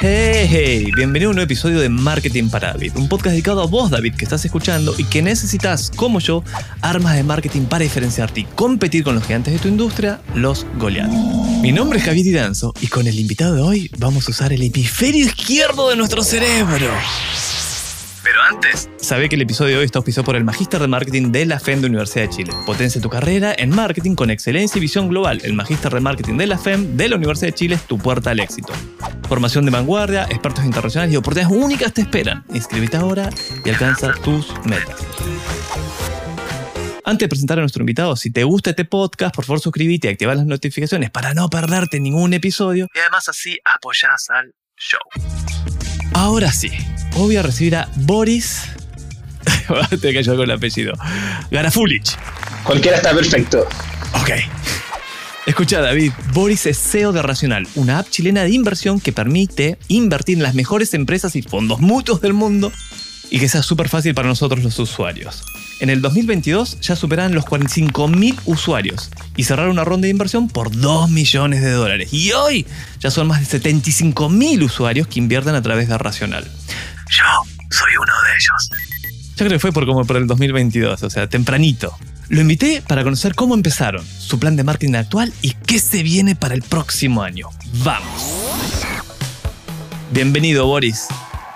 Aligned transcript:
Hey, 0.00 0.46
hey, 0.48 0.92
bienvenido 0.94 1.28
a 1.28 1.30
un 1.30 1.36
nuevo 1.36 1.46
episodio 1.46 1.80
de 1.80 1.88
Marketing 1.88 2.50
para 2.50 2.68
David, 2.68 2.92
un 2.94 3.08
podcast 3.08 3.32
dedicado 3.32 3.62
a 3.62 3.66
vos, 3.66 3.90
David, 3.90 4.14
que 4.14 4.24
estás 4.24 4.44
escuchando 4.44 4.94
y 4.96 5.02
que 5.02 5.22
necesitas, 5.22 5.90
como 5.96 6.20
yo, 6.20 6.44
armas 6.82 7.16
de 7.16 7.24
marketing 7.24 7.62
para 7.62 7.82
diferenciarte 7.82 8.42
y 8.42 8.44
competir 8.44 9.02
con 9.02 9.16
los 9.16 9.24
gigantes 9.26 9.54
de 9.54 9.58
tu 9.58 9.66
industria, 9.66 10.20
los 10.36 10.66
goleados. 10.78 11.16
Mi 11.62 11.72
nombre 11.72 11.98
es 11.98 12.04
Javier 12.04 12.24
Didanzo 12.24 12.72
y 12.80 12.86
con 12.86 13.08
el 13.08 13.18
invitado 13.18 13.56
de 13.56 13.62
hoy 13.62 13.90
vamos 13.98 14.28
a 14.28 14.30
usar 14.30 14.52
el 14.52 14.62
hemisferio 14.62 15.26
izquierdo 15.26 15.90
de 15.90 15.96
nuestro 15.96 16.22
cerebro. 16.22 16.92
Sabe 18.98 19.28
que 19.28 19.36
el 19.36 19.42
episodio 19.42 19.74
de 19.74 19.78
hoy 19.78 19.84
está 19.84 19.98
auspiciado 19.98 20.24
por 20.24 20.36
el 20.36 20.44
Magíster 20.44 20.80
de 20.80 20.88
Marketing 20.88 21.32
de 21.32 21.46
la 21.46 21.58
FEM 21.60 21.80
de 21.80 21.86
Universidad 21.86 22.24
de 22.24 22.30
Chile. 22.30 22.52
Potencia 22.66 23.00
tu 23.00 23.08
carrera 23.08 23.54
en 23.56 23.70
marketing 23.70 24.14
con 24.14 24.30
excelencia 24.30 24.78
y 24.78 24.80
visión 24.80 25.08
global. 25.08 25.40
El 25.44 25.54
Magíster 25.54 25.92
de 25.92 26.00
Marketing 26.00 26.36
de 26.36 26.46
la 26.46 26.58
FEM 26.58 26.96
de 26.96 27.08
la 27.08 27.16
Universidad 27.16 27.48
de 27.48 27.54
Chile 27.54 27.74
es 27.76 27.82
tu 27.82 27.98
puerta 27.98 28.30
al 28.30 28.40
éxito. 28.40 28.72
Formación 29.28 29.64
de 29.64 29.70
vanguardia, 29.70 30.24
expertos 30.24 30.64
internacionales 30.64 31.14
y 31.14 31.16
oportunidades 31.16 31.56
únicas 31.56 31.92
te 31.92 32.02
esperan. 32.02 32.44
Inscríbete 32.52 32.96
ahora 32.96 33.30
y 33.64 33.70
alcanza 33.70 34.12
tus 34.24 34.52
metas. 34.64 34.96
Antes 37.04 37.24
de 37.24 37.28
presentar 37.28 37.58
a 37.58 37.62
nuestro 37.62 37.82
invitado, 37.82 38.16
si 38.16 38.30
te 38.30 38.44
gusta 38.44 38.70
este 38.70 38.84
podcast, 38.84 39.34
por 39.34 39.46
favor 39.46 39.60
suscríbete 39.60 40.08
y 40.08 40.10
activa 40.10 40.34
las 40.34 40.44
notificaciones 40.44 41.10
para 41.10 41.32
no 41.32 41.48
perderte 41.48 42.00
ningún 42.00 42.34
episodio 42.34 42.86
y 42.94 42.98
además 42.98 43.28
así 43.28 43.58
apoyás 43.64 44.28
al 44.28 44.52
show. 44.76 45.00
Ahora 46.12 46.52
sí, 46.52 46.70
voy 47.12 47.36
a 47.36 47.42
recibir 47.42 47.76
a 47.76 47.88
Boris. 47.96 48.62
Te 50.00 50.14
cayó 50.14 50.34
con 50.36 50.44
el 50.44 50.50
apellido. 50.50 50.94
Garafulich. 51.50 52.16
Cualquiera 52.64 52.96
está 52.96 53.14
perfecto. 53.14 53.66
Ok. 54.14 54.30
Escucha, 55.46 55.80
David, 55.80 56.12
Boris 56.34 56.66
es 56.66 56.78
CEO 56.78 57.12
de 57.12 57.22
Racional, 57.22 57.66
una 57.74 58.00
app 58.00 58.10
chilena 58.10 58.42
de 58.44 58.50
inversión 58.50 59.00
que 59.00 59.12
permite 59.12 59.78
invertir 59.88 60.36
en 60.36 60.42
las 60.42 60.54
mejores 60.54 60.92
empresas 60.92 61.36
y 61.36 61.42
fondos 61.42 61.80
mutuos 61.80 62.20
del 62.20 62.34
mundo 62.34 62.70
y 63.30 63.40
que 63.40 63.48
sea 63.48 63.62
súper 63.62 63.88
fácil 63.88 64.14
para 64.14 64.28
nosotros 64.28 64.62
los 64.62 64.78
usuarios. 64.78 65.42
En 65.80 65.90
el 65.90 66.02
2022 66.02 66.80
ya 66.80 66.96
superan 66.96 67.34
los 67.34 67.44
45.000 67.44 68.40
usuarios 68.46 69.10
y 69.36 69.44
cerraron 69.44 69.72
una 69.72 69.84
ronda 69.84 70.06
de 70.06 70.10
inversión 70.10 70.48
por 70.48 70.76
2 70.76 71.10
millones 71.10 71.62
de 71.62 71.70
dólares. 71.70 72.12
Y 72.12 72.32
hoy 72.32 72.66
ya 72.98 73.10
son 73.10 73.28
más 73.28 73.48
de 73.48 73.60
75.000 73.60 74.64
usuarios 74.64 75.06
que 75.06 75.20
invierten 75.20 75.54
a 75.54 75.62
través 75.62 75.88
de 75.88 75.96
Racional. 75.96 76.44
Yo 76.44 77.24
soy 77.70 77.92
uno 77.96 78.12
de 78.24 78.30
ellos. 78.30 78.70
Yo 79.30 79.46
creo 79.46 79.50
que 79.50 79.58
fue 79.60 79.72
por 79.72 79.86
como 79.86 80.04
por 80.04 80.16
el 80.16 80.26
2022, 80.26 81.00
o 81.04 81.10
sea, 81.10 81.28
tempranito. 81.28 81.96
Lo 82.28 82.40
invité 82.40 82.82
para 82.82 83.04
conocer 83.04 83.36
cómo 83.36 83.54
empezaron, 83.54 84.04
su 84.04 84.40
plan 84.40 84.56
de 84.56 84.64
marketing 84.64 84.96
actual 84.96 85.32
y 85.42 85.52
qué 85.52 85.78
se 85.78 86.02
viene 86.02 86.34
para 86.34 86.54
el 86.54 86.62
próximo 86.62 87.22
año. 87.22 87.48
¡Vamos! 87.84 88.48
Bienvenido, 90.10 90.66
Boris. 90.66 91.06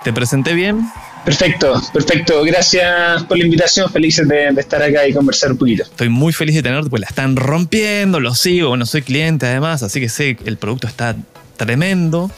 ¿Te 0.04 0.12
presenté 0.12 0.54
bien? 0.54 0.86
Perfecto, 1.24 1.80
perfecto. 1.92 2.42
Gracias 2.44 3.22
por 3.24 3.38
la 3.38 3.44
invitación. 3.44 3.90
Felices 3.90 4.26
de, 4.26 4.48
estar 4.48 4.82
acá 4.82 5.06
y 5.06 5.12
conversar 5.12 5.52
un 5.52 5.58
poquito. 5.58 5.84
Estoy 5.84 6.08
muy 6.08 6.32
feliz 6.32 6.56
de 6.56 6.62
tenerte, 6.62 6.90
pues 6.90 7.00
la 7.00 7.06
están 7.06 7.36
rompiendo, 7.36 8.20
lo 8.20 8.34
sigo, 8.34 8.70
bueno, 8.70 8.86
soy 8.86 9.02
cliente 9.02 9.46
además, 9.46 9.82
así 9.82 10.00
que 10.00 10.08
sé 10.08 10.36
que 10.36 10.48
el 10.48 10.56
producto 10.56 10.86
está 10.86 11.16
tremendo. 11.56 12.30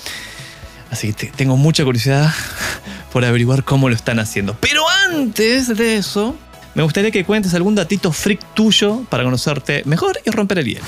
Así 0.91 1.13
que 1.13 1.27
tengo 1.27 1.57
mucha 1.57 1.85
curiosidad 1.85 2.33
por 3.13 3.25
averiguar 3.25 3.65
cómo 3.65 3.89
lo 3.89 3.95
están 3.95 4.19
haciendo. 4.19 4.57
Pero 4.61 4.83
antes 5.11 5.77
de 5.77 5.97
eso, 5.97 6.37
me 6.75 6.83
gustaría 6.83 7.11
que 7.11 7.25
cuentes 7.25 7.55
algún 7.55 7.75
datito 7.75 8.13
freak 8.13 8.55
tuyo 8.55 9.05
para 9.09 9.25
conocerte 9.25 9.83
mejor 9.87 10.21
y 10.25 10.31
romper 10.31 10.59
el 10.59 10.67
hielo. 10.67 10.85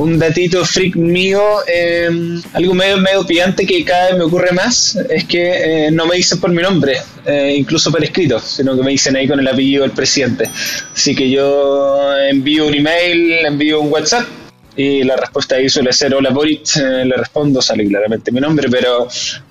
Un 0.00 0.18
datito 0.18 0.64
freak 0.64 0.96
mío, 0.96 1.42
eh, 1.66 2.08
algo 2.54 2.72
medio, 2.72 2.96
medio 2.96 3.26
pillante 3.26 3.66
que 3.66 3.84
cada 3.84 4.06
vez 4.06 4.16
me 4.16 4.24
ocurre 4.24 4.50
más, 4.52 4.96
es 5.10 5.24
que 5.26 5.42
eh, 5.88 5.90
no 5.90 6.06
me 6.06 6.16
dicen 6.16 6.40
por 6.40 6.50
mi 6.50 6.62
nombre, 6.62 6.96
eh, 7.26 7.54
incluso 7.58 7.92
por 7.92 8.02
escrito, 8.02 8.40
sino 8.40 8.74
que 8.74 8.82
me 8.82 8.92
dicen 8.92 9.14
ahí 9.14 9.28
con 9.28 9.38
el 9.38 9.46
apellido 9.46 9.82
del 9.82 9.90
presidente. 9.90 10.48
Así 10.94 11.14
que 11.14 11.28
yo 11.28 12.18
envío 12.30 12.68
un 12.68 12.74
email, 12.76 13.44
envío 13.44 13.82
un 13.82 13.92
WhatsApp 13.92 14.26
y 14.74 15.04
la 15.04 15.16
respuesta 15.16 15.56
ahí 15.56 15.68
suele 15.68 15.92
ser 15.92 16.14
hola 16.14 16.30
Boric, 16.30 16.76
le 16.76 17.14
respondo, 17.18 17.60
sale 17.60 17.86
claramente 17.86 18.32
mi 18.32 18.40
nombre, 18.40 18.70
pero 18.70 19.06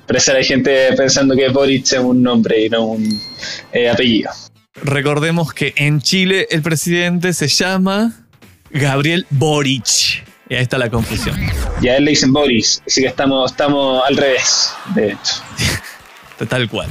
parece 0.08 0.32
hay 0.32 0.46
gente 0.46 0.94
pensando 0.98 1.36
que 1.36 1.48
Boric 1.50 1.94
es 1.94 2.00
un 2.00 2.24
nombre 2.24 2.66
y 2.66 2.70
no 2.70 2.86
un 2.88 3.22
apellido. 3.94 4.32
Recordemos 4.84 5.54
que 5.54 5.76
en 5.76 6.02
Chile 6.02 6.48
el 6.50 6.64
presidente 6.64 7.34
se 7.34 7.48
llama 7.50 8.26
Gabriel 8.72 9.28
Boric. 9.30 10.28
Y 10.50 10.56
ahí 10.56 10.64
está 10.64 10.80
la 10.80 10.90
confusión. 10.90 11.40
Y 11.80 11.90
a 11.90 11.98
él 11.98 12.06
le 12.06 12.12
dicen 12.12 12.34
Boris, 12.34 12.82
así 12.88 13.02
que 13.02 13.08
estamos, 13.08 13.52
estamos 13.52 14.04
al 14.08 14.18
revés, 14.18 14.72
de 14.96 15.12
hecho. 15.12 15.36
Tal 16.50 16.68
cual. 16.68 16.90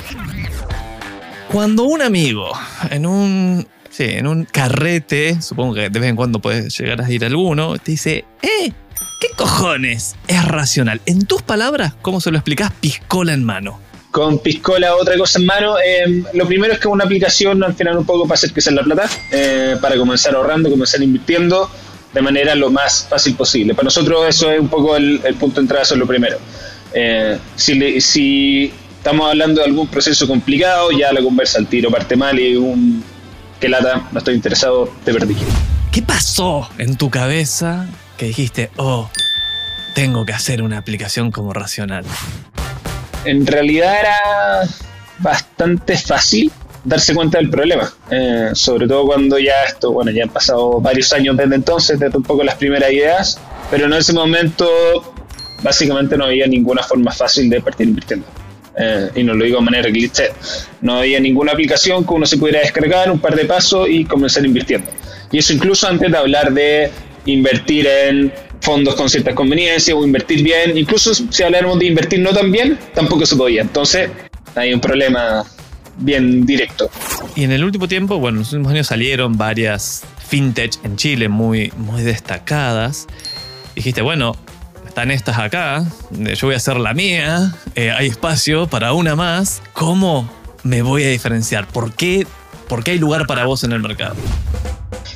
Cuando 1.50 1.82
un 1.84 2.00
amigo 2.00 2.52
en 2.91 3.04
un, 3.04 3.66
sí, 3.91 4.04
en 4.04 4.28
un 4.28 4.44
carrete, 4.44 5.42
supongo 5.42 5.74
que 5.74 5.91
de 5.91 5.98
vez 5.98 6.08
en 6.08 6.14
cuando 6.14 6.38
puedes 6.41 6.78
llegar 6.78 7.02
a 7.02 7.10
ir 7.10 7.24
a 7.24 7.26
alguno, 7.26 7.76
te 7.78 7.92
dice, 7.92 8.24
¡eh! 8.42 8.72
¿Qué 9.20 9.28
cojones? 9.36 10.14
Es 10.28 10.44
racional. 10.44 11.00
En 11.06 11.26
tus 11.26 11.42
palabras, 11.42 11.94
¿cómo 12.00 12.20
se 12.20 12.30
lo 12.30 12.38
explicas? 12.38 12.70
Piscola 12.80 13.32
en 13.32 13.42
mano 13.42 13.80
con 14.10 14.38
Piscola 14.38 14.96
otra 14.96 15.16
cosa 15.16 15.38
en 15.38 15.46
mano. 15.46 15.76
Eh, 15.78 16.25
lo 16.32 16.46
primero 16.46 16.72
es 16.72 16.80
que 16.80 16.88
una 16.88 17.04
aplicación 17.04 17.62
al 17.62 17.75
final 17.75 17.98
un 17.98 18.06
poco 18.06 18.22
para 18.22 18.34
hacer 18.34 18.52
crecer 18.52 18.72
la 18.72 18.82
plata, 18.82 19.08
eh, 19.30 19.76
para 19.80 19.96
comenzar 19.96 20.34
ahorrando, 20.34 20.70
comenzar 20.70 21.02
invirtiendo 21.02 21.70
de 22.12 22.22
manera 22.22 22.54
lo 22.54 22.70
más 22.70 23.06
fácil 23.08 23.34
posible. 23.34 23.74
Para 23.74 23.84
nosotros 23.84 24.26
eso 24.28 24.50
es 24.50 24.60
un 24.60 24.69
poco 24.69 24.96
el, 24.96 25.20
el 25.24 25.34
punto 25.34 25.56
de 25.56 25.64
entrada, 25.64 25.82
eso 25.82 25.94
es 25.94 26.00
lo 26.00 26.06
primero. 26.06 26.38
Eh, 26.92 27.38
si, 27.56 27.74
le, 27.74 28.00
si 28.00 28.72
estamos 28.96 29.28
hablando 29.28 29.60
de 29.60 29.66
algún 29.66 29.88
proceso 29.88 30.26
complicado, 30.26 30.91
ya 30.91 31.12
la 31.12 31.22
conversa 31.22 31.58
al 31.58 31.66
tiro 31.66 31.91
parte 31.91 32.16
mal 32.16 32.38
y 32.38 32.56
un 32.56 33.04
que 33.60 33.69
lata, 33.69 34.08
no 34.12 34.19
estoy 34.19 34.34
interesado, 34.34 34.92
te 35.04 35.12
perdí. 35.12 35.36
¿Qué 35.91 36.02
pasó 36.02 36.69
en 36.78 36.96
tu 36.96 37.10
cabeza 37.10 37.86
que 38.16 38.26
dijiste, 38.26 38.70
oh, 38.76 39.10
tengo 39.94 40.25
que 40.25 40.32
hacer 40.32 40.62
una 40.62 40.78
aplicación 40.78 41.32
como 41.32 41.52
racional? 41.52 42.04
en 43.25 43.46
realidad 43.46 43.98
era 44.00 44.69
bastante 45.19 45.96
fácil 45.96 46.52
darse 46.84 47.15
cuenta 47.15 47.39
del 47.39 47.50
problema, 47.50 47.93
eh, 48.11 48.50
sobre 48.55 48.87
todo 48.87 49.06
cuando 49.06 49.39
ya 49.39 49.65
esto, 49.65 49.93
bueno, 49.93 50.11
ya 50.11 50.25
han 50.25 50.31
pasado 50.31 50.81
varios 50.81 51.12
años 51.12 51.37
desde 51.37 51.55
entonces, 51.55 51.99
desde 51.99 52.16
un 52.16 52.22
poco 52.22 52.43
las 52.44 52.56
primeras 52.56 52.91
ideas, 52.93 53.41
pero 53.71 53.87
en 53.87 53.93
ese 53.93 54.12
momento 54.12 54.66
básicamente 55.62 56.17
no 56.17 56.25
había 56.25 56.47
ninguna 56.47 56.83
forma 56.83 57.12
fácil 57.12 57.50
de 57.50 57.61
partir 57.61 57.88
invirtiendo. 57.88 58.27
Eh, 58.81 59.11
y 59.17 59.22
no 59.25 59.34
lo 59.34 59.44
digo 59.44 59.59
de 59.59 59.65
manera 59.65 59.91
cliché, 59.91 60.31
no 60.83 60.99
había 60.99 61.19
ninguna 61.19 61.50
aplicación 61.50 62.06
que 62.06 62.15
uno 62.15 62.27
se 62.27 62.37
pudiera 62.37 62.61
descargar, 62.61 63.11
un 63.11 63.19
par 63.19 63.34
de 63.34 63.44
pasos 63.44 63.88
y 63.91 64.05
comenzar 64.05 64.44
invirtiendo. 64.44 64.88
Y 65.33 65.38
eso 65.38 65.53
incluso 65.53 65.88
antes 65.88 66.11
de 66.12 66.17
hablar 66.17 66.53
de 66.53 66.91
invertir 67.27 67.87
en 67.87 68.33
fondos 68.61 68.94
con 68.94 69.09
ciertas 69.09 69.34
conveniencias 69.34 69.97
o 69.97 70.05
invertir 70.05 70.43
bien. 70.43 70.77
Incluso 70.77 71.12
si 71.15 71.43
habláramos 71.43 71.78
de 71.78 71.87
invertir 71.87 72.21
no 72.21 72.33
tan 72.33 72.50
bien, 72.50 72.78
tampoco 72.94 73.27
se 73.27 73.37
podía. 73.37 73.62
Entonces, 73.62 74.11
hay 74.55 74.72
un 74.72 74.81
problema 74.81 75.44
bien 75.98 76.47
directo. 76.47 76.91
Y 77.34 77.44
en 77.44 77.53
el 77.53 77.64
último 77.64 77.88
tiempo, 77.88 78.19
bueno, 78.19 78.36
en 78.36 78.41
los 78.41 78.53
últimos 78.53 78.72
años 78.72 78.86
salieron 78.86 79.36
varias 79.36 80.04
fintech 80.28 80.72
en 80.84 80.97
Chile 80.97 81.28
muy, 81.28 81.72
muy 81.76 82.03
destacadas. 82.03 83.06
Dijiste, 83.75 84.03
bueno, 84.03 84.37
están 84.87 85.10
estas 85.10 85.38
acá, 85.38 85.84
yo 86.10 86.47
voy 86.47 86.54
a 86.54 86.56
hacer 86.56 86.76
la 86.76 86.94
mía, 86.94 87.54
eh, 87.75 87.90
hay 87.90 88.08
espacio 88.08 88.67
para 88.67 88.93
una 88.93 89.14
más. 89.14 89.62
¿Cómo 89.73 90.28
me 90.64 90.82
voy 90.82 91.05
a 91.05 91.08
diferenciar? 91.08 91.67
¿Por 91.69 91.93
qué, 91.93 92.26
¿Por 92.69 92.82
qué 92.82 92.93
hay 92.93 92.99
lugar 92.99 93.26
para 93.26 93.46
vos 93.46 93.64
en 93.64 93.73
el 93.73 93.81
mercado? 93.81 94.17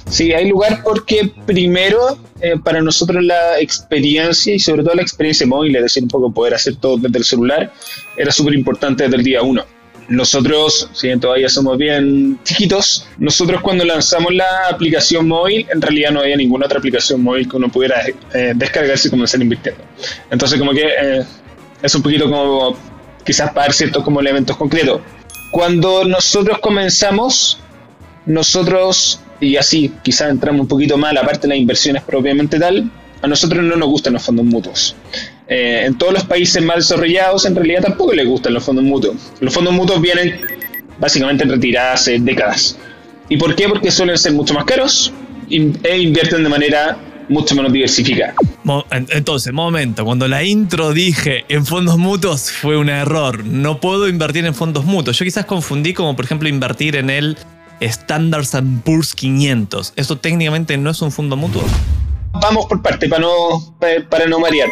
Sí, 0.08 0.32
hay 0.32 0.48
lugar 0.48 0.82
porque 0.84 1.32
primero 1.46 2.18
eh, 2.40 2.56
para 2.62 2.82
nosotros 2.82 3.22
la 3.24 3.58
experiencia 3.60 4.54
y 4.54 4.58
sobre 4.58 4.82
todo 4.82 4.94
la 4.94 5.02
experiencia 5.02 5.46
móvil, 5.46 5.74
es 5.76 5.82
decir, 5.82 6.02
un 6.02 6.08
poco 6.10 6.32
poder 6.32 6.54
hacer 6.54 6.76
todo 6.76 6.98
desde 6.98 7.18
el 7.18 7.24
celular, 7.24 7.72
era 8.16 8.30
súper 8.30 8.54
importante 8.54 9.04
desde 9.04 9.16
el 9.16 9.24
día 9.24 9.42
uno. 9.42 9.64
Nosotros, 10.08 10.90
si 10.92 11.16
todavía 11.18 11.48
somos 11.48 11.78
bien 11.78 12.38
chiquitos, 12.44 13.06
nosotros 13.18 13.60
cuando 13.62 13.84
lanzamos 13.84 14.34
la 14.34 14.68
aplicación 14.70 15.28
móvil, 15.28 15.66
en 15.72 15.80
realidad 15.80 16.10
no 16.10 16.20
había 16.20 16.36
ninguna 16.36 16.66
otra 16.66 16.78
aplicación 16.78 17.22
móvil 17.22 17.48
que 17.48 17.56
uno 17.56 17.68
pudiera 17.68 18.02
eh, 18.34 18.52
descargarse 18.54 19.08
y 19.08 19.10
comenzar 19.10 19.40
invirtiendo. 19.40 19.82
Entonces 20.30 20.58
como 20.58 20.72
que 20.72 20.86
eh, 20.86 21.24
es 21.82 21.94
un 21.94 22.02
poquito 22.02 22.28
como 22.28 22.76
quizás 23.24 23.50
para 23.50 23.66
dar 23.66 23.72
ciertos 23.72 24.02
como 24.02 24.20
elementos 24.20 24.56
concretos. 24.56 25.00
Cuando 25.50 26.04
nosotros 26.04 26.58
comenzamos, 26.58 27.58
nosotros 28.26 29.20
y 29.40 29.56
así 29.56 29.92
quizás 30.02 30.30
entramos 30.30 30.62
un 30.62 30.68
poquito 30.68 30.96
mal, 30.96 31.16
aparte 31.16 31.42
de 31.42 31.48
las 31.48 31.58
inversiones 31.58 32.02
propiamente 32.02 32.58
tal, 32.58 32.90
a 33.20 33.26
nosotros 33.26 33.62
no 33.64 33.76
nos 33.76 33.88
gustan 33.88 34.14
los 34.14 34.22
fondos 34.22 34.44
mutuos. 34.44 34.96
Eh, 35.52 35.84
en 35.84 35.98
todos 35.98 36.14
los 36.14 36.24
países 36.24 36.62
más 36.62 36.76
desarrollados 36.76 37.44
en 37.44 37.54
realidad 37.54 37.82
tampoco 37.82 38.14
les 38.14 38.26
gustan 38.26 38.54
los 38.54 38.64
fondos 38.64 38.84
mutuos. 38.84 39.16
Los 39.40 39.52
fondos 39.52 39.74
mutuos 39.74 40.00
vienen 40.00 40.40
básicamente 40.98 41.44
retiradas 41.44 42.00
hace 42.00 42.18
décadas. 42.18 42.78
¿Y 43.28 43.36
por 43.36 43.54
qué? 43.54 43.68
Porque 43.68 43.90
suelen 43.90 44.16
ser 44.16 44.32
mucho 44.32 44.54
más 44.54 44.64
caros 44.64 45.12
e 45.50 45.98
invierten 45.98 46.42
de 46.42 46.48
manera 46.48 46.96
mucho 47.28 47.54
menos 47.54 47.70
diversificada. 47.70 48.34
Entonces, 49.10 49.52
momento, 49.52 50.06
cuando 50.06 50.26
la 50.26 50.42
intro 50.42 50.94
dije 50.94 51.44
en 51.50 51.66
fondos 51.66 51.98
mutuos 51.98 52.50
fue 52.50 52.78
un 52.78 52.88
error. 52.88 53.44
No 53.44 53.78
puedo 53.78 54.08
invertir 54.08 54.46
en 54.46 54.54
fondos 54.54 54.86
mutuos. 54.86 55.18
Yo 55.18 55.26
quizás 55.26 55.44
confundí 55.44 55.92
como 55.92 56.16
por 56.16 56.24
ejemplo 56.24 56.48
invertir 56.48 56.96
en 56.96 57.10
el 57.10 57.36
Standard 57.80 58.46
Poor's 58.84 59.14
500. 59.14 59.92
¿Eso 59.96 60.16
técnicamente 60.16 60.78
no 60.78 60.88
es 60.88 61.02
un 61.02 61.12
fondo 61.12 61.36
mutuo? 61.36 61.62
Vamos 62.40 62.66
por 62.66 62.82
parte 62.82 63.08
para 63.08 63.22
no, 63.22 63.74
para 64.08 64.26
no 64.26 64.40
marear. 64.40 64.68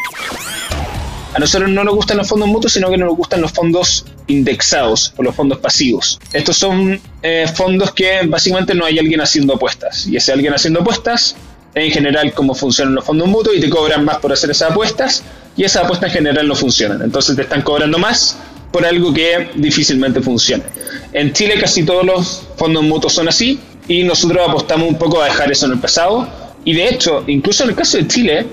A 1.33 1.39
nosotros 1.39 1.71
no 1.71 1.85
nos 1.85 1.95
gustan 1.95 2.17
los 2.17 2.29
fondos 2.29 2.49
mutuos, 2.49 2.73
sino 2.73 2.91
que 2.91 2.97
nos 2.97 3.15
gustan 3.17 3.41
los 3.41 3.53
fondos 3.53 4.05
indexados 4.27 5.13
o 5.17 5.23
los 5.23 5.35
fondos 5.35 5.59
pasivos. 5.59 6.19
Estos 6.33 6.57
son 6.57 7.01
eh, 7.23 7.47
fondos 7.55 7.93
que 7.93 8.23
básicamente 8.27 8.75
no 8.75 8.85
hay 8.85 8.99
alguien 8.99 9.21
haciendo 9.21 9.55
apuestas. 9.55 10.07
Y 10.09 10.17
ese 10.17 10.33
alguien 10.33 10.53
haciendo 10.53 10.81
apuestas, 10.81 11.37
en 11.75 11.91
general, 11.93 12.33
cómo 12.33 12.55
funcionan 12.55 12.97
los 12.97 13.05
fondos 13.05 13.29
mutuos 13.29 13.57
y 13.57 13.61
te 13.61 13.71
cobran 13.71 14.05
más 14.05 14.19
por 14.19 14.33
hacer 14.33 14.51
esas 14.51 14.73
apuestas. 14.73 15.23
Y 15.57 15.63
esas 15.63 15.85
apuestas 15.85 16.11
en 16.11 16.15
general 16.15 16.49
no 16.49 16.57
funcionan. 16.57 17.01
Entonces 17.03 17.37
te 17.37 17.43
están 17.43 17.63
cobrando 17.63 17.99
más 17.99 18.37
por 18.73 18.85
algo 18.85 19.13
que 19.13 19.51
difícilmente 19.55 20.21
funciona. 20.21 20.65
En 21.13 21.33
Chile 21.33 21.55
casi 21.61 21.85
todos 21.85 22.05
los 22.05 22.43
fondos 22.57 22.83
mutuos 22.83 23.13
son 23.13 23.29
así 23.29 23.61
y 23.89 24.05
nosotros 24.05 24.49
apostamos 24.49 24.89
un 24.89 24.99
poco 24.99 25.21
a 25.21 25.25
dejar 25.27 25.51
eso 25.51 25.67
en 25.67 25.73
el 25.73 25.79
pasado. 25.79 26.29
Y 26.65 26.75
de 26.75 26.89
hecho, 26.89 27.25
incluso 27.27 27.65
en 27.65 27.71
el 27.71 27.77
caso 27.77 27.99
de 27.99 28.07
Chile, 28.07 28.47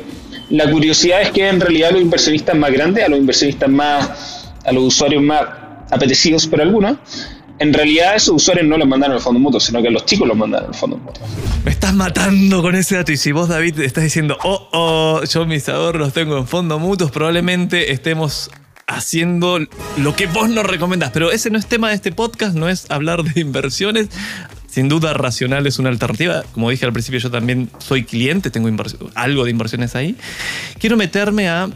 la 0.49 0.69
curiosidad 0.69 1.21
es 1.21 1.31
que 1.31 1.47
en 1.47 1.59
realidad 1.59 1.91
los 1.91 2.01
inversionistas 2.01 2.55
más 2.55 2.71
grandes, 2.71 3.03
a 3.03 3.09
los 3.09 3.19
inversionistas 3.19 3.69
más, 3.69 4.53
a 4.65 4.71
los 4.71 4.83
usuarios 4.83 5.21
más 5.21 5.41
apetecidos 5.91 6.47
por 6.47 6.61
algunos, 6.61 6.97
en 7.59 7.73
realidad 7.73 8.15
esos 8.15 8.35
usuarios 8.35 8.67
no 8.67 8.77
los 8.77 8.87
mandaron 8.87 9.15
al 9.15 9.21
fondo 9.21 9.39
mutuo, 9.39 9.59
sino 9.59 9.81
que 9.81 9.89
los 9.89 10.05
chicos 10.05 10.27
los 10.27 10.37
mandaron 10.37 10.67
al 10.67 10.75
fondo 10.75 10.97
mutuo. 10.97 11.23
Me 11.65 11.71
estás 11.71 11.93
matando 11.93 12.61
con 12.61 12.75
ese 12.75 12.95
dato 12.95 13.11
y 13.11 13.17
si 13.17 13.31
vos 13.31 13.49
David 13.49 13.79
estás 13.79 14.03
diciendo, 14.03 14.37
oh, 14.43 14.69
oh, 14.71 15.23
yo 15.23 15.45
mis 15.45 15.67
ahorros 15.67 16.13
tengo 16.13 16.37
en 16.37 16.47
fondo 16.47 16.79
mutuos, 16.79 17.11
probablemente 17.11 17.91
estemos 17.91 18.51
haciendo 18.87 19.59
lo 19.97 20.15
que 20.15 20.27
vos 20.27 20.49
nos 20.49 20.65
recomendás. 20.65 21.11
Pero 21.11 21.31
ese 21.31 21.49
no 21.49 21.59
es 21.59 21.67
tema 21.67 21.89
de 21.89 21.95
este 21.95 22.11
podcast, 22.11 22.55
no 22.55 22.69
es 22.69 22.89
hablar 22.89 23.23
de 23.23 23.41
inversiones. 23.41 24.07
Sin 24.67 24.89
duda, 24.89 25.13
Racional 25.13 25.67
es 25.67 25.79
una 25.79 25.89
alternativa. 25.89 26.43
Como 26.53 26.69
dije 26.69 26.85
al 26.85 26.93
principio, 26.93 27.19
yo 27.19 27.31
también 27.31 27.69
soy 27.79 28.03
cliente, 28.03 28.49
tengo 28.49 28.69
algo 29.15 29.43
de 29.43 29.51
inversiones 29.51 29.95
ahí. 29.95 30.15
Quiero 30.79 30.97
meterme 30.97 31.49
a 31.49 31.69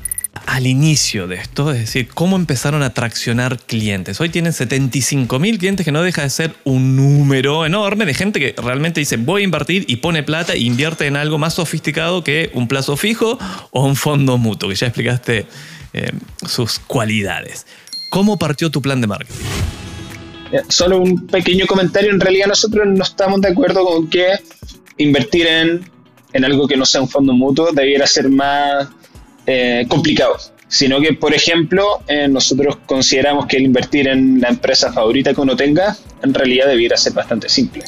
al 0.46 0.66
inicio 0.66 1.28
de 1.28 1.36
esto, 1.36 1.72
es 1.72 1.80
decir, 1.80 2.08
cómo 2.08 2.36
empezaron 2.36 2.84
a 2.84 2.92
traccionar 2.94 3.60
clientes. 3.60 4.20
Hoy 4.22 4.30
tienen 4.30 4.54
75 4.54 5.40
mil 5.40 5.58
clientes 5.58 5.86
que 5.86 5.92
no 5.92 6.02
deja 6.02 6.24
de 6.24 6.30
ser 6.30 6.56
un 6.64 6.96
número 6.96 7.66
enorme 7.66 8.06
de 8.06 8.14
gente 8.14 8.40
que 8.40 8.56
realmente 8.62 9.02
dice 9.02 9.18
voy 9.18 9.42
a 9.42 9.46
invertir 9.46 9.86
y 9.88 9.98
pone 9.98 10.24
plata 10.24 10.54
e 10.54 10.60
invierte 10.60 11.06
en 11.06 11.18
algo 11.18 11.38
más 11.38 11.56
sofisticado 11.56 12.24
que 12.24 12.50
un 12.54 12.68
plazo 12.68 12.98
fijo 12.98 13.38
o 13.72 13.86
un 13.86 13.96
fondo 13.96 14.38
mutuo, 14.38 14.70
que 14.70 14.76
ya 14.76 14.88
explicaste 14.88 15.46
eh, 15.94 16.12
sus 16.48 16.80
cualidades. 16.80 17.66
¿Cómo 18.10 18.38
partió 18.38 18.70
tu 18.70 18.82
plan 18.82 19.02
de 19.02 19.08
marketing? 19.08 19.46
Solo 20.68 21.00
un 21.00 21.28
pequeño 21.28 21.66
comentario. 21.66 22.12
En 22.12 22.20
realidad 22.20 22.48
nosotros 22.48 22.86
no 22.86 23.04
estamos 23.04 23.40
de 23.42 23.50
acuerdo 23.50 23.86
con 23.86 24.10
que 24.10 24.34
invertir 24.98 25.48
en, 25.48 25.90
en 26.34 26.46
algo 26.46 26.68
que 26.68 26.76
no 26.76 26.86
sea 26.86 27.02
un 27.02 27.10
fondo 27.10 27.34
mutuo 27.34 27.72
debiera 27.72 28.06
ser 28.06 28.30
más 28.30 28.90
eh, 29.46 29.86
complicado. 29.88 30.38
Sino 30.68 31.02
que, 31.02 31.14
por 31.14 31.34
ejemplo, 31.34 32.02
eh, 32.08 32.28
nosotros 32.30 32.78
consideramos 32.86 33.46
que 33.46 33.58
el 33.58 33.64
invertir 33.64 34.08
en 34.08 34.40
la 34.40 34.50
empresa 34.50 34.92
favorita 34.94 35.34
que 35.34 35.42
uno 35.42 35.56
tenga, 35.56 35.98
en 36.24 36.34
realidad 36.34 36.68
debiera 36.68 36.96
ser 36.96 37.14
bastante 37.14 37.50
simple. 37.50 37.84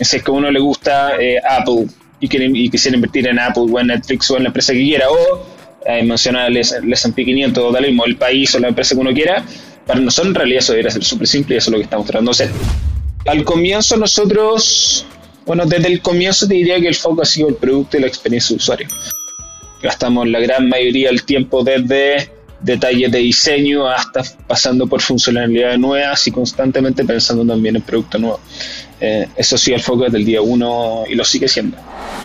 Si 0.00 0.16
es 0.16 0.22
que 0.22 0.30
a 0.30 0.34
uno 0.34 0.50
le 0.50 0.60
gusta 0.60 1.16
eh, 1.20 1.38
Apple 1.48 1.86
y, 2.20 2.28
quiere, 2.28 2.48
y 2.52 2.70
quisiera 2.70 2.96
invertir 2.96 3.26
en 3.26 3.40
Apple 3.40 3.64
o 3.68 3.80
en 3.80 3.88
Netflix 3.88 4.30
o 4.30 4.36
en 4.36 4.44
la 4.44 4.48
empresa 4.48 4.72
que 4.72 4.80
quiera, 4.80 5.06
o 5.10 5.57
eh, 5.86 6.02
mencionar 6.02 6.50
el 6.50 6.56
S&P 6.56 7.24
500 7.24 7.64
o 7.64 7.80
mismo, 7.80 8.04
el 8.04 8.16
país 8.16 8.54
o 8.54 8.58
la 8.58 8.68
empresa 8.68 8.94
que 8.94 9.00
uno 9.00 9.12
quiera, 9.12 9.44
para 9.86 10.00
nosotros 10.00 10.28
en 10.28 10.34
realidad 10.34 10.58
eso 10.58 10.72
debería 10.72 10.90
ser 10.90 11.04
súper 11.04 11.26
simple 11.26 11.54
y 11.54 11.58
eso 11.58 11.70
es 11.70 11.72
lo 11.72 11.78
que 11.78 11.84
estamos 11.84 12.06
tratando 12.06 12.30
de 12.30 12.44
hacer. 12.44 12.50
Al 13.26 13.44
comienzo 13.44 13.96
nosotros, 13.96 15.06
bueno, 15.46 15.64
desde 15.66 15.88
el 15.88 16.00
comienzo 16.02 16.46
te 16.46 16.54
diría 16.54 16.80
que 16.80 16.88
el 16.88 16.94
foco 16.94 17.22
ha 17.22 17.24
sido 17.24 17.48
el 17.48 17.54
producto 17.54 17.96
y 17.96 18.00
la 18.00 18.06
experiencia 18.06 18.54
de 18.54 18.58
usuario. 18.58 18.88
Gastamos 19.82 20.28
la 20.28 20.40
gran 20.40 20.68
mayoría 20.68 21.08
del 21.08 21.22
tiempo 21.22 21.62
desde 21.62 22.30
detalles 22.60 23.12
de 23.12 23.18
diseño 23.18 23.86
hasta 23.86 24.22
pasando 24.46 24.86
por 24.86 25.00
funcionalidades 25.00 25.78
nuevas 25.78 26.26
y 26.26 26.32
constantemente 26.32 27.04
pensando 27.04 27.46
también 27.46 27.76
en 27.76 27.82
producto 27.82 28.18
nuevo. 28.18 28.40
Eh, 29.00 29.28
eso 29.36 29.56
sí, 29.56 29.72
el 29.72 29.80
foco 29.80 30.04
desde 30.04 30.18
el 30.18 30.24
día 30.24 30.42
uno 30.42 31.04
y 31.08 31.14
lo 31.14 31.24
sigue 31.24 31.48
siendo. 31.48 31.76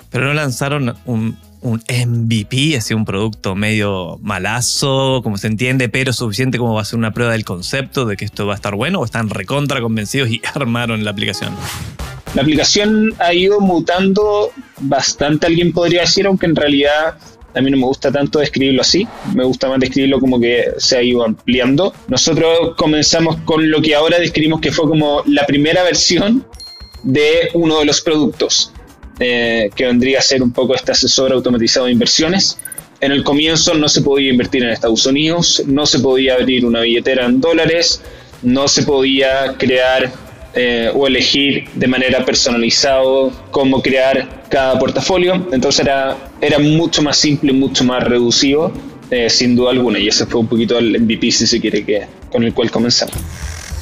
Pero 0.10 0.26
no 0.26 0.34
lanzaron 0.34 0.96
un 1.06 1.38
un 1.64 1.82
MVP, 1.88 2.78
así 2.78 2.94
un 2.94 3.06
producto 3.06 3.56
medio 3.56 4.20
malazo, 4.22 5.22
como 5.24 5.38
se 5.38 5.48
entiende, 5.48 5.90
pero 5.90 6.14
suficiente 6.14 6.58
como 6.58 6.74
va 6.74 6.82
a 6.82 6.86
ser 6.86 7.00
una 7.00 7.14
prueba 7.14 7.32
del 7.32 7.46
concepto 7.46 8.06
de 8.06 8.18
que 8.18 8.26
esto 8.26 8.46
va 8.46 8.54
a 8.54 8.56
estar 8.56 8.76
bueno, 8.76 9.00
o 9.00 9.06
están 9.06 9.30
recontra 9.30 9.82
convencidos 9.82 10.30
y 10.30 10.42
armaron 10.54 11.04
la 11.04 11.12
aplicación? 11.12 11.56
La 12.36 12.42
aplicación 12.42 13.14
ha 13.20 13.34
ido 13.34 13.60
mutando 13.60 14.52
bastante, 14.82 15.48
alguien 15.48 15.72
podría 15.72 16.02
decir, 16.02 16.28
aunque 16.28 16.48
en 16.48 16.56
realidad 16.56 17.16
a 17.56 17.62
mí 17.62 17.70
no 17.70 17.78
me 17.78 17.86
gusta 17.86 18.12
tanto 18.12 18.40
describirlo 18.40 18.82
así, 18.82 19.08
me 19.34 19.44
gusta 19.44 19.70
más 19.70 19.80
describirlo 19.80 20.20
como 20.20 20.40
que 20.40 20.66
se 20.78 20.98
ha 20.98 21.04
ido 21.04 21.24
ampliando. 21.24 21.94
Nosotros 22.08 22.74
comenzamos 22.76 23.38
con 23.46 23.70
lo 23.70 23.82
que 23.82 23.96
ahora 23.96 24.20
describimos 24.20 24.60
que 24.60 24.72
fue 24.72 24.88
como 24.88 25.22
la 25.28 25.46
primera 25.46 25.84
versión 25.84 26.46
de 27.04 27.50
uno 27.54 27.80
de 27.80 27.86
los 27.86 28.02
productos. 28.02 28.73
Eh, 29.20 29.70
que 29.76 29.86
vendría 29.86 30.20
a 30.20 30.22
ser 30.22 30.42
un 30.42 30.52
poco 30.52 30.74
este 30.74 30.92
asesor 30.92 31.32
automatizado 31.32 31.86
de 31.86 31.92
inversiones. 31.92 32.58
En 33.00 33.12
el 33.12 33.24
comienzo 33.24 33.76
no 33.76 33.88
se 33.88 34.02
podía 34.02 34.32
invertir 34.32 34.64
en 34.64 34.70
Estados 34.70 35.06
Unidos, 35.06 35.62
no 35.68 35.86
se 35.86 36.00
podía 36.00 36.36
abrir 36.36 36.66
una 36.66 36.82
billetera 36.82 37.26
en 37.26 37.40
dólares, 37.40 38.02
no 38.42 38.68
se 38.68 38.84
podía 38.84 39.56
crear 39.58 40.12
eh, 40.56 40.92
o 40.94 41.06
elegir 41.06 41.66
de 41.76 41.88
manera 41.88 42.26
personalizado 42.26 43.32
cómo 43.52 43.82
crear 43.82 44.46
cada 44.50 44.80
portafolio. 44.80 45.48
Entonces 45.52 45.82
era, 45.82 46.18
era 46.42 46.60
mucho 46.60 47.02
más 47.02 47.18
simple, 47.18 47.54
mucho 47.54 47.84
más 47.84 48.04
reducido, 48.04 48.72
eh, 49.12 49.30
sin 49.30 49.56
duda 49.56 49.72
alguna. 49.72 50.00
Y 50.00 50.08
ese 50.08 50.26
fue 50.26 50.40
un 50.40 50.48
poquito 50.48 50.80
el 50.80 51.00
MVP, 51.02 51.32
si 51.32 51.46
se 51.46 51.60
quiere, 51.60 51.86
que, 51.86 52.08
con 52.32 52.44
el 52.44 52.54
cual 52.54 52.72
comenzamos. 52.72 53.16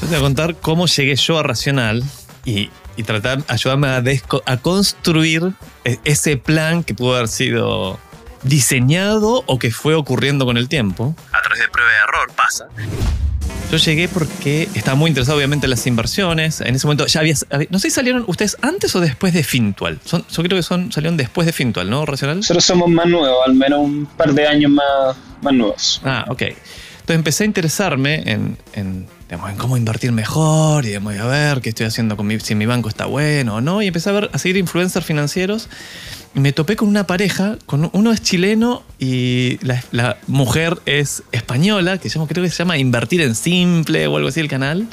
Yo 0.01 0.07
te 0.07 0.07
voy 0.07 0.15
a 0.17 0.19
contar 0.19 0.55
cómo 0.55 0.87
llegué 0.87 1.15
yo 1.15 1.37
a 1.37 1.43
Racional 1.43 2.03
y 2.43 2.69
y 2.97 3.03
tratar, 3.03 3.43
ayudarme 3.47 3.87
a, 3.87 4.03
a 4.45 4.57
construir 4.57 5.53
e-, 5.85 5.99
ese 6.03 6.37
plan 6.37 6.83
que 6.83 6.93
pudo 6.93 7.15
haber 7.15 7.27
sido 7.27 7.99
diseñado 8.43 9.43
o 9.45 9.59
que 9.59 9.71
fue 9.71 9.95
ocurriendo 9.95 10.45
con 10.45 10.57
el 10.57 10.67
tiempo. 10.67 11.15
A 11.31 11.41
través 11.41 11.59
de 11.59 11.67
prueba 11.69 11.91
de 11.91 11.97
error, 11.97 12.31
pasa. 12.35 12.67
Yo 13.71 13.77
llegué 13.77 14.09
porque 14.09 14.67
estaba 14.75 14.95
muy 14.95 15.07
interesado 15.07 15.37
obviamente 15.37 15.65
en 15.65 15.69
las 15.69 15.87
inversiones. 15.87 16.59
En 16.59 16.75
ese 16.75 16.85
momento 16.85 17.05
ya 17.05 17.21
había... 17.21 17.35
No 17.69 17.79
sé 17.79 17.89
si 17.89 17.95
salieron 17.95 18.25
ustedes 18.27 18.57
antes 18.61 18.93
o 18.95 18.99
después 18.99 19.33
de 19.33 19.43
Fintual. 19.43 19.99
Son, 20.03 20.25
yo 20.29 20.43
creo 20.43 20.57
que 20.57 20.63
son, 20.63 20.91
salieron 20.91 21.15
después 21.15 21.45
de 21.45 21.53
Fintual, 21.53 21.89
¿no, 21.89 22.05
Racional? 22.05 22.37
Nosotros 22.37 22.65
somos 22.65 22.89
más 22.89 23.05
nuevos, 23.05 23.47
al 23.47 23.53
menos 23.53 23.79
un 23.79 24.05
par 24.17 24.33
de 24.33 24.45
años 24.45 24.71
más, 24.71 25.15
más 25.41 25.53
nuevos. 25.53 26.01
Ah, 26.03 26.25
ok. 26.27 26.41
Entonces 26.41 27.15
empecé 27.15 27.43
a 27.43 27.47
interesarme 27.47 28.23
en, 28.25 28.57
en 28.73 29.07
en 29.31 29.55
cómo 29.55 29.77
invertir 29.77 30.11
mejor 30.11 30.85
y 30.85 30.95
a 30.95 30.99
ver 30.99 31.61
qué 31.61 31.69
estoy 31.69 31.85
haciendo 31.85 32.17
con 32.17 32.27
mi, 32.27 32.39
si 32.39 32.53
mi 32.53 32.65
banco 32.65 32.89
está 32.89 33.05
bueno 33.05 33.55
o 33.55 33.61
no. 33.61 33.81
Y 33.81 33.87
empecé 33.87 34.09
a, 34.09 34.13
ver, 34.13 34.29
a 34.33 34.37
seguir 34.37 34.57
influencers 34.57 35.05
financieros 35.05 35.69
y 36.35 36.39
me 36.41 36.51
topé 36.51 36.75
con 36.75 36.89
una 36.89 37.07
pareja, 37.07 37.57
con 37.65 37.89
uno 37.93 38.11
es 38.11 38.21
chileno 38.21 38.83
y 38.99 39.57
la, 39.91 40.17
mujer 40.27 40.79
es 40.85 41.23
española, 41.31 41.97
que 41.97 42.09
yo 42.09 42.25
creo 42.27 42.43
que 42.43 42.49
se 42.49 42.57
llama 42.57 42.77
Invertir 42.77 43.21
en 43.21 43.35
Simple 43.35 44.07
o 44.07 44.17
algo 44.17 44.29
así 44.29 44.41
el 44.41 44.49
canal. 44.49 44.87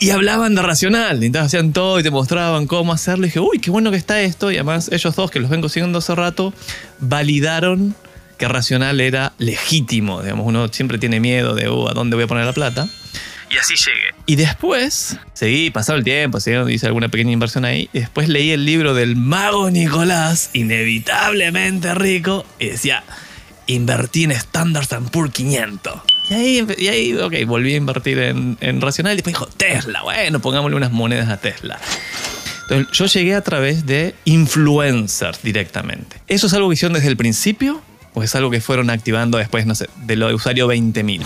Y 0.00 0.10
hablaban 0.10 0.54
de 0.54 0.62
racional, 0.62 1.22
entonces 1.22 1.46
hacían 1.46 1.72
todo 1.72 2.00
y 2.00 2.02
te 2.02 2.10
mostraban 2.10 2.66
cómo 2.66 2.92
hacerlo. 2.92 3.26
Y 3.26 3.28
dije, 3.28 3.40
uy, 3.40 3.58
qué 3.58 3.70
bueno 3.70 3.90
que 3.90 3.96
está 3.96 4.20
esto. 4.22 4.50
Y 4.50 4.56
además 4.56 4.90
ellos 4.92 5.14
dos, 5.14 5.30
que 5.30 5.40
los 5.40 5.50
vengo 5.50 5.68
siguiendo 5.68 5.98
hace 5.98 6.14
rato, 6.14 6.52
validaron 7.00 7.94
que 8.38 8.48
racional 8.48 9.00
era 9.00 9.34
legítimo. 9.38 10.22
Digamos, 10.22 10.46
uno 10.46 10.68
siempre 10.68 10.98
tiene 10.98 11.20
miedo 11.20 11.54
de, 11.54 11.68
uh, 11.68 11.88
¿a 11.88 11.94
dónde 11.94 12.16
voy 12.16 12.24
a 12.24 12.26
poner 12.26 12.44
la 12.44 12.52
plata? 12.52 12.88
Y 13.50 13.56
así 13.58 13.74
llegué. 13.76 14.14
Y 14.26 14.36
después, 14.36 15.18
seguí, 15.32 15.70
pasado 15.70 15.98
el 15.98 16.04
tiempo, 16.04 16.38
hice 16.38 16.86
alguna 16.86 17.08
pequeña 17.08 17.32
inversión 17.32 17.64
ahí. 17.64 17.88
Y 17.92 18.00
después 18.00 18.28
leí 18.28 18.50
el 18.50 18.64
libro 18.64 18.94
del 18.94 19.16
mago 19.16 19.70
Nicolás, 19.70 20.50
inevitablemente 20.52 21.94
rico, 21.94 22.46
y 22.58 22.70
decía, 22.70 23.04
invertí 23.66 24.24
en 24.24 24.32
Standard 24.32 24.86
Poor's 25.10 25.32
500. 25.32 26.00
Y 26.30 26.34
ahí, 26.34 26.66
y 26.78 26.88
ahí, 26.88 27.14
ok, 27.14 27.34
volví 27.46 27.74
a 27.74 27.76
invertir 27.76 28.18
en, 28.18 28.56
en 28.60 28.80
Racional 28.80 29.12
y 29.12 29.16
después 29.16 29.34
dijo, 29.34 29.46
Tesla, 29.46 30.02
bueno, 30.02 30.40
pongámosle 30.40 30.76
unas 30.76 30.90
monedas 30.90 31.28
a 31.28 31.36
Tesla. 31.36 31.78
Entonces, 32.62 32.96
yo 32.96 33.06
llegué 33.06 33.34
a 33.34 33.42
través 33.42 33.84
de 33.84 34.14
influencers 34.24 35.42
directamente. 35.42 36.22
¿Eso 36.28 36.46
es 36.46 36.54
algo 36.54 36.70
que 36.70 36.74
hicieron 36.74 36.94
desde 36.94 37.08
el 37.08 37.16
principio? 37.16 37.82
¿O 38.14 38.22
es 38.22 38.34
algo 38.34 38.50
que 38.50 38.60
fueron 38.60 38.90
activando 38.90 39.36
después, 39.36 39.66
no 39.66 39.74
sé, 39.74 39.88
de 40.06 40.16
lo 40.16 40.28
de 40.28 40.34
usuario 40.34 40.66
20.000? 40.66 41.20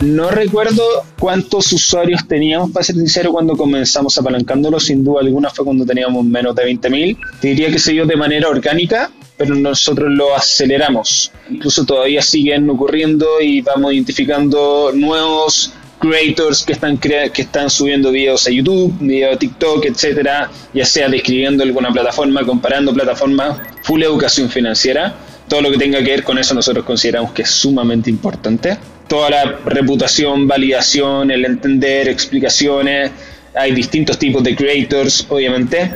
No 0.00 0.30
recuerdo 0.30 0.84
cuántos 1.18 1.72
usuarios 1.72 2.28
teníamos, 2.28 2.70
para 2.70 2.84
ser 2.84 2.94
sincero, 2.94 3.32
cuando 3.32 3.56
comenzamos 3.56 4.16
apalancándolo. 4.16 4.78
Sin 4.78 5.02
duda 5.02 5.22
alguna 5.22 5.50
fue 5.50 5.64
cuando 5.64 5.84
teníamos 5.84 6.24
menos 6.24 6.54
de 6.54 6.62
20.000. 6.66 7.18
Te 7.40 7.48
diría 7.48 7.68
que 7.68 7.80
se 7.80 7.92
dio 7.92 8.06
de 8.06 8.14
manera 8.14 8.48
orgánica, 8.48 9.10
pero 9.36 9.56
nosotros 9.56 10.08
lo 10.12 10.36
aceleramos. 10.36 11.32
Incluso 11.50 11.84
todavía 11.84 12.22
siguen 12.22 12.70
ocurriendo 12.70 13.40
y 13.40 13.60
vamos 13.60 13.92
identificando 13.92 14.92
nuevos 14.94 15.72
creators 15.98 16.62
que 16.62 16.74
están, 16.74 16.96
que 16.98 17.32
están 17.34 17.68
subiendo 17.68 18.12
videos 18.12 18.46
a 18.46 18.50
YouTube, 18.50 18.94
videos 19.00 19.34
a 19.34 19.38
TikTok, 19.40 19.84
etcétera, 19.84 20.48
ya 20.72 20.84
sea 20.84 21.08
describiendo 21.08 21.64
alguna 21.64 21.90
plataforma, 21.90 22.46
comparando 22.46 22.94
plataformas, 22.94 23.58
full 23.82 24.04
educación 24.04 24.48
financiera. 24.48 25.16
Todo 25.48 25.60
lo 25.60 25.72
que 25.72 25.78
tenga 25.78 25.98
que 26.04 26.10
ver 26.12 26.22
con 26.22 26.38
eso 26.38 26.54
nosotros 26.54 26.84
consideramos 26.84 27.32
que 27.32 27.42
es 27.42 27.50
sumamente 27.50 28.10
importante 28.10 28.78
toda 29.08 29.30
la 29.30 29.44
reputación, 29.64 30.46
validación, 30.46 31.30
el 31.30 31.44
entender, 31.44 32.08
explicaciones. 32.08 33.10
Hay 33.54 33.72
distintos 33.72 34.18
tipos 34.18 34.42
de 34.44 34.54
creators, 34.54 35.26
obviamente. 35.28 35.90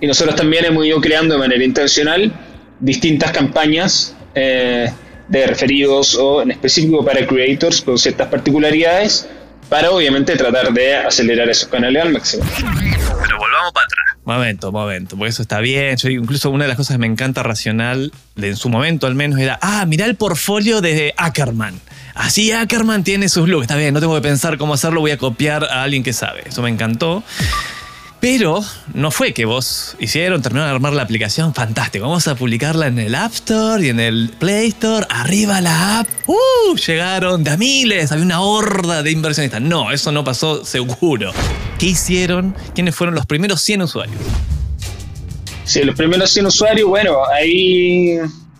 Y 0.00 0.06
nosotros 0.06 0.34
también 0.34 0.64
hemos 0.64 0.84
ido 0.84 1.00
creando 1.00 1.34
de 1.34 1.40
manera 1.40 1.64
intencional 1.64 2.32
distintas 2.80 3.30
campañas 3.30 4.16
eh, 4.34 4.90
de 5.28 5.46
referidos 5.46 6.16
o 6.16 6.42
en 6.42 6.50
específico 6.50 7.04
para 7.04 7.26
creators 7.26 7.80
con 7.80 7.96
ciertas 7.96 8.28
particularidades 8.28 9.28
para 9.68 9.90
obviamente 9.90 10.36
tratar 10.36 10.72
de 10.72 10.96
acelerar 10.96 11.48
esos 11.48 11.68
canales 11.68 12.02
al 12.02 12.12
máximo. 12.12 12.44
Pero 12.56 13.38
para 13.72 13.86
atrás. 13.86 14.04
Momento, 14.24 14.72
momento, 14.72 15.16
porque 15.16 15.30
eso 15.30 15.42
está 15.42 15.60
bien. 15.60 15.96
Incluso 16.04 16.50
una 16.50 16.64
de 16.64 16.68
las 16.68 16.76
cosas 16.76 16.94
que 16.94 16.98
me 16.98 17.06
encanta 17.06 17.42
racional, 17.42 18.12
de 18.36 18.48
en 18.48 18.56
su 18.56 18.68
momento 18.68 19.06
al 19.06 19.14
menos, 19.14 19.38
era, 19.38 19.58
ah, 19.62 19.84
mirá 19.86 20.06
el 20.06 20.16
portfolio 20.16 20.80
de 20.80 21.14
Ackerman. 21.16 21.80
Así 22.14 22.52
Ackerman 22.52 23.04
tiene 23.04 23.28
sus 23.28 23.48
looks. 23.48 23.64
Está 23.64 23.76
bien, 23.76 23.92
no 23.92 24.00
tengo 24.00 24.14
que 24.14 24.22
pensar 24.22 24.56
cómo 24.56 24.74
hacerlo, 24.74 25.00
voy 25.00 25.10
a 25.10 25.18
copiar 25.18 25.64
a 25.64 25.82
alguien 25.82 26.02
que 26.02 26.12
sabe. 26.12 26.44
Eso 26.46 26.62
me 26.62 26.70
encantó. 26.70 27.22
Pero 28.24 28.64
no 28.94 29.10
fue 29.10 29.34
que 29.34 29.44
vos 29.44 29.96
hicieron, 30.00 30.40
terminaron 30.40 30.70
de 30.70 30.76
armar 30.76 30.94
la 30.94 31.02
aplicación, 31.02 31.52
fantástico. 31.52 32.06
Vamos 32.06 32.26
a 32.26 32.34
publicarla 32.34 32.86
en 32.86 32.98
el 32.98 33.14
App 33.14 33.34
Store 33.34 33.84
y 33.84 33.90
en 33.90 34.00
el 34.00 34.30
Play 34.38 34.68
Store. 34.68 35.06
Arriba 35.10 35.60
la 35.60 35.98
app. 35.98 36.08
¡Uh! 36.26 36.74
Llegaron 36.74 37.44
de 37.44 37.50
a 37.50 37.58
miles, 37.58 38.12
había 38.12 38.24
una 38.24 38.40
horda 38.40 39.02
de 39.02 39.10
inversionistas. 39.10 39.60
No, 39.60 39.92
eso 39.92 40.10
no 40.10 40.24
pasó 40.24 40.64
seguro. 40.64 41.32
¿Qué 41.78 41.88
hicieron? 41.88 42.56
¿Quiénes 42.74 42.96
fueron 42.96 43.14
los 43.14 43.26
primeros 43.26 43.60
100 43.60 43.82
usuarios? 43.82 44.16
Sí, 45.64 45.82
los 45.82 45.94
primeros 45.94 46.30
100 46.30 46.46
usuarios, 46.46 46.88
bueno, 46.88 47.18
ahí, 47.30 48.16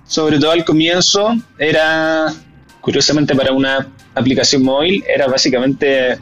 sobre 0.06 0.38
todo 0.38 0.50
al 0.50 0.66
comienzo, 0.66 1.38
era 1.58 2.34
curiosamente 2.82 3.34
para 3.34 3.50
una 3.50 3.88
aplicación 4.14 4.62
móvil, 4.62 5.02
era 5.08 5.26
básicamente 5.26 6.18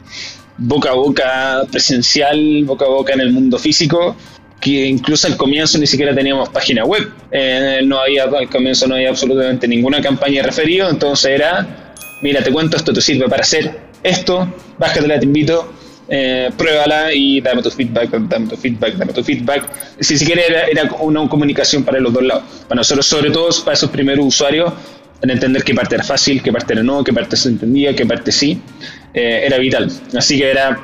boca 0.57 0.89
a 0.91 0.93
boca 0.93 1.63
presencial, 1.71 2.63
boca 2.65 2.85
a 2.85 2.89
boca 2.89 3.13
en 3.13 3.21
el 3.21 3.31
mundo 3.31 3.57
físico, 3.57 4.15
que 4.59 4.87
incluso 4.87 5.27
al 5.27 5.35
comienzo 5.35 5.77
ni 5.77 5.87
siquiera 5.87 6.15
teníamos 6.15 6.49
página 6.49 6.85
web. 6.85 7.11
Eh, 7.31 7.81
no 7.83 7.99
había, 7.99 8.23
al 8.23 8.49
comienzo 8.49 8.87
no 8.87 8.95
había 8.95 9.09
absolutamente 9.09 9.67
ninguna 9.67 10.01
campaña 10.01 10.41
de 10.41 10.43
referido, 10.43 10.89
entonces 10.89 11.31
era, 11.31 11.93
mira, 12.21 12.43
te 12.43 12.51
cuento, 12.51 12.77
esto 12.77 12.93
te 12.93 13.01
sirve 13.01 13.27
para 13.27 13.41
hacer 13.41 13.79
esto, 14.03 14.47
bájatela, 14.77 15.19
te 15.19 15.25
invito, 15.25 15.73
eh, 16.07 16.49
pruébala 16.57 17.13
y 17.13 17.41
dame 17.41 17.61
tu 17.61 17.71
feedback, 17.71 18.09
dame 18.11 18.47
tu 18.47 18.57
feedback, 18.57 18.95
dame 18.95 19.13
tu 19.13 19.23
feedback. 19.23 19.69
Si 19.99 20.17
siquiera 20.17 20.41
era, 20.41 20.67
era 20.67 20.93
una 20.99 21.27
comunicación 21.27 21.83
para 21.83 21.99
los 21.99 22.13
dos 22.13 22.23
lados. 22.23 22.43
Para 22.67 22.79
nosotros, 22.79 23.05
sobre 23.05 23.31
todo 23.31 23.49
para 23.63 23.73
esos 23.73 23.89
primeros 23.89 24.25
usuarios, 24.25 24.71
en 25.21 25.29
entender 25.29 25.63
qué 25.63 25.73
parte 25.73 25.95
era 25.95 26.03
fácil, 26.03 26.41
qué 26.43 26.51
parte 26.51 26.73
era 26.73 26.83
no, 26.83 27.03
qué 27.03 27.13
parte 27.13 27.37
se 27.37 27.47
entendía, 27.47 27.95
qué 27.95 28.05
parte 28.05 28.31
sí, 28.31 28.61
eh, 29.13 29.43
era 29.45 29.57
vital. 29.57 29.91
Así 30.17 30.37
que 30.37 30.49
era, 30.49 30.79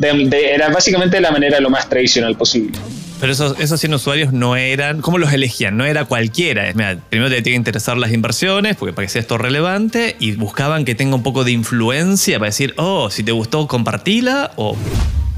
era 0.00 0.68
básicamente 0.70 1.20
la 1.20 1.30
manera 1.30 1.60
lo 1.60 1.70
más 1.70 1.88
tradicional 1.88 2.36
posible. 2.36 2.78
Pero 3.22 3.34
esos, 3.34 3.60
esos 3.60 3.78
100 3.78 3.94
usuarios 3.94 4.32
no 4.32 4.56
eran, 4.56 5.00
¿cómo 5.00 5.16
los 5.16 5.32
elegían? 5.32 5.76
No 5.76 5.84
era 5.84 6.06
cualquiera. 6.06 6.72
primero 7.08 7.30
te 7.30 7.40
tiene 7.40 7.42
que 7.42 7.50
interesar 7.54 7.96
las 7.96 8.10
inversiones, 8.10 8.74
porque 8.74 8.92
para 8.92 9.06
que 9.06 9.12
sea 9.12 9.20
esto 9.20 9.38
relevante, 9.38 10.16
y 10.18 10.32
buscaban 10.32 10.84
que 10.84 10.96
tenga 10.96 11.14
un 11.14 11.22
poco 11.22 11.44
de 11.44 11.52
influencia 11.52 12.40
para 12.40 12.48
decir, 12.48 12.74
oh, 12.78 13.10
si 13.10 13.22
te 13.22 13.30
gustó, 13.30 13.68
compartila, 13.68 14.50
o, 14.56 14.76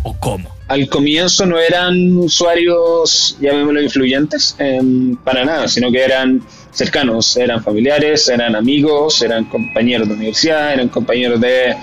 o 0.02 0.18
cómo. 0.18 0.48
Al 0.68 0.88
comienzo 0.88 1.44
no 1.44 1.58
eran 1.58 2.16
usuarios, 2.16 3.36
llamémoslo 3.38 3.82
influyentes, 3.82 4.56
em, 4.58 5.14
para 5.16 5.44
nada, 5.44 5.68
sino 5.68 5.92
que 5.92 6.02
eran 6.02 6.40
cercanos, 6.72 7.36
eran 7.36 7.62
familiares, 7.62 8.30
eran 8.30 8.56
amigos, 8.56 9.20
eran 9.20 9.44
compañeros 9.44 10.08
de 10.08 10.14
universidad, 10.14 10.72
eran 10.72 10.88
compañeros 10.88 11.38
de, 11.38 11.76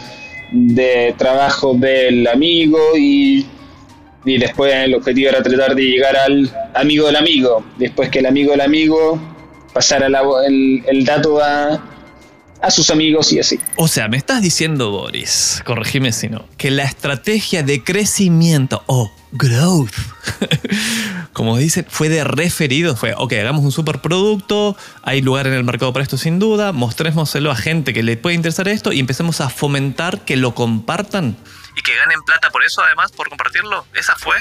de 0.52 1.16
trabajo 1.18 1.74
del 1.74 2.28
amigo 2.28 2.78
y, 2.98 3.46
y 4.26 4.38
después 4.38 4.74
el 4.74 4.96
objetivo 4.96 5.30
era 5.30 5.42
tratar 5.42 5.76
de 5.76 5.84
llegar 5.84 6.16
al 6.16 6.50
amigo 6.74 7.08
del 7.08 7.16
amigo, 7.16 7.64
después 7.78 8.10
que 8.10 8.20
el 8.20 8.26
amigo 8.26 8.52
del 8.52 8.62
amigo 8.62 9.20
pasara 9.74 10.08
el, 10.08 10.84
el 10.86 11.06
dato 11.06 11.42
a, 11.42 11.91
a 12.62 12.72
sus 12.72 12.90
amigos 12.90 13.32
y 13.34 13.40
así. 13.40 13.60
O 13.76 13.88
sea, 13.88 14.08
me 14.08 14.18
estás 14.18 14.42
diciendo, 14.42 14.92
Boris, 14.92 15.62
corregime 15.66 16.12
si 16.12 16.30
no, 16.30 16.48
que 16.58 16.72
la 16.72 16.84
estrategia 16.84 17.64
de 17.64 17.84
crecimiento 17.84 18.84
o 18.86 19.12
growth, 19.32 19.94
como 21.34 21.58
dicen, 21.58 21.86
fue 21.90 22.10
de 22.10 22.24
referido, 22.24 22.96
fue, 22.96 23.14
ok, 23.18 23.34
hagamos 23.34 23.64
un 23.64 23.72
superproducto, 23.72 24.78
hay 25.02 25.22
lugar 25.22 25.48
en 25.48 25.54
el 25.54 25.64
mercado 25.64 25.92
para 25.92 26.04
esto 26.04 26.18
sin 26.18 26.38
duda, 26.38 26.72
mostrémoselo 26.72 27.52
a 27.52 27.56
gente 27.56 27.94
que 27.94 28.04
le 28.04 28.18
puede 28.18 28.36
interesar 28.36 28.68
esto 28.68 28.92
y 28.92 29.00
empecemos 29.00 29.42
a 29.42 29.50
fomentar 29.50 30.22
que 30.22 30.38
lo 30.38 30.54
compartan. 30.54 31.36
Y 31.76 31.82
que 31.82 31.96
ganen 31.96 32.22
plata 32.24 32.50
por 32.50 32.64
eso, 32.64 32.82
además, 32.82 33.12
por 33.14 33.30
compartirlo. 33.30 33.86
¿Esa 33.98 34.14
fue? 34.18 34.36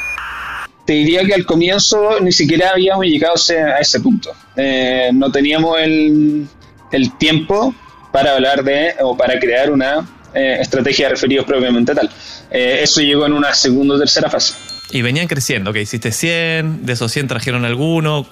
Te 0.85 0.95
diría 0.95 1.25
que 1.25 1.35
al 1.35 1.47
comienzo 1.47 2.19
ni 2.21 2.33
siquiera 2.33 2.71
habíamos 2.71 3.07
llegado 3.07 3.35
a 3.35 3.79
ese 3.79 4.01
punto. 4.01 4.33
Eh, 4.57 5.11
no 5.13 5.31
teníamos 5.31 5.79
el, 5.79 6.49
el 6.91 7.17
tiempo 7.19 7.73
para 8.13 8.35
hablar 8.35 8.65
de 8.65 8.95
o 9.01 9.17
para 9.17 9.39
crear 9.39 9.71
una 9.71 10.07
eh, 10.35 10.59
estrategia 10.61 11.07
de 11.07 11.15
referidos 11.15 11.45
propiamente 11.47 11.95
tal. 11.95 12.11
Eh, 12.51 12.81
eso 12.83 13.01
llegó 13.01 13.27
en 13.27 13.33
una 13.33 13.55
segunda 13.55 13.95
o 13.95 13.99
tercera 13.99 14.31
fase. 14.31 14.55
Y 14.93 15.03
venían 15.03 15.29
creciendo, 15.29 15.73
que 15.73 15.83
hiciste 15.83 16.13
100, 16.13 16.85
de 16.85 16.93
esos 16.93 17.13
100 17.13 17.29
trajeron 17.29 17.65
alguno. 17.65 18.27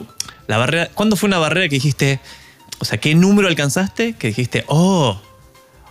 La 0.46 0.58
barrera, 0.58 0.88
¿Cuándo 0.94 1.16
fue 1.16 1.28
una 1.28 1.38
barrera 1.38 1.68
que 1.68 1.76
dijiste, 1.76 2.20
o 2.78 2.84
sea, 2.84 2.98
qué 2.98 3.14
número 3.14 3.48
alcanzaste 3.48 4.14
que 4.14 4.28
dijiste, 4.28 4.64
oh, 4.66 5.20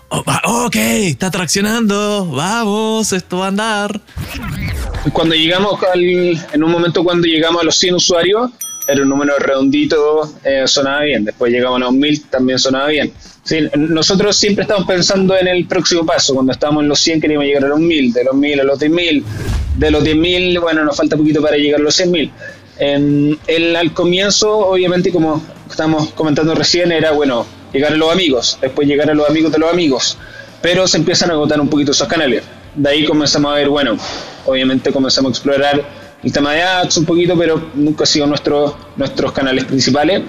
oh 0.09 0.23
ok, 0.65 0.75
está 0.75 1.31
traccionando, 1.31 2.25
vamos, 2.27 3.13
esto 3.13 3.37
va 3.39 3.45
a 3.45 3.47
andar? 3.49 4.01
Cuando 5.13 5.35
llegamos, 5.35 5.79
al, 5.83 6.01
en 6.01 6.63
un 6.63 6.71
momento 6.71 7.03
cuando 7.03 7.27
llegamos 7.27 7.61
a 7.61 7.65
los 7.65 7.77
100 7.77 7.95
usuarios, 7.95 8.51
era 8.87 9.01
un 9.01 9.09
número 9.09 9.37
redondito, 9.37 10.33
eh, 10.43 10.63
sonaba 10.65 11.01
bien. 11.01 11.25
Después 11.25 11.51
llegamos 11.51 11.77
a 11.77 11.85
los 11.85 11.93
1000, 11.93 12.23
también 12.25 12.57
sonaba 12.57 12.87
bien. 12.87 13.11
nosotros 13.75 14.35
siempre 14.35 14.63
estamos 14.63 14.87
pensando 14.87 15.37
en 15.37 15.47
el 15.47 15.65
próximo 15.65 16.05
paso. 16.05 16.33
Cuando 16.33 16.53
estábamos 16.53 16.83
en 16.83 16.89
los 16.89 16.99
100 16.99 17.21
queríamos 17.21 17.45
llegar 17.45 17.65
a 17.65 17.67
los 17.67 17.79
1000, 17.79 18.13
de 18.13 18.23
los 18.23 18.35
1000 18.35 18.59
a 18.59 18.63
los 18.63 18.79
10.000. 18.79 19.23
De 19.77 19.91
los 19.91 20.03
10.000, 20.03 20.61
bueno, 20.61 20.83
nos 20.85 20.95
falta 20.95 21.17
poquito 21.17 21.41
para 21.41 21.57
llegar 21.57 21.81
a 21.81 21.83
los 21.83 21.99
100.000. 21.99 22.31
En, 22.79 23.37
el, 23.47 23.75
al 23.75 23.93
comienzo, 23.93 24.57
obviamente, 24.57 25.11
como 25.11 25.43
estamos 25.69 26.09
comentando 26.11 26.55
recién, 26.55 26.91
era, 26.91 27.11
bueno, 27.11 27.45
llegar 27.73 27.93
a 27.93 27.95
los 27.95 28.11
amigos, 28.11 28.57
después 28.61 28.87
llegar 28.87 29.09
a 29.09 29.13
los 29.13 29.29
amigos 29.29 29.51
de 29.51 29.59
los 29.59 29.71
amigos. 29.71 30.17
Pero 30.61 30.87
se 30.87 30.97
empiezan 30.97 31.29
a 31.31 31.33
agotar 31.33 31.59
un 31.59 31.69
poquito 31.69 31.91
esos 31.91 32.07
canales. 32.07 32.43
De 32.75 32.89
ahí 32.89 33.05
comenzamos 33.05 33.51
a 33.51 33.55
ver, 33.55 33.69
bueno, 33.69 33.97
obviamente 34.45 34.91
comenzamos 34.91 35.29
a 35.29 35.33
explorar 35.33 35.83
el 36.23 36.31
tema 36.31 36.53
de 36.53 36.61
ads 36.61 36.97
un 36.97 37.05
poquito, 37.05 37.37
pero 37.37 37.69
nunca 37.75 38.03
ha 38.03 38.07
sido 38.07 38.27
nuestro, 38.27 38.77
nuestros 38.95 39.31
canales 39.31 39.65
principales. 39.65 40.21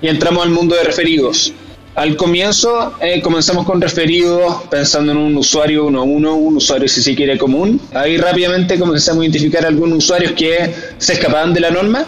Y 0.00 0.08
entramos 0.08 0.44
al 0.44 0.50
mundo 0.50 0.74
de 0.74 0.84
referidos. 0.84 1.52
Al 1.94 2.14
comienzo 2.14 2.94
eh, 3.00 3.22
comenzamos 3.22 3.64
con 3.64 3.80
referidos 3.80 4.64
pensando 4.70 5.12
en 5.12 5.18
un 5.18 5.34
usuario 5.36 5.86
uno 5.86 6.00
a 6.00 6.02
uno, 6.02 6.34
un 6.34 6.58
usuario 6.58 6.88
si 6.88 7.00
se 7.00 7.14
quiere 7.14 7.38
común. 7.38 7.80
Ahí 7.94 8.18
rápidamente 8.18 8.78
comenzamos 8.78 9.22
a 9.22 9.24
identificar 9.24 9.64
algunos 9.64 9.98
usuarios 9.98 10.32
que 10.32 10.74
se 10.98 11.14
escapaban 11.14 11.54
de 11.54 11.60
la 11.60 11.70
norma 11.70 12.04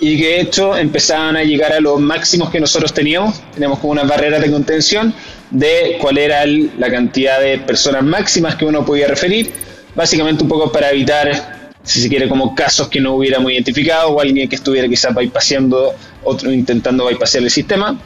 y 0.00 0.16
que 0.16 0.26
de 0.26 0.40
hecho 0.40 0.74
empezaban 0.76 1.36
a 1.36 1.44
llegar 1.44 1.72
a 1.72 1.80
los 1.80 2.00
máximos 2.00 2.48
que 2.48 2.60
nosotros 2.60 2.94
teníamos. 2.94 3.38
Teníamos 3.52 3.78
como 3.78 3.92
una 3.92 4.04
barrera 4.04 4.38
de 4.38 4.50
contención 4.50 5.12
de 5.50 5.98
cuál 6.00 6.16
era 6.16 6.46
la 6.46 6.90
cantidad 6.90 7.38
de 7.38 7.58
personas 7.58 8.04
máximas 8.04 8.56
que 8.56 8.64
uno 8.64 8.86
podía 8.86 9.06
referir, 9.06 9.52
básicamente 9.94 10.42
un 10.42 10.48
poco 10.48 10.72
para 10.72 10.90
evitar 10.90 11.55
si 11.86 12.02
se 12.02 12.08
quiere, 12.08 12.28
como 12.28 12.54
casos 12.54 12.88
que 12.88 13.00
no 13.00 13.14
hubiéramos 13.14 13.50
identificado 13.52 14.10
o 14.10 14.20
alguien 14.20 14.48
que 14.48 14.56
estuviera 14.56 14.88
quizás 14.88 15.14
bypassando, 15.14 15.94
otro 16.24 16.52
intentando 16.52 17.06
bypassear 17.06 17.44
el 17.44 17.50
sistema. 17.50 17.98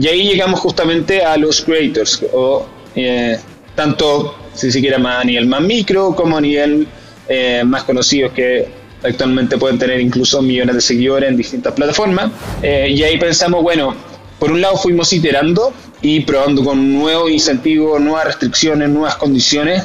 Y 0.00 0.06
ahí 0.06 0.28
llegamos 0.28 0.60
justamente 0.60 1.22
a 1.22 1.36
los 1.36 1.60
creators, 1.60 2.24
o 2.32 2.64
eh, 2.94 3.36
tanto, 3.74 4.36
si 4.54 4.70
se 4.70 4.80
quiere, 4.80 4.98
más 4.98 5.22
a 5.22 5.24
nivel 5.24 5.46
más 5.46 5.60
micro 5.62 6.14
como 6.14 6.38
a 6.38 6.40
nivel 6.40 6.86
eh, 7.28 7.62
más 7.66 7.82
conocidos 7.82 8.32
que 8.32 8.68
actualmente 9.02 9.58
pueden 9.58 9.78
tener 9.78 10.00
incluso 10.00 10.40
millones 10.40 10.76
de 10.76 10.80
seguidores 10.80 11.28
en 11.28 11.36
distintas 11.36 11.72
plataformas. 11.74 12.30
Eh, 12.62 12.88
y 12.90 13.02
ahí 13.02 13.18
pensamos, 13.18 13.62
bueno, 13.64 13.96
por 14.38 14.52
un 14.52 14.60
lado 14.60 14.76
fuimos 14.76 15.12
iterando 15.12 15.72
y 16.02 16.20
probando 16.20 16.62
con 16.62 16.94
nuevos 16.94 17.30
incentivos, 17.30 18.00
nuevas 18.00 18.26
restricciones, 18.26 18.88
nuevas 18.90 19.16
condiciones 19.16 19.84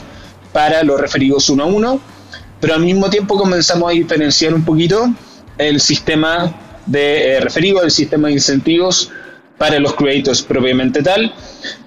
para 0.53 0.84
los 0.84 1.00
referidos 1.00 1.50
uno 1.50 1.63
a 1.63 1.65
uno, 1.65 2.01
pero 2.60 2.75
al 2.75 2.82
mismo 2.82 3.10
tiempo 3.10 3.38
comenzamos 3.38 3.89
a 3.89 3.94
diferenciar 3.94 4.54
un 4.54 4.63
poquito 4.63 5.13
el 5.58 5.80
sistema 5.80 6.54
de 6.86 7.34
eh, 7.34 7.39
referidos, 7.39 7.84
el 7.84 7.92
sistema 7.92 8.28
de 8.28 8.36
incentivos 8.36 9.12
para 9.58 9.80
los 9.80 9.94
creators 9.94 10.42
propiamente 10.42 11.04
tal, 11.04 11.34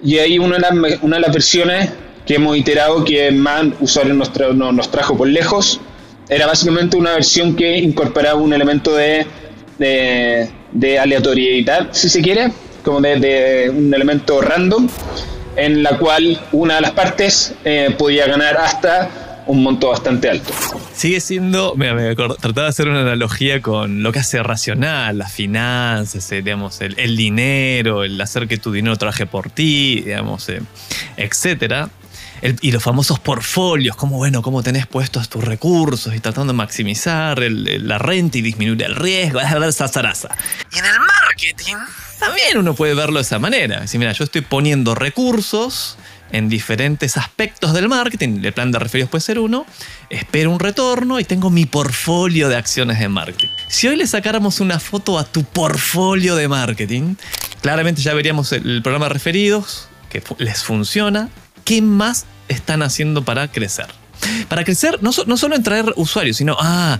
y 0.02 0.18
ahí 0.18 0.38
una 0.38 0.56
de 0.56 0.60
las, 0.60 1.02
una 1.02 1.16
de 1.16 1.22
las 1.22 1.32
versiones 1.32 1.90
que 2.26 2.34
hemos 2.36 2.56
iterado 2.56 3.04
que 3.04 3.30
más 3.32 3.64
usuarios 3.80 4.16
nos, 4.16 4.74
nos 4.74 4.90
trajo 4.90 5.16
por 5.16 5.28
lejos 5.28 5.80
era 6.28 6.46
básicamente 6.46 6.96
una 6.96 7.12
versión 7.12 7.56
que 7.56 7.78
incorporaba 7.78 8.40
un 8.40 8.52
elemento 8.52 8.94
de, 8.94 9.26
de, 9.78 10.98
aleatoriedad, 10.98 11.88
si 11.92 12.08
se 12.08 12.22
quiere, 12.22 12.52
como 12.84 13.00
de, 13.00 13.70
un 13.74 13.92
elemento 13.92 14.40
random, 14.40 14.88
en 15.56 15.82
la 15.82 15.98
cual 15.98 16.40
una 16.52 16.76
de 16.76 16.80
las 16.80 16.92
partes 16.92 17.54
eh, 17.64 17.94
podía 17.98 18.26
ganar 18.26 18.56
hasta 18.56 19.10
un 19.46 19.62
monto 19.62 19.88
bastante 19.88 20.30
alto. 20.30 20.52
Sigue 20.94 21.20
siendo, 21.20 21.74
mira, 21.76 21.94
me 21.94 22.14
trataba 22.14 22.62
de 22.62 22.68
hacer 22.68 22.88
una 22.88 23.00
analogía 23.00 23.60
con 23.60 24.02
lo 24.02 24.12
que 24.12 24.20
hace 24.20 24.42
racional, 24.42 25.18
las 25.18 25.32
finanzas, 25.32 26.30
eh, 26.32 26.42
digamos, 26.42 26.80
el, 26.80 27.16
dinero, 27.16 28.04
el 28.04 28.20
hacer 28.20 28.48
que 28.48 28.58
tu 28.58 28.72
dinero 28.72 28.96
trabaje 28.96 29.26
por 29.26 29.50
ti, 29.50 30.02
digamos, 30.02 30.48
eh, 30.48 30.62
etcétera 31.16 31.90
y 32.60 32.72
los 32.72 32.82
famosos 32.82 33.20
portfolios, 33.20 33.94
como 33.94 34.16
bueno, 34.16 34.42
cómo 34.42 34.64
tenés 34.64 34.86
puestos 34.88 35.28
tus 35.28 35.44
recursos 35.44 36.12
y 36.12 36.18
tratando 36.18 36.52
de 36.52 36.56
maximizar 36.56 37.38
la 37.40 37.98
renta 37.98 38.38
y 38.38 38.42
disminuir 38.42 38.82
el 38.82 38.96
riesgo, 38.96 39.40
es 39.40 39.50
verdad, 39.50 39.70
zaraza. 39.70 40.28
Y 40.72 40.78
en 40.78 40.84
el 40.84 40.98
marketing 40.98 41.76
también 42.18 42.58
uno 42.58 42.74
puede 42.74 42.94
verlo 42.94 43.20
de 43.20 43.22
esa 43.22 43.38
manera. 43.38 43.80
Decir, 43.80 44.00
mira, 44.00 44.12
yo 44.12 44.24
estoy 44.24 44.40
poniendo 44.40 44.96
recursos 44.96 45.96
en 46.32 46.48
diferentes 46.48 47.16
aspectos 47.16 47.74
del 47.74 47.88
marketing, 47.88 48.40
el 48.42 48.52
plan 48.52 48.72
de 48.72 48.78
referidos 48.78 49.10
puede 49.10 49.20
ser 49.20 49.38
uno, 49.38 49.66
espero 50.10 50.50
un 50.50 50.58
retorno 50.58 51.20
y 51.20 51.24
tengo 51.24 51.50
mi 51.50 51.66
portfolio 51.66 52.48
de 52.48 52.56
acciones 52.56 52.98
de 52.98 53.08
marketing. 53.08 53.48
Si 53.68 53.86
hoy 53.86 53.96
le 53.96 54.06
sacáramos 54.06 54.58
una 54.60 54.80
foto 54.80 55.18
a 55.18 55.24
tu 55.24 55.44
portfolio 55.44 56.34
de 56.34 56.48
marketing, 56.48 57.16
claramente 57.60 58.00
ya 58.00 58.14
veríamos 58.14 58.50
el 58.52 58.80
programa 58.82 59.06
de 59.06 59.10
referidos, 59.10 59.88
que 60.08 60.22
les 60.38 60.64
funciona, 60.64 61.28
¿qué 61.64 61.82
más 61.82 62.24
están 62.48 62.82
haciendo 62.82 63.24
para 63.24 63.48
crecer? 63.48 63.86
Para 64.48 64.64
crecer, 64.64 65.02
no, 65.02 65.12
solo 65.12 65.54
en 65.54 65.62
traer 65.62 65.92
usuarios, 65.96 66.38
sino, 66.38 66.56
ah, 66.58 66.98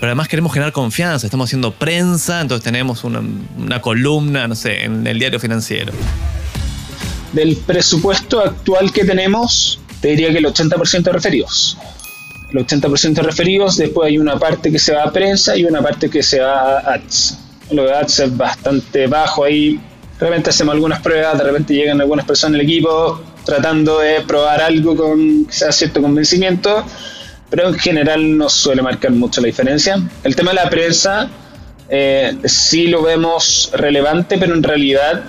pero 0.00 0.10
además 0.10 0.26
queremos 0.26 0.52
generar 0.52 0.72
confianza, 0.72 1.26
estamos 1.26 1.48
haciendo 1.48 1.72
prensa, 1.72 2.40
entonces 2.40 2.64
tenemos 2.64 3.04
una, 3.04 3.22
una 3.56 3.80
columna, 3.80 4.48
no 4.48 4.56
sé, 4.56 4.84
en 4.84 5.06
el 5.06 5.20
diario 5.20 5.38
financiero. 5.38 5.92
Del 7.32 7.56
presupuesto 7.56 8.40
actual 8.40 8.92
que 8.92 9.04
tenemos, 9.04 9.80
te 10.00 10.08
diría 10.08 10.32
que 10.32 10.38
el 10.38 10.44
80% 10.44 11.02
de 11.02 11.12
referidos. 11.12 11.78
El 12.50 12.66
80% 12.66 13.14
de 13.14 13.22
referidos, 13.22 13.76
después 13.76 14.08
hay 14.08 14.18
una 14.18 14.38
parte 14.38 14.70
que 14.70 14.78
se 14.78 14.92
va 14.92 15.04
a 15.04 15.12
prensa 15.12 15.56
y 15.56 15.64
una 15.64 15.80
parte 15.80 16.10
que 16.10 16.22
se 16.22 16.40
va 16.40 16.78
a 16.78 16.94
ads. 16.94 17.38
Lo 17.70 17.84
de 17.84 17.94
ads 17.94 18.18
es 18.20 18.36
bastante 18.36 19.06
bajo 19.06 19.44
ahí. 19.44 19.80
De 20.18 20.26
repente 20.26 20.50
hacemos 20.50 20.74
algunas 20.74 21.00
pruebas, 21.00 21.38
de 21.38 21.44
repente 21.44 21.74
llegan 21.74 22.00
algunas 22.00 22.26
personas 22.26 22.60
el 22.60 22.66
equipo, 22.66 23.22
tratando 23.44 24.00
de 24.00 24.20
probar 24.20 24.60
algo 24.60 24.94
con 24.94 25.46
quizás 25.46 25.74
cierto 25.74 26.02
convencimiento, 26.02 26.84
pero 27.48 27.68
en 27.68 27.74
general 27.78 28.36
no 28.36 28.48
suele 28.48 28.82
marcar 28.82 29.12
mucho 29.12 29.40
la 29.40 29.46
diferencia. 29.46 30.00
El 30.22 30.36
tema 30.36 30.50
de 30.50 30.56
la 30.56 30.68
prensa 30.68 31.30
eh, 31.88 32.36
sí 32.44 32.88
lo 32.88 33.02
vemos 33.02 33.70
relevante, 33.74 34.36
pero 34.38 34.54
en 34.54 34.62
realidad 34.62 35.22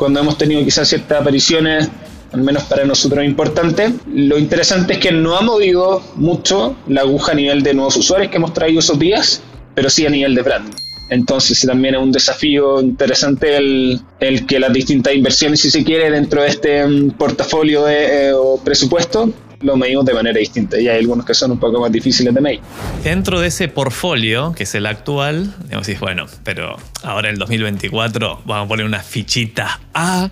cuando 0.00 0.20
hemos 0.20 0.38
tenido 0.38 0.64
quizás 0.64 0.88
ciertas 0.88 1.20
apariciones, 1.20 1.90
al 2.32 2.40
menos 2.40 2.62
para 2.62 2.86
nosotros 2.86 3.22
importantes, 3.22 3.92
lo 4.10 4.38
interesante 4.38 4.94
es 4.94 4.98
que 4.98 5.12
no 5.12 5.36
ha 5.36 5.42
movido 5.42 6.02
mucho 6.14 6.74
la 6.88 7.02
aguja 7.02 7.32
a 7.32 7.34
nivel 7.34 7.62
de 7.62 7.74
nuevos 7.74 7.98
usuarios 7.98 8.30
que 8.30 8.38
hemos 8.38 8.54
traído 8.54 8.80
esos 8.80 8.98
días, 8.98 9.42
pero 9.74 9.90
sí 9.90 10.06
a 10.06 10.08
nivel 10.08 10.34
de 10.34 10.40
brand. 10.40 10.74
Entonces 11.10 11.60
también 11.66 11.96
es 11.96 12.00
un 12.00 12.12
desafío 12.12 12.80
interesante 12.80 13.58
el, 13.58 14.00
que 14.48 14.58
las 14.58 14.72
distintas 14.72 15.14
inversiones, 15.14 15.60
si 15.60 15.70
se 15.70 15.84
quiere, 15.84 16.10
dentro 16.10 16.40
de 16.40 16.48
este 16.48 16.86
mm, 16.86 17.10
portafolio 17.10 17.86
eh, 17.86 18.32
o 18.32 18.58
presupuesto, 18.64 19.30
lo 19.60 19.76
medimos 19.76 20.04
de 20.04 20.14
manera 20.14 20.38
distinta 20.38 20.80
y 20.80 20.88
hay 20.88 20.98
algunos 20.98 21.26
que 21.26 21.34
son 21.34 21.52
un 21.52 21.60
poco 21.60 21.80
más 21.80 21.92
difíciles 21.92 22.34
de 22.34 22.40
medir. 22.40 22.60
Dentro 23.04 23.40
de 23.40 23.48
ese 23.48 23.68
portfolio, 23.68 24.52
que 24.56 24.64
es 24.64 24.74
el 24.74 24.86
actual, 24.86 25.54
digamos, 25.64 25.88
bueno, 26.00 26.26
pero 26.44 26.76
ahora 27.02 27.28
en 27.28 27.34
el 27.34 27.38
2024 27.38 28.42
vamos 28.44 28.64
a 28.64 28.68
poner 28.68 28.86
una 28.86 29.00
fichita 29.00 29.80
A. 29.94 30.30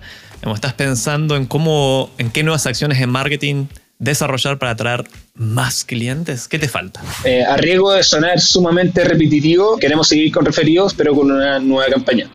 estás 0.53 0.73
pensando 0.73 1.35
en 1.35 1.45
cómo, 1.45 2.09
en 2.17 2.31
qué 2.31 2.43
nuevas 2.43 2.65
acciones 2.65 2.99
en 3.01 3.09
marketing 3.09 3.65
desarrollar 3.99 4.57
para 4.57 4.71
atraer 4.71 5.03
más 5.35 5.83
clientes? 5.83 6.47
¿Qué 6.47 6.57
te 6.57 6.67
falta? 6.67 7.01
Eh, 7.25 7.43
a 7.43 7.57
riesgo 7.57 7.91
de 7.91 8.01
sonar 8.01 8.39
sumamente 8.39 9.03
repetitivo, 9.03 9.77
queremos 9.77 10.07
seguir 10.07 10.31
con 10.31 10.45
referidos, 10.45 10.93
pero 10.93 11.13
con 11.13 11.29
una 11.29 11.59
nueva 11.59 11.91
campaña. 11.91 12.29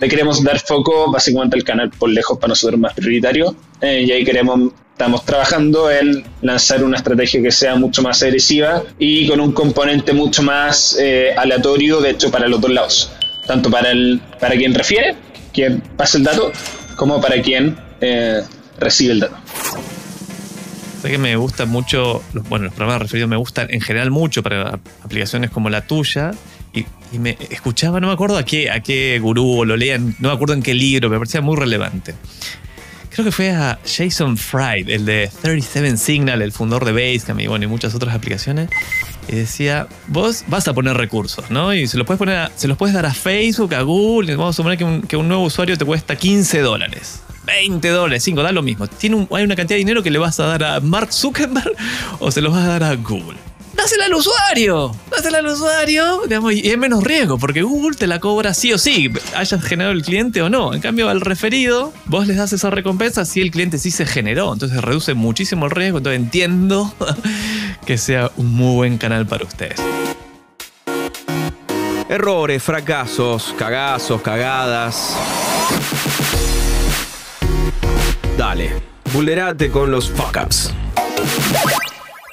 Le 0.00 0.08
queremos 0.08 0.42
dar 0.44 0.60
foco 0.60 1.10
básicamente 1.10 1.56
al 1.56 1.64
canal 1.64 1.90
por 1.90 2.08
lejos 2.08 2.38
para 2.38 2.50
nosotros 2.50 2.78
más 2.78 2.94
prioritario 2.94 3.54
eh, 3.80 4.04
y 4.06 4.12
ahí 4.12 4.24
queremos 4.24 4.72
estamos 4.98 5.24
trabajando 5.24 5.92
en 5.92 6.24
lanzar 6.42 6.82
una 6.82 6.96
estrategia 6.96 7.40
que 7.40 7.52
sea 7.52 7.76
mucho 7.76 8.02
más 8.02 8.20
agresiva 8.24 8.82
y 8.98 9.28
con 9.28 9.38
un 9.38 9.52
componente 9.52 10.12
mucho 10.12 10.42
más 10.42 10.96
eh, 10.98 11.32
aleatorio, 11.36 12.00
de 12.00 12.10
hecho, 12.10 12.32
para 12.32 12.48
los 12.48 12.60
dos 12.60 12.72
lados. 12.72 13.12
Tanto 13.46 13.70
para, 13.70 13.92
el, 13.92 14.20
para 14.40 14.56
quien 14.56 14.74
refiere, 14.74 15.14
quien 15.54 15.80
pasa 15.96 16.18
el 16.18 16.24
dato, 16.24 16.50
como 16.96 17.20
para 17.20 17.40
quien 17.40 17.78
eh, 18.00 18.42
recibe 18.80 19.12
el 19.12 19.20
dato. 19.20 19.36
Sé 21.00 21.12
que 21.12 21.18
me 21.18 21.36
gusta 21.36 21.64
mucho, 21.64 22.20
bueno, 22.48 22.64
los 22.64 22.74
programas 22.74 23.02
referidos 23.02 23.30
me 23.30 23.36
gustan 23.36 23.68
en 23.70 23.80
general 23.80 24.10
mucho 24.10 24.42
para 24.42 24.80
aplicaciones 25.04 25.50
como 25.50 25.70
la 25.70 25.82
tuya. 25.82 26.32
Y, 26.74 26.86
me 27.16 27.38
escuchaba, 27.50 28.00
no 28.00 28.08
me 28.08 28.12
acuerdo 28.12 28.36
a 28.36 28.44
qué, 28.44 28.68
a 28.68 28.80
qué 28.80 29.18
gurú 29.20 29.64
lo 29.64 29.76
leían, 29.76 30.16
no 30.18 30.28
me 30.28 30.34
acuerdo 30.34 30.54
en 30.54 30.62
qué 30.62 30.74
libro, 30.74 31.08
me 31.08 31.18
parecía 31.18 31.40
muy 31.40 31.56
relevante. 31.56 32.14
Creo 33.18 33.26
que 33.26 33.32
fue 33.32 33.50
a 33.50 33.80
Jason 33.84 34.36
Fried, 34.36 34.88
el 34.88 35.04
de 35.04 35.28
37 35.42 35.96
Signal, 35.96 36.40
el 36.40 36.52
fundador 36.52 36.84
de 36.84 36.92
Basecamp 36.92 37.40
y, 37.40 37.46
y 37.46 37.66
muchas 37.66 37.92
otras 37.92 38.14
aplicaciones. 38.14 38.70
Y 39.26 39.34
decía, 39.34 39.88
vos 40.06 40.44
vas 40.46 40.68
a 40.68 40.72
poner 40.72 40.96
recursos, 40.96 41.50
¿no? 41.50 41.74
Y 41.74 41.88
se 41.88 41.98
los 41.98 42.06
puedes, 42.06 42.18
poner 42.20 42.48
se 42.54 42.68
los 42.68 42.78
puedes 42.78 42.94
dar 42.94 43.06
a 43.06 43.12
Facebook, 43.12 43.74
a 43.74 43.82
Google. 43.82 44.36
Vamos 44.36 44.54
a 44.54 44.56
suponer 44.58 44.78
que 44.78 44.84
un, 44.84 45.04
un 45.12 45.26
nuevo 45.26 45.42
usuario 45.42 45.76
te 45.76 45.84
cuesta 45.84 46.14
15 46.14 46.60
dólares. 46.60 47.20
20 47.44 47.88
dólares, 47.88 48.22
5, 48.22 48.40
da 48.40 48.52
lo 48.52 48.62
mismo. 48.62 48.86
Tiene 48.86 49.26
hay 49.32 49.42
una 49.42 49.56
cantidad 49.56 49.74
de 49.74 49.78
dinero 49.78 50.04
que 50.04 50.12
le 50.12 50.20
vas 50.20 50.38
a 50.38 50.46
dar 50.46 50.62
a 50.62 50.78
Mark 50.78 51.12
Zuckerberg 51.12 51.72
o 52.20 52.30
se 52.30 52.40
los 52.40 52.52
vas 52.52 52.66
a 52.66 52.68
dar 52.68 52.84
a 52.84 52.94
Google. 52.94 53.36
Dásela 53.78 54.06
al 54.06 54.14
usuario, 54.14 54.92
dásela 55.08 55.38
al 55.38 55.46
usuario, 55.46 56.22
digamos, 56.26 56.52
y 56.52 56.68
es 56.68 56.76
menos 56.76 57.04
riesgo, 57.04 57.38
porque 57.38 57.62
Google 57.62 57.96
te 57.96 58.08
la 58.08 58.18
cobra 58.18 58.52
sí 58.52 58.72
o 58.72 58.76
sí, 58.76 59.08
hayas 59.36 59.62
generado 59.62 59.92
el 59.92 60.02
cliente 60.02 60.42
o 60.42 60.50
no. 60.50 60.74
En 60.74 60.80
cambio, 60.80 61.08
al 61.08 61.20
referido, 61.20 61.92
vos 62.06 62.26
les 62.26 62.38
das 62.38 62.52
esa 62.52 62.70
recompensa 62.70 63.24
si 63.24 63.40
el 63.40 63.52
cliente 63.52 63.78
sí 63.78 63.92
se 63.92 64.04
generó, 64.04 64.52
entonces 64.52 64.82
reduce 64.82 65.14
muchísimo 65.14 65.66
el 65.66 65.70
riesgo, 65.70 65.98
entonces 65.98 66.20
entiendo 66.20 66.92
que 67.86 67.98
sea 67.98 68.32
un 68.36 68.52
muy 68.52 68.74
buen 68.74 68.98
canal 68.98 69.28
para 69.28 69.44
ustedes. 69.44 69.80
Errores, 72.08 72.60
fracasos, 72.60 73.54
cagazos, 73.56 74.20
cagadas. 74.22 75.16
Dale, 78.36 78.82
vulnerate 79.12 79.70
con 79.70 79.92
los 79.92 80.10
fuck 80.10 80.36
ups. 80.44 80.74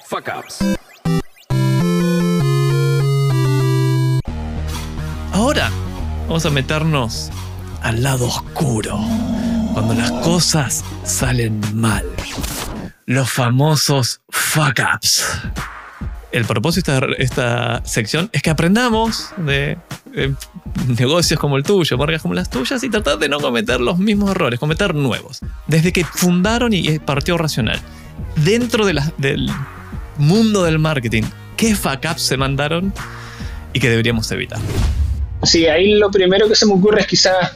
Fuck 0.09 0.27
ups. 0.39 0.75
Ahora 5.35 5.69
vamos 6.29 6.45
a 6.45 6.49
meternos 6.49 7.29
al 7.81 8.01
lado 8.01 8.25
oscuro, 8.25 8.97
cuando 9.73 9.93
las 9.93 10.09
cosas 10.23 10.81
salen 11.03 11.59
mal. 11.73 12.05
Los 13.05 13.29
famosos 13.29 14.21
fuck 14.29 14.79
ups 14.95 15.25
el 16.31 16.45
propósito 16.45 16.93
de 16.93 17.15
esta 17.19 17.85
sección 17.85 18.29
es 18.31 18.41
que 18.41 18.49
aprendamos 18.49 19.31
de, 19.35 19.77
negocios 20.97 21.37
como 21.37 21.57
el 21.57 21.63
tuyo, 21.63 21.97
marcas 21.97 22.21
como 22.21 22.33
las 22.33 22.49
tuyas 22.49 22.81
y 22.83 22.89
tratar 22.89 23.17
de 23.19 23.27
no 23.27 23.41
cometer 23.41 23.81
los 23.81 23.97
mismos 23.97 24.31
errores, 24.31 24.57
cometer 24.57 24.95
nuevos. 24.95 25.41
Desde 25.67 25.91
que 25.91 26.05
fundaron 26.05 26.71
y 26.71 26.97
partió 26.99 27.37
Racional, 27.37 27.81
dentro 28.37 28.85
de 28.85 29.01
del 29.17 29.49
mundo 30.17 30.63
del 30.63 30.79
marketing, 30.79 31.23
¿qué 31.57 31.75
fuck 31.75 32.05
ups 32.09 32.21
se 32.21 32.37
mandaron 32.37 32.93
y 33.73 33.81
que 33.81 33.89
deberíamos 33.89 34.31
evitar? 34.31 34.59
Sí, 35.43 35.67
ahí 35.67 35.93
lo 35.95 36.09
primero 36.09 36.47
que 36.47 36.55
se 36.55 36.65
me 36.65 36.73
ocurre 36.73 37.01
es 37.01 37.07
quizás 37.07 37.53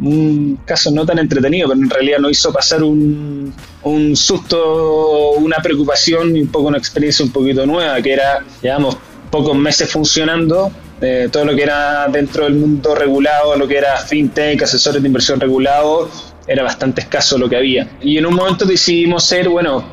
un 0.00 0.60
caso 0.64 0.90
no 0.90 1.06
tan 1.06 1.18
entretenido, 1.18 1.68
pero 1.68 1.80
en 1.80 1.90
realidad 1.90 2.18
nos 2.18 2.32
hizo 2.32 2.52
pasar 2.52 2.82
un, 2.82 3.52
un 3.82 4.16
susto, 4.16 5.32
una 5.32 5.56
preocupación 5.58 6.36
y 6.36 6.42
un 6.42 6.48
poco 6.48 6.68
una 6.68 6.78
experiencia 6.78 7.24
un 7.24 7.32
poquito 7.32 7.64
nueva, 7.66 8.00
que 8.02 8.12
era, 8.12 8.44
llevamos 8.62 8.96
pocos 9.30 9.56
meses 9.56 9.90
funcionando 9.90 10.70
eh, 11.00 11.28
todo 11.30 11.44
lo 11.44 11.54
que 11.54 11.62
era 11.62 12.08
dentro 12.08 12.44
del 12.44 12.54
mundo 12.54 12.94
regulado, 12.94 13.56
lo 13.56 13.68
que 13.68 13.78
era 13.78 13.96
fintech, 13.96 14.62
asesores 14.62 15.00
de 15.00 15.08
inversión 15.08 15.40
regulado, 15.40 16.10
era 16.46 16.62
bastante 16.62 17.02
escaso 17.02 17.38
lo 17.38 17.48
que 17.48 17.56
había. 17.56 17.88
Y 18.00 18.18
en 18.18 18.26
un 18.26 18.34
momento 18.34 18.64
decidimos 18.64 19.24
ser, 19.24 19.48
bueno, 19.48 19.84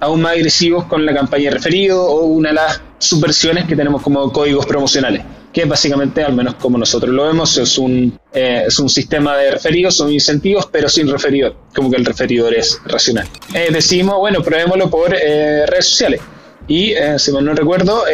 aún 0.00 0.22
más 0.22 0.32
agresivos 0.32 0.84
con 0.84 1.06
la 1.06 1.14
campaña 1.14 1.44
de 1.44 1.50
referido 1.52 2.04
o 2.04 2.26
una 2.26 2.50
de 2.50 2.56
las 2.56 2.80
subversiones 2.98 3.66
que 3.66 3.76
tenemos 3.76 4.02
como 4.02 4.32
códigos 4.32 4.66
promocionales 4.66 5.24
que 5.52 5.64
básicamente, 5.64 6.22
al 6.22 6.34
menos 6.34 6.54
como 6.54 6.78
nosotros 6.78 7.12
lo 7.12 7.26
vemos, 7.26 7.56
es 7.58 7.76
un, 7.78 8.18
eh, 8.32 8.64
es 8.66 8.78
un 8.78 8.88
sistema 8.88 9.36
de 9.36 9.50
referidos, 9.50 9.96
son 9.96 10.10
incentivos, 10.10 10.68
pero 10.72 10.88
sin 10.88 11.08
referidor, 11.08 11.54
como 11.74 11.90
que 11.90 11.96
el 11.96 12.04
referidor 12.04 12.54
es 12.54 12.80
racional. 12.86 13.28
Eh, 13.52 13.68
decimos, 13.70 14.16
bueno, 14.18 14.42
probémoslo 14.42 14.88
por 14.88 15.14
eh, 15.14 15.66
redes 15.66 15.86
sociales. 15.86 16.20
Y, 16.68 16.94
si 17.18 17.32
mal 17.32 17.44
no 17.44 17.54
recuerdo, 17.54 18.04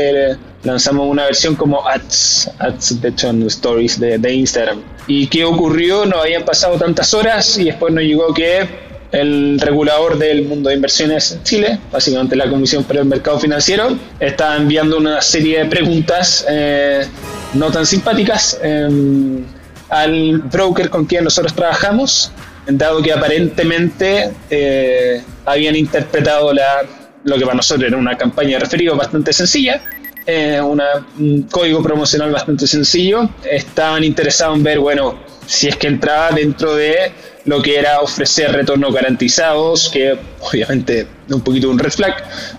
lanzamos 0.62 1.06
una 1.06 1.24
versión 1.24 1.54
como 1.54 1.86
ads, 1.86 2.50
ads 2.58 3.00
de 3.00 3.10
hecho 3.10 3.28
en 3.28 3.42
stories 3.42 4.00
de, 4.00 4.16
de 4.16 4.32
Instagram. 4.32 4.82
¿Y 5.06 5.26
qué 5.26 5.44
ocurrió? 5.44 6.06
No 6.06 6.22
habían 6.22 6.46
pasado 6.46 6.78
tantas 6.78 7.12
horas 7.12 7.58
y 7.58 7.64
después 7.64 7.92
nos 7.92 8.04
llegó 8.04 8.32
que 8.32 8.66
el 9.12 9.58
regulador 9.60 10.18
del 10.18 10.44
mundo 10.44 10.68
de 10.68 10.76
inversiones 10.76 11.32
en 11.32 11.42
Chile, 11.42 11.78
básicamente 11.90 12.36
la 12.36 12.48
Comisión 12.48 12.84
para 12.84 13.00
el 13.00 13.06
Mercado 13.06 13.38
Financiero, 13.38 13.96
está 14.20 14.56
enviando 14.56 14.98
una 14.98 15.20
serie 15.22 15.60
de 15.60 15.64
preguntas 15.66 16.44
eh, 16.48 17.06
no 17.54 17.70
tan 17.70 17.86
simpáticas 17.86 18.58
em, 18.62 19.44
al 19.88 20.38
broker 20.38 20.90
con 20.90 21.06
quien 21.06 21.24
nosotros 21.24 21.54
trabajamos, 21.54 22.32
dado 22.66 23.02
que 23.02 23.12
aparentemente 23.12 24.30
eh, 24.50 25.22
habían 25.46 25.74
interpretado 25.74 26.52
la, 26.52 26.82
lo 27.24 27.36
que 27.36 27.44
para 27.44 27.56
nosotros 27.56 27.88
era 27.88 27.96
una 27.96 28.16
campaña 28.18 28.58
de 28.58 28.58
referido 28.58 28.94
bastante 28.94 29.32
sencilla, 29.32 29.80
eh, 30.26 30.60
un 30.60 31.42
código 31.50 31.82
promocional 31.82 32.30
bastante 32.30 32.66
sencillo, 32.66 33.30
estaban 33.50 34.04
interesados 34.04 34.58
en 34.58 34.62
ver, 34.62 34.78
bueno, 34.78 35.18
si 35.46 35.68
es 35.68 35.76
que 35.76 35.86
entraba 35.86 36.32
dentro 36.32 36.74
de 36.74 37.10
lo 37.48 37.62
que 37.62 37.78
era 37.78 38.00
ofrecer 38.00 38.52
retornos 38.52 38.92
garantizados, 38.92 39.88
que 39.88 40.18
obviamente 40.40 41.08
un 41.30 41.40
poquito 41.40 41.70
un 41.70 41.78
red 41.78 41.90
flag, 41.90 42.14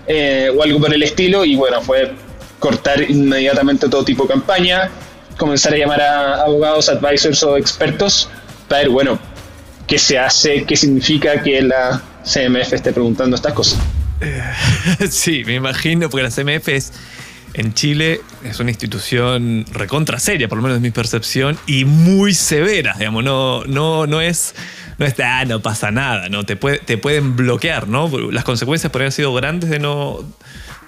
eh, 0.08 0.50
o 0.54 0.62
algo 0.62 0.80
por 0.80 0.92
el 0.92 1.02
estilo, 1.02 1.44
y 1.44 1.54
bueno, 1.54 1.80
fue 1.80 2.12
cortar 2.58 3.08
inmediatamente 3.08 3.88
todo 3.88 4.04
tipo 4.04 4.24
de 4.24 4.30
campaña, 4.30 4.90
comenzar 5.38 5.74
a 5.74 5.76
llamar 5.76 6.00
a 6.00 6.42
abogados, 6.42 6.88
advisors 6.88 7.40
o 7.44 7.56
expertos 7.56 8.28
para 8.68 8.82
ver, 8.82 8.90
bueno, 8.90 9.18
qué 9.86 9.96
se 9.96 10.18
hace, 10.18 10.64
qué 10.64 10.76
significa 10.76 11.40
que 11.40 11.62
la 11.62 12.02
CMF 12.24 12.72
esté 12.72 12.92
preguntando 12.92 13.36
estas 13.36 13.52
cosas. 13.52 13.78
Sí, 15.08 15.44
me 15.46 15.54
imagino, 15.54 16.10
porque 16.10 16.24
la 16.24 16.30
CMF 16.30 16.68
es 16.68 16.92
en 17.54 17.74
Chile 17.74 18.20
es 18.44 18.60
una 18.60 18.70
institución 18.70 19.64
recontra 19.72 20.18
seria, 20.18 20.48
por 20.48 20.58
lo 20.58 20.62
menos 20.62 20.76
es 20.76 20.82
mi 20.82 20.90
percepción, 20.90 21.58
y 21.66 21.84
muy 21.84 22.34
severa, 22.34 22.94
digamos, 22.98 23.24
no, 23.24 23.64
no, 23.64 24.06
no 24.06 24.20
es, 24.20 24.54
no 25.00 25.06
es, 25.06 25.14
ah, 25.24 25.46
no 25.46 25.62
pasa 25.62 25.90
nada, 25.90 26.28
¿no? 26.28 26.44
Te, 26.44 26.56
te 26.56 26.98
pueden 26.98 27.34
bloquear, 27.34 27.88
¿no? 27.88 28.10
Las 28.30 28.44
consecuencias 28.44 28.92
podrían 28.92 29.06
haber 29.06 29.12
sido 29.14 29.32
grandes 29.32 29.70
de 29.70 29.78
no, 29.78 30.18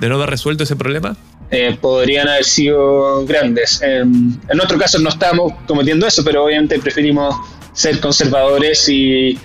de 0.00 0.08
no 0.10 0.16
haber 0.16 0.28
resuelto 0.28 0.64
ese 0.64 0.76
problema. 0.76 1.16
Eh, 1.50 1.78
podrían 1.80 2.28
haber 2.28 2.44
sido 2.44 3.24
grandes. 3.24 3.80
en 3.80 4.60
otro 4.62 4.78
caso 4.78 4.98
no 4.98 5.08
estamos 5.08 5.54
cometiendo 5.66 6.06
eso, 6.06 6.22
pero 6.22 6.44
obviamente 6.44 6.78
preferimos 6.78 7.34
ser 7.72 8.00
conservadores 8.00 8.86
y, 8.90 9.38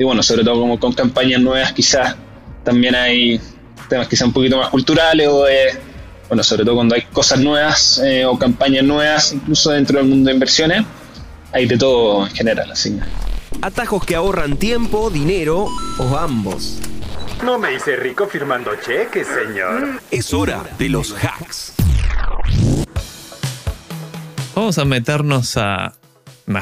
bueno, 0.00 0.20
sobre 0.24 0.42
todo 0.42 0.62
como 0.62 0.80
con 0.80 0.92
campañas 0.94 1.40
nuevas 1.40 1.72
quizás 1.72 2.16
también 2.64 2.96
hay 2.96 3.40
temas 3.88 4.08
quizás 4.08 4.26
un 4.26 4.32
poquito 4.32 4.58
más 4.58 4.70
culturales 4.70 5.28
o 5.28 5.46
bueno, 6.26 6.42
sobre 6.42 6.64
todo 6.64 6.74
cuando 6.74 6.96
hay 6.96 7.02
cosas 7.02 7.38
nuevas 7.38 8.02
eh, 8.04 8.24
o 8.24 8.36
campañas 8.36 8.82
nuevas, 8.82 9.32
incluso 9.32 9.70
dentro 9.70 9.98
del 9.98 10.08
mundo 10.08 10.28
de 10.28 10.34
inversiones, 10.34 10.84
hay 11.52 11.66
de 11.66 11.78
todo 11.78 12.26
en 12.26 12.34
general, 12.34 12.72
así. 12.72 12.98
Atajos 13.60 14.04
que 14.04 14.14
ahorran 14.14 14.56
tiempo, 14.56 15.10
dinero 15.10 15.66
o 15.98 16.16
ambos. 16.16 16.80
No 17.44 17.58
me 17.58 17.74
hice 17.74 17.96
rico 17.96 18.26
firmando 18.26 18.70
cheques, 18.76 19.26
señor. 19.26 20.00
Es 20.10 20.32
hora 20.32 20.62
de 20.78 20.88
los 20.88 21.12
hacks. 21.12 21.72
Vamos 24.54 24.78
a 24.78 24.84
meternos 24.84 25.56
a 25.56 25.92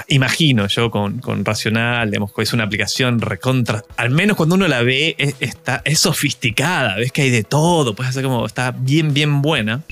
imagino 0.08 0.66
yo 0.66 0.90
con, 0.90 1.18
con 1.20 1.44
Racional, 1.44 2.10
digamos, 2.10 2.32
que 2.32 2.42
es 2.42 2.52
una 2.52 2.64
aplicación 2.64 3.20
recontra, 3.20 3.84
al 3.96 4.10
menos 4.10 4.36
cuando 4.36 4.56
uno 4.56 4.66
la 4.66 4.82
ve, 4.82 5.14
es, 5.18 5.36
está, 5.40 5.82
es 5.84 6.00
sofisticada, 6.00 6.96
ves 6.96 7.12
que 7.12 7.22
hay 7.22 7.30
de 7.30 7.44
todo, 7.44 7.94
puedes 7.94 8.10
hacer 8.10 8.24
como, 8.24 8.46
está 8.46 8.72
bien, 8.72 9.14
bien 9.14 9.42
buena. 9.42 9.82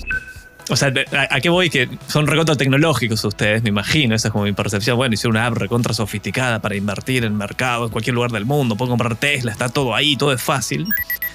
O 0.70 0.76
sea, 0.76 0.92
¿a, 1.30 1.40
qué 1.40 1.50
voy? 1.50 1.68
Que 1.68 1.88
son 2.06 2.26
recontra 2.26 2.56
tecnológicos 2.56 3.22
ustedes, 3.24 3.62
me 3.62 3.68
imagino, 3.68 4.14
esa 4.14 4.28
es 4.28 4.32
como 4.32 4.44
mi 4.44 4.52
percepción. 4.52 4.96
Bueno, 4.96 5.14
hicieron 5.14 5.36
una 5.36 5.46
app 5.46 5.54
recontra 5.54 5.92
sofisticada 5.92 6.60
para 6.60 6.74
invertir 6.74 7.24
en 7.24 7.36
mercado, 7.36 7.84
en 7.84 7.90
cualquier 7.90 8.14
lugar 8.14 8.32
del 8.32 8.46
mundo, 8.46 8.76
puedo 8.76 8.90
comprar 8.90 9.16
Tesla, 9.16 9.52
está 9.52 9.68
todo 9.68 9.94
ahí, 9.94 10.16
todo 10.16 10.32
es 10.32 10.40
fácil. 10.40 10.86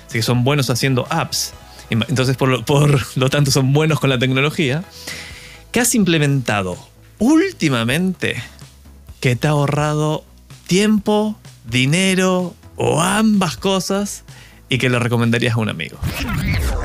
Así 0.08 0.18
que 0.18 0.24
son 0.24 0.44
buenos 0.44 0.72
haciendo 0.72 1.06
apps. 1.12 1.54
Entonces, 1.90 2.38
por 2.38 2.50
lo, 3.18 3.30
tanto, 3.30 3.52
son 3.52 3.74
buenos 3.74 4.00
con 4.00 4.10
la 4.10 4.20
tecnología. 4.20 4.84
¿Qué 5.72 5.80
has 5.80 5.94
implementado 5.96 6.78
últimamente 7.20 8.42
que 9.20 9.36
te 9.36 9.48
ha 9.48 9.52
ahorrado 9.52 10.24
tiempo, 10.68 11.38
dinero 11.66 12.56
o 12.76 13.02
ambas 13.02 13.58
cosas 13.58 14.24
y 14.70 14.78
que 14.78 14.90
le 14.90 15.00
recomendarías 15.00 15.56
a 15.56 15.60
un 15.60 15.70
amigo? 15.70 15.98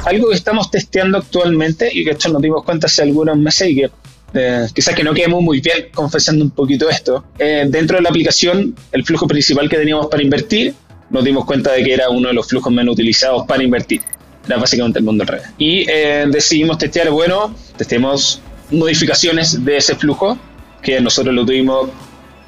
Algo 0.04 0.28
que 0.28 0.34
estamos 0.34 0.70
testeando 0.70 1.18
actualmente 1.18 1.88
y 1.92 2.04
que 2.04 2.10
esto 2.10 2.28
nos 2.28 2.42
dimos 2.42 2.62
cuenta 2.64 2.86
hace 2.86 3.02
algunos 3.02 3.36
meses 3.38 3.68
y 3.68 3.76
que 3.76 3.90
eh, 4.34 4.66
quizás 4.74 4.94
que 4.94 5.04
no 5.04 5.14
quedemos 5.14 5.42
muy 5.42 5.60
bien 5.60 5.86
confesando 5.94 6.44
un 6.44 6.50
poquito 6.50 6.90
esto. 6.90 7.24
Eh, 7.38 7.64
dentro 7.68 7.96
de 7.96 8.02
la 8.02 8.10
aplicación, 8.10 8.74
el 8.92 9.04
flujo 9.04 9.26
principal 9.26 9.68
que 9.68 9.76
teníamos 9.76 10.08
para 10.08 10.22
invertir, 10.22 10.74
nos 11.08 11.24
dimos 11.24 11.44
cuenta 11.44 11.72
de 11.72 11.84
que 11.84 11.94
era 11.94 12.10
uno 12.10 12.28
de 12.28 12.34
los 12.34 12.48
flujos 12.48 12.72
menos 12.72 12.94
utilizados 12.94 13.46
para 13.46 13.62
invertir. 13.62 14.02
Era 14.46 14.58
básicamente 14.58 14.98
el 14.98 15.04
mundo 15.04 15.22
al 15.22 15.28
revés. 15.28 15.46
Y 15.56 15.88
eh, 15.88 16.26
decidimos 16.28 16.78
testear, 16.78 17.10
bueno, 17.10 17.54
testemos 17.76 18.40
modificaciones 18.70 19.64
de 19.64 19.76
ese 19.76 19.94
flujo, 19.94 20.36
que 20.82 21.00
nosotros 21.00 21.34
lo 21.34 21.46
tuvimos 21.46 21.88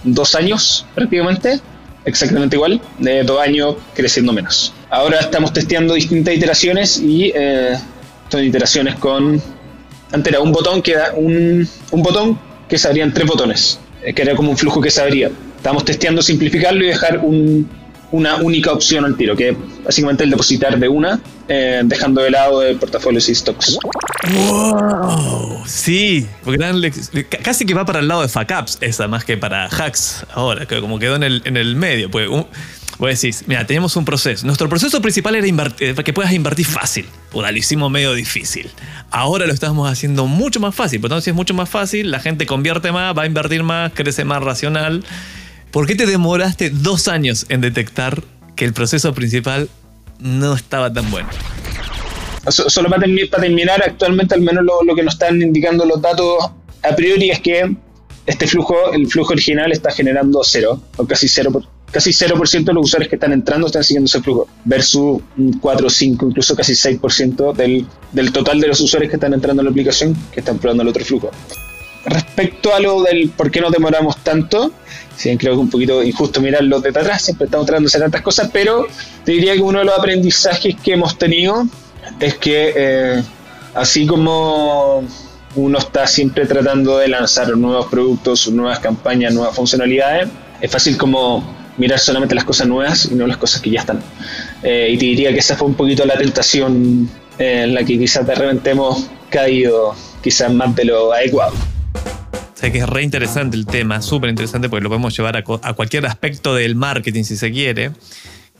dos 0.04 0.34
años 0.34 0.84
prácticamente, 0.94 1.60
exactamente 2.06 2.56
igual, 2.56 2.80
de 2.98 3.22
dos 3.24 3.40
años 3.40 3.76
creciendo 3.94 4.32
menos. 4.32 4.72
Ahora 4.88 5.20
estamos 5.20 5.52
testeando 5.52 5.94
distintas 5.94 6.34
iteraciones 6.34 6.98
y 6.98 7.32
eh, 7.34 7.76
son 8.30 8.44
iteraciones 8.44 8.94
con... 8.94 9.42
Antes 10.12 10.32
era 10.32 10.40
un 10.40 10.52
botón 10.52 10.80
que 10.82 10.94
da 10.94 11.12
un, 11.14 11.68
un 11.90 12.02
botón 12.02 12.38
que 12.68 12.78
se 12.78 12.88
abrían 12.88 13.12
tres 13.12 13.26
botones, 13.26 13.80
eh, 14.02 14.14
que 14.14 14.22
era 14.22 14.34
como 14.34 14.50
un 14.50 14.56
flujo 14.56 14.80
que 14.80 14.90
se 14.90 15.02
abría. 15.02 15.30
Estamos 15.56 15.84
testeando 15.84 16.22
simplificarlo 16.22 16.84
y 16.84 16.88
dejar 16.88 17.18
un, 17.18 17.68
una 18.12 18.36
única 18.36 18.72
opción 18.72 19.04
al 19.04 19.16
tiro, 19.16 19.36
que 19.36 19.50
es 19.50 19.56
básicamente 19.84 20.24
el 20.24 20.30
depositar 20.30 20.78
de 20.78 20.88
una, 20.88 21.20
eh, 21.48 21.82
dejando 21.84 22.22
de 22.22 22.30
lado 22.30 22.62
el 22.62 22.76
portafolios 22.76 23.28
y 23.28 23.34
stocks. 23.34 23.78
¡Wow! 24.34 25.62
Sí, 25.66 26.26
porque 26.44 26.92
casi 27.42 27.66
que 27.66 27.74
va 27.74 27.84
para 27.84 28.00
el 28.00 28.08
lado 28.08 28.22
de 28.22 28.28
fuck-ups 28.28 28.78
esa, 28.80 29.08
más 29.08 29.24
que 29.24 29.36
para 29.36 29.66
hacks 29.66 30.24
ahora, 30.32 30.66
que 30.66 30.80
como 30.80 30.98
quedó 30.98 31.16
en 31.16 31.22
el, 31.22 31.42
en 31.44 31.56
el 31.56 31.76
medio. 31.76 32.10
Pues, 32.10 32.28
un, 32.28 32.46
vos 32.98 33.10
decís, 33.10 33.44
mira, 33.46 33.66
teníamos 33.66 33.96
un 33.96 34.04
proceso. 34.04 34.46
Nuestro 34.46 34.68
proceso 34.68 35.00
principal 35.00 35.34
era 35.36 35.46
invertir, 35.46 35.94
eh, 35.98 36.04
que 36.04 36.12
puedas 36.12 36.32
invertir 36.32 36.66
fácil. 36.66 37.06
Puta, 37.30 37.50
lo 37.50 37.58
hicimos 37.58 37.90
medio 37.90 38.14
difícil. 38.14 38.70
Ahora 39.10 39.46
lo 39.46 39.52
estamos 39.52 39.90
haciendo 39.90 40.26
mucho 40.26 40.60
más 40.60 40.74
fácil. 40.74 41.00
Por 41.00 41.10
tanto, 41.10 41.22
si 41.22 41.30
es 41.30 41.36
mucho 41.36 41.54
más 41.54 41.68
fácil, 41.68 42.10
la 42.10 42.20
gente 42.20 42.46
convierte 42.46 42.92
más, 42.92 43.16
va 43.16 43.22
a 43.22 43.26
invertir 43.26 43.62
más, 43.62 43.92
crece 43.92 44.24
más 44.24 44.42
racional. 44.42 45.04
¿Por 45.76 45.86
qué 45.86 45.94
te 45.94 46.06
demoraste 46.06 46.70
dos 46.70 47.06
años 47.06 47.44
en 47.50 47.60
detectar 47.60 48.22
que 48.54 48.64
el 48.64 48.72
proceso 48.72 49.12
principal 49.12 49.68
no 50.18 50.54
estaba 50.54 50.90
tan 50.90 51.10
bueno? 51.10 51.28
Solo 52.48 52.88
para, 52.88 53.02
terminar, 53.02 53.82
actualmente 53.84 54.34
al 54.34 54.40
menos 54.40 54.64
lo, 54.64 54.94
que 54.94 55.02
nos 55.02 55.12
están 55.12 55.42
indicando 55.42 55.84
los 55.84 56.00
datos 56.00 56.48
a 56.82 56.96
priori 56.96 57.28
es 57.28 57.40
que 57.40 57.76
este 58.24 58.46
flujo, 58.46 58.90
el 58.94 59.06
flujo 59.06 59.34
original 59.34 59.70
está 59.70 59.90
generando 59.90 60.40
cero, 60.44 60.80
o 60.96 61.06
casi 61.06 61.28
cero, 61.28 61.52
casi 61.90 62.10
0% 62.10 62.64
de 62.64 62.72
los 62.72 62.86
usuarios 62.86 63.10
que 63.10 63.16
están 63.16 63.34
entrando 63.34 63.66
están 63.66 63.84
siguiendo 63.84 64.06
ese 64.06 64.22
flujo, 64.22 64.48
versus 64.64 65.20
un 65.36 65.58
4, 65.60 65.90
5, 65.90 66.26
incluso 66.28 66.56
casi 66.56 66.72
6% 66.72 67.54
del, 67.54 67.86
del 68.12 68.32
total 68.32 68.62
de 68.62 68.68
los 68.68 68.80
usuarios 68.80 69.10
que 69.10 69.16
están 69.16 69.34
entrando 69.34 69.60
en 69.60 69.66
la 69.66 69.72
aplicación 69.72 70.16
que 70.32 70.40
están 70.40 70.56
probando 70.56 70.84
el 70.84 70.88
otro 70.88 71.04
flujo. 71.04 71.30
Respecto 72.06 72.74
a 72.74 72.80
lo 72.80 73.02
del 73.02 73.30
por 73.30 73.50
qué 73.50 73.60
nos 73.60 73.72
demoramos 73.72 74.16
tanto, 74.18 74.72
Sí, 75.16 75.34
creo 75.38 75.52
que 75.52 75.56
es 75.56 75.62
un 75.62 75.70
poquito 75.70 76.02
injusto 76.02 76.42
mirarlo 76.42 76.80
desde 76.80 77.00
atrás, 77.00 77.22
siempre 77.22 77.46
estamos 77.46 77.66
tratando 77.66 77.86
de 77.86 77.88
hacer 77.88 78.02
tantas 78.02 78.20
cosas, 78.20 78.50
pero 78.52 78.86
te 79.24 79.32
diría 79.32 79.54
que 79.54 79.62
uno 79.62 79.78
de 79.78 79.86
los 79.86 79.98
aprendizajes 79.98 80.76
que 80.76 80.92
hemos 80.92 81.16
tenido 81.16 81.66
es 82.20 82.34
que 82.34 82.74
eh, 82.76 83.22
así 83.74 84.06
como 84.06 85.02
uno 85.54 85.78
está 85.78 86.06
siempre 86.06 86.44
tratando 86.44 86.98
de 86.98 87.08
lanzar 87.08 87.48
nuevos 87.56 87.86
productos, 87.86 88.48
nuevas 88.48 88.78
campañas, 88.78 89.32
nuevas 89.32 89.56
funcionalidades, 89.56 90.28
es 90.60 90.70
fácil 90.70 90.98
como 90.98 91.42
mirar 91.78 91.98
solamente 91.98 92.34
las 92.34 92.44
cosas 92.44 92.66
nuevas 92.66 93.06
y 93.06 93.14
no 93.14 93.26
las 93.26 93.38
cosas 93.38 93.62
que 93.62 93.70
ya 93.70 93.80
están. 93.80 94.02
Eh, 94.62 94.90
y 94.92 94.98
te 94.98 95.06
diría 95.06 95.32
que 95.32 95.38
esa 95.38 95.56
fue 95.56 95.66
un 95.66 95.74
poquito 95.74 96.04
la 96.04 96.16
tentación 96.18 97.08
en 97.38 97.74
la 97.74 97.84
que 97.84 97.98
quizás 97.98 98.26
de 98.26 98.34
repente 98.34 98.70
hemos 98.70 99.06
caído 99.30 99.94
quizás 100.22 100.52
más 100.52 100.76
de 100.76 100.84
lo 100.84 101.12
adecuado. 101.12 101.54
O 102.56 102.60
que 102.72 102.78
es 102.78 102.88
re 102.88 103.02
interesante 103.02 103.56
el 103.56 103.66
tema, 103.66 104.00
súper 104.00 104.30
interesante 104.30 104.68
porque 104.68 104.82
lo 104.82 104.88
podemos 104.88 105.14
llevar 105.16 105.36
a, 105.36 105.42
cualquier 105.42 106.06
aspecto 106.06 106.54
del 106.54 106.74
marketing 106.74 107.24
si 107.24 107.36
se 107.36 107.50
quiere. 107.52 107.92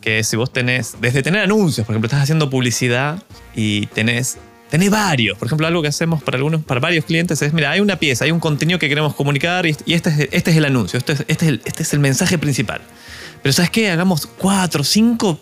Que 0.00 0.22
si 0.22 0.37
vos 0.37 0.52
tenés, 0.52 0.96
desde 1.00 1.22
tener 1.22 1.42
anuncios, 1.42 1.87
por 1.87 1.94
ejemplo, 1.94 2.06
estás 2.06 2.22
haciendo 2.22 2.48
publicidad 2.48 3.20
y 3.56 3.87
tenés, 3.87 4.37
tenés 4.70 4.90
varios. 4.90 5.37
Por 5.38 5.46
ejemplo, 5.46 5.66
algo 5.66 5.82
que 5.82 5.88
hacemos 5.88 6.22
para 6.22 6.37
algunos, 6.37 6.62
para 6.62 6.78
varios 6.78 7.06
clientes 7.06 7.40
es, 7.42 7.52
mira, 7.52 7.70
hay 7.70 7.80
una 7.80 7.96
pieza, 7.96 8.24
hay 8.24 8.30
un 8.30 8.38
contenido 8.38 8.78
que 8.78 8.88
queremos 8.88 9.14
comunicar 9.14 9.66
y, 9.66 9.74
y 9.85 9.94
este, 9.94 10.11
es, 10.11 10.28
este 10.30 10.50
es 10.50 10.56
el 10.59 10.66
anuncio, 10.66 10.98
este 10.98 11.14
es, 11.14 11.20
este, 11.26 11.46
es 11.46 11.48
el, 11.48 11.62
este 11.64 11.82
es 11.82 11.92
el 11.92 11.98
mensaje 11.98 12.38
principal. 12.38 12.82
Pero 13.42 13.52
¿sabes 13.52 13.70
qué? 13.70 13.90
Hagamos 13.90 14.26
cuatro, 14.26 14.85
cinco 14.85 15.40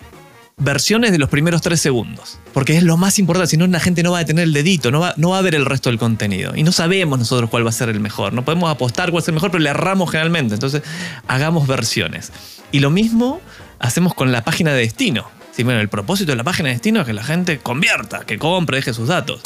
versiones 0.56 1.12
de 1.12 1.18
los 1.18 1.28
primeros 1.28 1.62
tres 1.62 1.80
segundos. 1.80 2.38
Porque 2.52 2.76
es 2.76 2.82
lo 2.82 2.96
más 2.96 3.18
importante, 3.18 3.50
si 3.50 3.56
no 3.56 3.66
la 3.66 3.80
gente 3.80 4.02
no 4.02 4.12
va 4.12 4.20
a 4.20 4.24
tener 4.24 4.44
el 4.44 4.52
dedito, 4.52 4.90
no 4.90 5.00
va, 5.00 5.14
no 5.16 5.30
va 5.30 5.38
a 5.38 5.42
ver 5.42 5.54
el 5.54 5.66
resto 5.66 5.90
del 5.90 5.98
contenido. 5.98 6.52
Y 6.54 6.62
no 6.62 6.72
sabemos 6.72 7.18
nosotros 7.18 7.50
cuál 7.50 7.64
va 7.64 7.70
a 7.70 7.72
ser 7.72 7.88
el 7.88 8.00
mejor. 8.00 8.32
No 8.32 8.44
podemos 8.44 8.70
apostar 8.70 9.10
cuál 9.10 9.22
es 9.22 9.28
el 9.28 9.34
mejor, 9.34 9.50
pero 9.50 9.62
le 9.62 9.70
erramos 9.70 10.10
generalmente. 10.10 10.54
Entonces, 10.54 10.82
hagamos 11.26 11.66
versiones. 11.66 12.32
Y 12.72 12.80
lo 12.80 12.90
mismo 12.90 13.40
hacemos 13.78 14.14
con 14.14 14.32
la 14.32 14.44
página 14.44 14.72
de 14.72 14.78
destino. 14.78 15.28
Sí, 15.52 15.62
bueno, 15.62 15.80
el 15.80 15.88
propósito 15.88 16.32
de 16.32 16.36
la 16.36 16.44
página 16.44 16.68
de 16.68 16.74
destino 16.74 17.00
es 17.00 17.06
que 17.06 17.12
la 17.12 17.22
gente 17.22 17.58
convierta, 17.58 18.24
que 18.26 18.38
compre, 18.38 18.78
deje 18.78 18.92
sus 18.92 19.08
datos. 19.08 19.40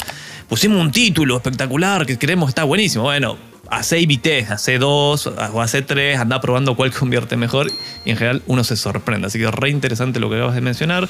Pusimos 0.47 0.81
un 0.81 0.91
título 0.91 1.37
espectacular 1.37 2.07
que 2.07 2.17
creemos 2.17 2.49
está 2.49 2.63
buenísimo. 2.63 3.03
Bueno, 3.03 3.37
hace 3.71 4.05
test, 4.21 4.51
hace 4.51 4.77
dos 4.77 5.27
o 5.27 5.61
hace 5.61 5.81
tres, 5.81 6.19
anda 6.19 6.41
probando 6.41 6.75
cuál 6.75 6.91
convierte 6.91 7.37
mejor 7.37 7.71
y 8.05 8.11
en 8.11 8.17
general 8.17 8.41
uno 8.47 8.63
se 8.63 8.75
sorprende. 8.75 9.27
Así 9.27 9.39
que 9.39 9.49
re 9.51 9.69
interesante 9.69 10.19
lo 10.19 10.29
que 10.29 10.37
acabas 10.37 10.55
de 10.55 10.61
mencionar. 10.61 11.09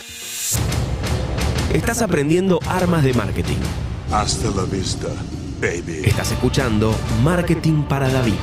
Estás 1.74 2.02
aprendiendo 2.02 2.60
armas 2.67 3.04
de 3.04 3.13
marketing. 3.13 3.58
Hasta 4.12 4.50
la 4.50 4.63
vista, 4.63 5.08
baby. 5.62 6.02
Estás 6.04 6.32
escuchando 6.32 6.95
Marketing 7.24 7.84
para 7.84 8.10
David. 8.10 8.34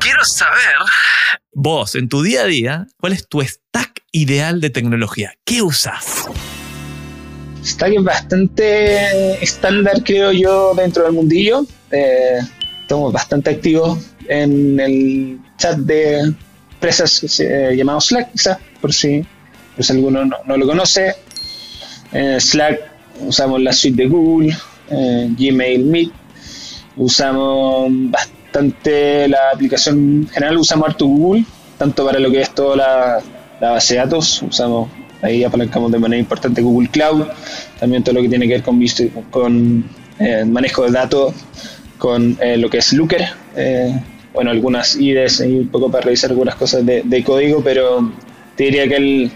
Quiero 0.00 0.24
saber, 0.24 0.74
vos 1.52 1.94
en 1.94 2.08
tu 2.08 2.22
día 2.22 2.42
a 2.42 2.46
día, 2.46 2.86
¿cuál 2.96 3.12
es 3.12 3.28
tu 3.28 3.40
stack 3.40 4.02
ideal 4.10 4.60
de 4.60 4.70
tecnología? 4.70 5.34
¿Qué 5.44 5.62
usas? 5.62 6.24
Stack 7.64 7.92
es 7.92 8.02
bastante 8.02 9.44
estándar, 9.44 10.02
creo 10.04 10.32
yo, 10.32 10.74
dentro 10.74 11.04
del 11.04 11.12
mundillo. 11.12 11.64
Eh, 11.92 12.38
estamos 12.80 13.12
bastante 13.12 13.50
activos 13.50 13.98
en 14.28 14.80
el 14.80 15.38
chat 15.56 15.76
de 15.78 16.34
empresas 16.74 17.40
eh, 17.40 17.74
llamado 17.76 18.00
Slack, 18.00 18.32
quizás, 18.32 18.58
por 18.80 18.92
si, 18.92 19.24
si 19.78 19.92
alguno 19.92 20.24
no, 20.24 20.56
lo 20.56 20.66
conoce. 20.66 21.14
Eh, 22.12 22.38
Slack 22.40 22.80
usamos 23.26 23.62
la 23.62 23.72
suite 23.72 24.02
de 24.02 24.08
Google, 24.08 24.56
eh, 24.90 25.28
Gmail 25.38 25.84
Meet, 25.84 26.10
usamos 26.96 27.88
bastante 28.10 29.28
la 29.28 29.50
aplicación 29.54 30.22
en 30.22 30.28
general, 30.28 30.58
usamos 30.58 30.88
harto 30.88 31.06
Google, 31.06 31.44
tanto 31.78 32.04
para 32.04 32.18
lo 32.18 32.30
que 32.30 32.42
es 32.42 32.54
toda 32.54 32.76
la, 32.76 33.22
base 33.60 33.94
de 33.94 34.00
datos, 34.00 34.42
usamos 34.42 34.90
ahí 35.22 35.44
apalancamos 35.44 35.92
de 35.92 35.98
manera 36.00 36.18
importante 36.18 36.60
Google 36.60 36.88
Cloud, 36.88 37.26
también 37.78 38.02
todo 38.02 38.16
lo 38.16 38.22
que 38.22 38.28
tiene 38.28 38.48
que 38.48 38.54
ver 38.54 38.62
con, 38.64 38.82
con 39.30 39.84
manejo 40.52 40.82
de 40.82 40.90
datos, 40.90 41.32
con 42.02 42.36
eh, 42.40 42.56
lo 42.56 42.68
que 42.68 42.78
es 42.78 42.92
Looker, 42.92 43.28
eh, 43.54 43.96
bueno, 44.34 44.50
algunas 44.50 44.96
IDEs 44.96 45.38
y 45.38 45.54
un 45.54 45.68
poco 45.68 45.88
para 45.88 46.06
revisar 46.06 46.30
algunas 46.30 46.56
cosas 46.56 46.84
de, 46.84 47.02
de 47.04 47.22
código, 47.22 47.62
pero 47.62 48.12
te 48.56 48.64
diría 48.64 48.88
que 48.88 48.96
el, 48.96 49.30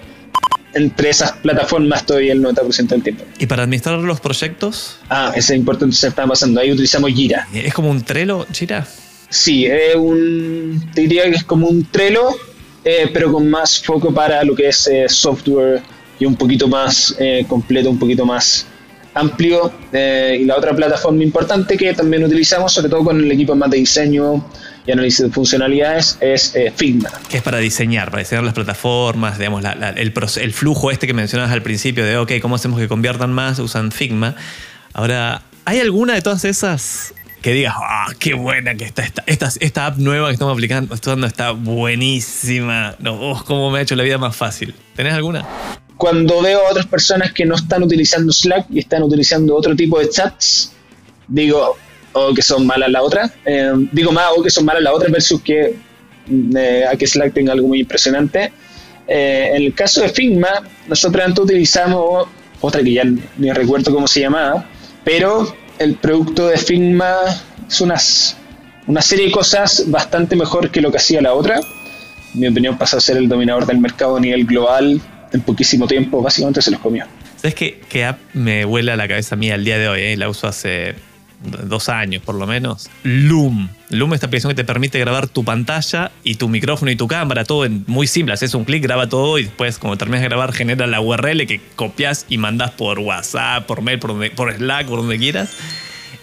entre 0.74 1.10
esas 1.10 1.30
plataformas 1.34 2.00
estoy 2.00 2.28
el 2.28 2.42
90% 2.42 2.88
del 2.88 3.04
tiempo. 3.04 3.22
¿Y 3.38 3.46
para 3.46 3.62
administrar 3.62 4.00
los 4.00 4.18
proyectos? 4.18 4.98
Ah, 5.08 5.30
eso 5.36 5.52
es 5.52 5.58
importante, 5.60 5.94
se 5.94 6.08
está 6.08 6.26
pasando. 6.26 6.60
Ahí 6.60 6.72
utilizamos 6.72 7.12
Jira. 7.12 7.46
¿Es 7.54 7.72
como 7.72 7.88
un 7.88 8.02
Trello, 8.02 8.44
Chira? 8.50 8.84
Sí, 9.28 9.66
es 9.66 9.94
un, 9.94 10.90
te 10.92 11.02
diría 11.02 11.30
que 11.30 11.36
es 11.36 11.44
como 11.44 11.68
un 11.68 11.84
Trello, 11.84 12.30
eh, 12.84 13.08
pero 13.14 13.32
con 13.32 13.48
más 13.48 13.80
foco 13.80 14.12
para 14.12 14.42
lo 14.42 14.56
que 14.56 14.70
es 14.70 14.88
eh, 14.88 15.04
software 15.08 15.82
y 16.18 16.24
un 16.24 16.34
poquito 16.34 16.66
más 16.66 17.14
eh, 17.20 17.46
completo, 17.48 17.90
un 17.90 17.98
poquito 18.00 18.26
más 18.26 18.66
amplio. 19.16 19.72
Eh, 19.92 20.38
y 20.40 20.44
la 20.44 20.56
otra 20.56 20.74
plataforma 20.74 21.22
importante 21.22 21.76
que 21.76 21.92
también 21.94 22.24
utilizamos, 22.24 22.72
sobre 22.72 22.88
todo 22.88 23.04
con 23.04 23.18
el 23.18 23.30
equipo 23.32 23.54
más 23.54 23.70
de 23.70 23.78
diseño 23.78 24.44
y 24.86 24.92
análisis 24.92 25.26
de 25.26 25.32
funcionalidades, 25.32 26.18
es 26.20 26.54
eh, 26.54 26.72
Figma. 26.74 27.10
Que 27.28 27.38
es 27.38 27.42
para 27.42 27.58
diseñar, 27.58 28.10
para 28.10 28.20
diseñar 28.20 28.44
las 28.44 28.54
plataformas, 28.54 29.38
digamos, 29.38 29.64
el 29.96 30.52
flujo 30.52 30.90
este 30.90 31.06
que 31.06 31.14
mencionabas 31.14 31.52
al 31.52 31.62
principio 31.62 32.04
de, 32.04 32.16
ok, 32.18 32.32
¿cómo 32.40 32.54
hacemos 32.54 32.78
que 32.78 32.88
conviertan 32.88 33.32
más? 33.32 33.58
Usan 33.58 33.90
Figma. 33.90 34.36
Ahora, 34.92 35.42
¿hay 35.64 35.80
alguna 35.80 36.14
de 36.14 36.22
todas 36.22 36.44
esas 36.44 37.14
que 37.42 37.52
digas, 37.52 37.74
ah, 37.76 38.08
qué 38.18 38.34
buena 38.34 38.74
que 38.74 38.84
está 38.84 39.02
esta, 39.02 39.22
esta, 39.26 39.50
esta 39.60 39.86
app 39.86 39.98
nueva 39.98 40.28
que 40.28 40.34
estamos 40.34 40.52
aplicando, 40.52 40.94
estudiando 40.94 41.26
está 41.26 41.50
buenísima? 41.50 42.96
No, 42.98 43.14
oh, 43.14 43.44
cómo 43.44 43.70
me 43.70 43.78
ha 43.78 43.82
hecho 43.82 43.96
la 43.96 44.02
vida 44.02 44.18
más 44.18 44.34
fácil. 44.34 44.74
¿Tenés 44.94 45.14
alguna? 45.14 45.46
Cuando 45.96 46.42
veo 46.42 46.66
a 46.66 46.70
otras 46.70 46.86
personas 46.86 47.32
que 47.32 47.44
no 47.44 47.54
están 47.54 47.82
utilizando 47.82 48.32
Slack 48.32 48.66
y 48.70 48.80
están 48.80 49.02
utilizando 49.02 49.56
otro 49.56 49.74
tipo 49.74 49.98
de 49.98 50.08
chats, 50.08 50.72
digo, 51.26 51.76
o 52.12 52.34
que 52.34 52.42
son 52.42 52.66
malas 52.66 52.90
la 52.90 53.02
otra, 53.02 53.30
eh, 53.44 53.72
digo 53.92 54.12
más 54.12 54.26
o 54.36 54.42
que 54.42 54.50
son 54.50 54.64
malas 54.64 54.82
la 54.82 54.92
otra 54.92 55.08
versus 55.10 55.40
que 55.42 55.76
eh, 56.28 56.84
a 56.90 56.96
que 56.96 57.06
Slack 57.06 57.32
tenga 57.32 57.52
algo 57.52 57.68
muy 57.68 57.80
impresionante. 57.80 58.52
Eh, 59.08 59.50
en 59.54 59.62
el 59.62 59.74
caso 59.74 60.02
de 60.02 60.08
Figma, 60.08 60.48
nosotros 60.88 61.24
antes 61.24 61.44
utilizamos 61.44 62.28
otra 62.60 62.82
que 62.82 62.92
ya 62.92 63.04
ni 63.38 63.52
recuerdo 63.52 63.92
cómo 63.92 64.08
se 64.08 64.20
llamaba, 64.20 64.68
pero 65.04 65.54
el 65.78 65.94
producto 65.94 66.48
de 66.48 66.58
Figma 66.58 67.14
es 67.68 67.80
unas, 67.80 68.36
una 68.86 69.00
serie 69.00 69.26
de 69.26 69.32
cosas 69.32 69.84
bastante 69.86 70.36
mejor 70.36 70.70
que 70.70 70.80
lo 70.80 70.90
que 70.90 70.98
hacía 70.98 71.22
la 71.22 71.32
otra. 71.32 71.60
En 72.34 72.40
mi 72.40 72.48
opinión 72.48 72.76
pasó 72.76 72.98
a 72.98 73.00
ser 73.00 73.16
el 73.16 73.28
dominador 73.28 73.66
del 73.66 73.78
mercado 73.78 74.16
a 74.16 74.20
nivel 74.20 74.44
global 74.44 75.00
en 75.32 75.40
poquísimo 75.42 75.86
tiempo, 75.86 76.22
básicamente 76.22 76.62
se 76.62 76.70
los 76.70 76.80
comió. 76.80 77.04
¿Sabes 77.36 77.54
qué, 77.54 77.80
qué 77.88 78.04
app 78.04 78.18
me 78.34 78.64
vuela 78.64 78.94
a 78.94 78.96
la 78.96 79.06
cabeza 79.08 79.36
mía 79.36 79.54
el 79.54 79.64
día 79.64 79.78
de 79.78 79.88
hoy? 79.88 80.00
eh? 80.00 80.16
La 80.16 80.28
uso 80.28 80.48
hace 80.48 80.94
dos 81.64 81.88
años 81.90 82.22
por 82.22 82.34
lo 82.34 82.46
menos. 82.46 82.88
Loom. 83.02 83.68
Loom 83.90 84.12
es 84.12 84.16
esta 84.16 84.26
aplicación 84.26 84.50
que 84.52 84.54
te 84.56 84.64
permite 84.64 84.98
grabar 84.98 85.28
tu 85.28 85.44
pantalla 85.44 86.10
y 86.24 86.36
tu 86.36 86.48
micrófono 86.48 86.90
y 86.90 86.96
tu 86.96 87.06
cámara, 87.06 87.44
todo 87.44 87.64
en- 87.66 87.84
muy 87.86 88.06
simple. 88.06 88.32
Haces 88.34 88.54
un 88.54 88.64
clic, 88.64 88.82
graba 88.82 89.08
todo 89.08 89.38
y 89.38 89.44
después, 89.44 89.78
cuando 89.78 89.98
terminas 89.98 90.22
de 90.22 90.28
grabar, 90.28 90.52
genera 90.54 90.86
la 90.86 91.00
URL 91.00 91.46
que 91.46 91.60
copias 91.76 92.24
y 92.28 92.38
mandas 92.38 92.70
por 92.72 92.98
WhatsApp, 93.00 93.66
por 93.66 93.82
mail, 93.82 93.98
por, 93.98 94.30
por 94.34 94.52
Slack, 94.54 94.86
por 94.86 95.00
donde 95.00 95.18
quieras. 95.18 95.50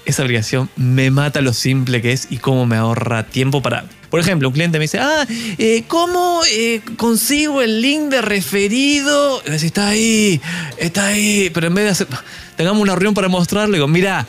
Esa 0.05 0.23
aplicación 0.23 0.69
me 0.75 1.11
mata 1.11 1.39
lo 1.41 1.53
simple 1.53 2.01
que 2.01 2.11
es 2.11 2.27
y 2.29 2.37
cómo 2.37 2.65
me 2.65 2.75
ahorra 2.75 3.23
tiempo 3.23 3.61
para. 3.61 3.85
Por 4.13 4.19
ejemplo, 4.19 4.47
un 4.47 4.53
cliente 4.53 4.77
me 4.77 4.83
dice, 4.83 4.99
ah, 4.99 5.25
eh, 5.57 5.85
¿cómo 5.87 6.41
eh, 6.47 6.81
consigo 6.97 7.63
el 7.63 7.81
link 7.81 8.11
de 8.11 8.21
referido? 8.21 9.41
Está 9.45 9.87
ahí, 9.87 10.39
está 10.77 11.07
ahí. 11.07 11.49
Pero 11.51 11.65
en 11.65 11.73
vez 11.73 11.85
de 11.85 11.89
hacer, 11.89 12.07
tengamos 12.55 12.79
una 12.83 12.93
reunión 12.93 13.15
para 13.15 13.27
mostrarle, 13.27 13.77
digo, 13.77 13.87
mira, 13.87 14.27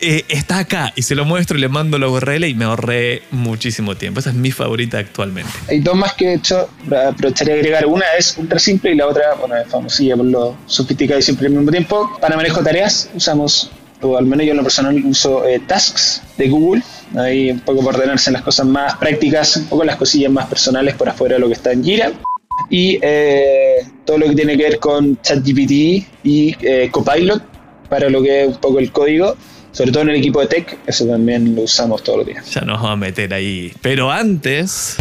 eh, 0.00 0.24
está 0.30 0.60
acá. 0.60 0.94
Y 0.96 1.02
se 1.02 1.14
lo 1.14 1.26
muestro 1.26 1.58
y 1.58 1.60
le 1.60 1.68
mando 1.68 1.98
la 1.98 2.08
URL 2.08 2.46
y 2.46 2.54
me 2.54 2.64
ahorré 2.64 3.24
muchísimo 3.30 3.96
tiempo. 3.96 4.20
Esa 4.20 4.30
es 4.30 4.36
mi 4.36 4.50
favorita 4.50 4.96
actualmente. 4.96 5.52
Hay 5.68 5.80
dos 5.80 5.94
más 5.94 6.14
que 6.14 6.28
de 6.28 6.34
hecho 6.36 6.70
aprovecharía 7.06 7.52
agregar. 7.52 7.84
Una 7.84 8.06
es 8.18 8.38
ultra 8.38 8.58
simple 8.58 8.92
y 8.92 8.94
la 8.94 9.08
otra, 9.08 9.34
bueno, 9.38 9.58
es 9.58 9.68
famosilla 9.68 10.16
por 10.16 10.24
lo 10.24 10.56
sofisticada 10.64 11.20
y 11.20 11.22
simple 11.22 11.48
al 11.48 11.52
mismo 11.52 11.70
tiempo. 11.70 12.16
Para 12.18 12.34
manejo 12.34 12.60
de 12.60 12.64
tareas 12.64 13.10
usamos, 13.14 13.70
o 14.02 14.16
al 14.16 14.26
menos 14.26 14.44
yo 14.44 14.52
en 14.52 14.58
lo 14.58 14.62
personal 14.62 15.02
uso 15.04 15.46
eh, 15.46 15.60
Tasks 15.66 16.22
de 16.36 16.48
Google. 16.48 16.82
Ahí 17.16 17.50
un 17.50 17.60
poco 17.60 17.84
para 17.84 17.98
ordenarse 17.98 18.30
en 18.30 18.34
las 18.34 18.42
cosas 18.42 18.66
más 18.66 18.96
prácticas, 18.96 19.56
un 19.56 19.66
poco 19.66 19.84
las 19.84 19.96
cosillas 19.96 20.30
más 20.30 20.46
personales 20.46 20.94
por 20.94 21.08
afuera 21.08 21.34
de 21.34 21.40
lo 21.40 21.46
que 21.48 21.54
está 21.54 21.72
en 21.72 21.84
Jira. 21.84 22.12
Y 22.70 22.98
eh, 23.02 23.86
todo 24.04 24.18
lo 24.18 24.26
que 24.26 24.34
tiene 24.34 24.56
que 24.56 24.64
ver 24.64 24.78
con 24.78 25.20
ChatGPT 25.20 25.70
y 26.24 26.56
eh, 26.62 26.88
Copilot 26.90 27.42
para 27.88 28.08
lo 28.08 28.22
que 28.22 28.42
es 28.42 28.48
un 28.48 28.56
poco 28.56 28.78
el 28.78 28.90
código, 28.90 29.36
sobre 29.72 29.92
todo 29.92 30.04
en 30.04 30.10
el 30.10 30.16
equipo 30.16 30.40
de 30.40 30.46
tech, 30.46 30.78
eso 30.86 31.06
también 31.06 31.54
lo 31.54 31.62
usamos 31.62 32.02
todos 32.02 32.18
los 32.18 32.26
días. 32.26 32.50
Ya 32.50 32.62
nos 32.62 32.76
vamos 32.76 32.92
a 32.92 32.96
meter 32.96 33.34
ahí. 33.34 33.72
Pero 33.82 34.10
antes, 34.10 34.96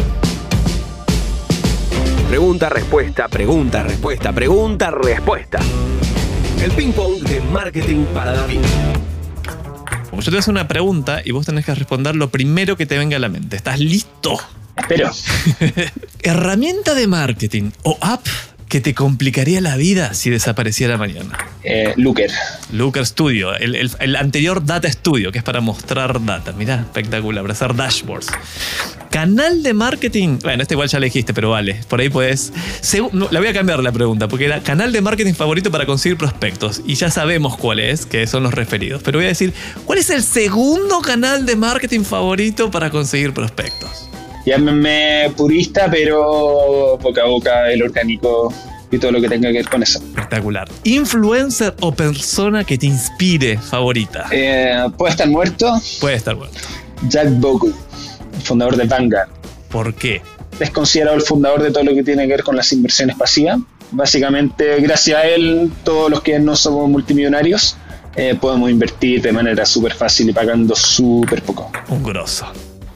Pregunta, 2.31 2.69
respuesta, 2.69 3.27
pregunta, 3.27 3.83
respuesta, 3.83 4.31
pregunta, 4.31 4.89
respuesta. 4.89 5.59
El 6.61 6.71
ping 6.73 6.91
pong 6.91 7.23
de 7.23 7.41
marketing 7.41 8.05
para 8.13 8.33
David. 8.33 8.59
como 10.11 10.21
yo 10.21 10.31
te 10.31 10.37
hacer 10.37 10.51
una 10.51 10.67
pregunta 10.67 11.21
y 11.25 11.31
vos 11.31 11.43
tenés 11.43 11.65
que 11.65 11.73
responder 11.73 12.15
lo 12.15 12.29
primero 12.29 12.77
que 12.77 12.85
te 12.85 12.99
venga 12.99 13.17
a 13.17 13.19
la 13.19 13.29
mente. 13.29 13.55
¿Estás 13.55 13.79
listo? 13.79 14.39
Espero. 14.77 15.09
Herramienta 16.21 16.93
de 16.93 17.07
marketing 17.07 17.71
o 17.81 17.97
app 17.99 18.27
que 18.71 18.79
te 18.79 18.93
complicaría 18.95 19.59
la 19.59 19.75
vida 19.75 20.13
si 20.13 20.29
desapareciera 20.29 20.97
mañana. 20.97 21.37
Eh, 21.61 21.93
Looker. 21.97 22.31
Looker 22.71 23.05
Studio, 23.05 23.53
el, 23.53 23.75
el- 23.75 23.91
el 23.99 24.15
anterior 24.15 24.65
Data 24.65 24.89
Studio, 24.89 25.29
que 25.33 25.39
es 25.39 25.43
para 25.43 25.59
mostrar 25.59 26.23
data. 26.25 26.53
Mirá, 26.53 26.75
espectacular, 26.75 27.43
para 27.43 27.53
hacer 27.53 27.75
dashboards. 27.75 28.27
Canal 29.09 29.61
de 29.61 29.73
marketing. 29.73 30.39
Bueno, 30.41 30.61
este 30.63 30.75
igual 30.75 30.87
ya 30.87 31.01
le 31.01 31.07
dijiste, 31.07 31.33
pero 31.33 31.49
vale. 31.49 31.81
Por 31.89 31.99
ahí 31.99 32.07
puedes. 32.07 32.53
no, 33.11 33.27
la 33.29 33.41
voy 33.41 33.49
a 33.49 33.53
cambiar 33.53 33.83
la 33.83 33.91
pregunta, 33.91 34.29
porque 34.29 34.45
era 34.45 34.61
canal 34.63 34.93
de 34.93 35.01
marketing 35.01 35.33
favorito 35.33 35.69
para 35.69 35.85
conseguir 35.85 36.17
prospectos. 36.17 36.81
Y 36.85 36.95
ya 36.95 37.11
sabemos 37.11 37.57
cuál 37.57 37.79
es, 37.81 38.05
que 38.05 38.25
son 38.25 38.43
los 38.43 38.53
referidos. 38.53 39.03
Pero 39.03 39.17
voy 39.17 39.25
a 39.25 39.29
decir, 39.29 39.53
¿cuál 39.83 39.99
es 39.99 40.09
el 40.09 40.23
segundo 40.23 41.01
canal 41.01 41.45
de 41.45 41.57
marketing 41.57 42.03
favorito 42.05 42.71
para 42.71 42.89
conseguir 42.89 43.33
prospectos? 43.33 44.07
Llámenme 44.45 45.31
purista, 45.35 45.87
pero 45.89 46.97
boca 46.97 47.21
a 47.21 47.25
boca, 47.25 47.71
el 47.71 47.83
orgánico 47.83 48.53
y 48.91 48.97
todo 48.97 49.11
lo 49.11 49.21
que 49.21 49.29
tenga 49.29 49.49
que 49.49 49.57
ver 49.57 49.69
con 49.69 49.83
eso. 49.83 49.99
Espectacular. 49.99 50.67
Influencer 50.83 51.75
o 51.81 51.91
persona 51.91 52.63
que 52.63 52.77
te 52.77 52.87
inspire 52.87 53.57
favorita. 53.57 54.25
Eh, 54.31 54.87
puede 54.97 55.11
estar 55.11 55.27
muerto. 55.29 55.79
Puede 55.99 56.15
estar 56.15 56.35
bueno. 56.35 56.53
Jack 57.07 57.29
Bogle, 57.39 57.73
fundador 58.43 58.75
de 58.75 58.85
Vanguard. 58.85 59.29
¿Por 59.69 59.93
qué? 59.93 60.21
es 60.59 60.69
considerado 60.69 61.15
el 61.15 61.23
fundador 61.23 61.63
de 61.63 61.71
todo 61.71 61.83
lo 61.83 61.93
que 61.93 62.03
tiene 62.03 62.23
que 62.23 62.33
ver 62.33 62.43
con 62.43 62.55
las 62.55 62.71
inversiones 62.71 63.15
pasivas. 63.15 63.59
Básicamente, 63.91 64.79
gracias 64.79 65.17
a 65.19 65.23
él, 65.23 65.71
todos 65.83 66.09
los 66.09 66.21
que 66.21 66.39
no 66.39 66.55
somos 66.55 66.89
multimillonarios 66.89 67.75
eh, 68.15 68.35
podemos 68.39 68.69
invertir 68.69 69.21
de 69.21 69.31
manera 69.31 69.65
súper 69.65 69.93
fácil 69.93 70.29
y 70.29 70.33
pagando 70.33 70.75
súper 70.75 71.41
poco. 71.41 71.71
Un 71.89 72.03
grosso. 72.03 72.45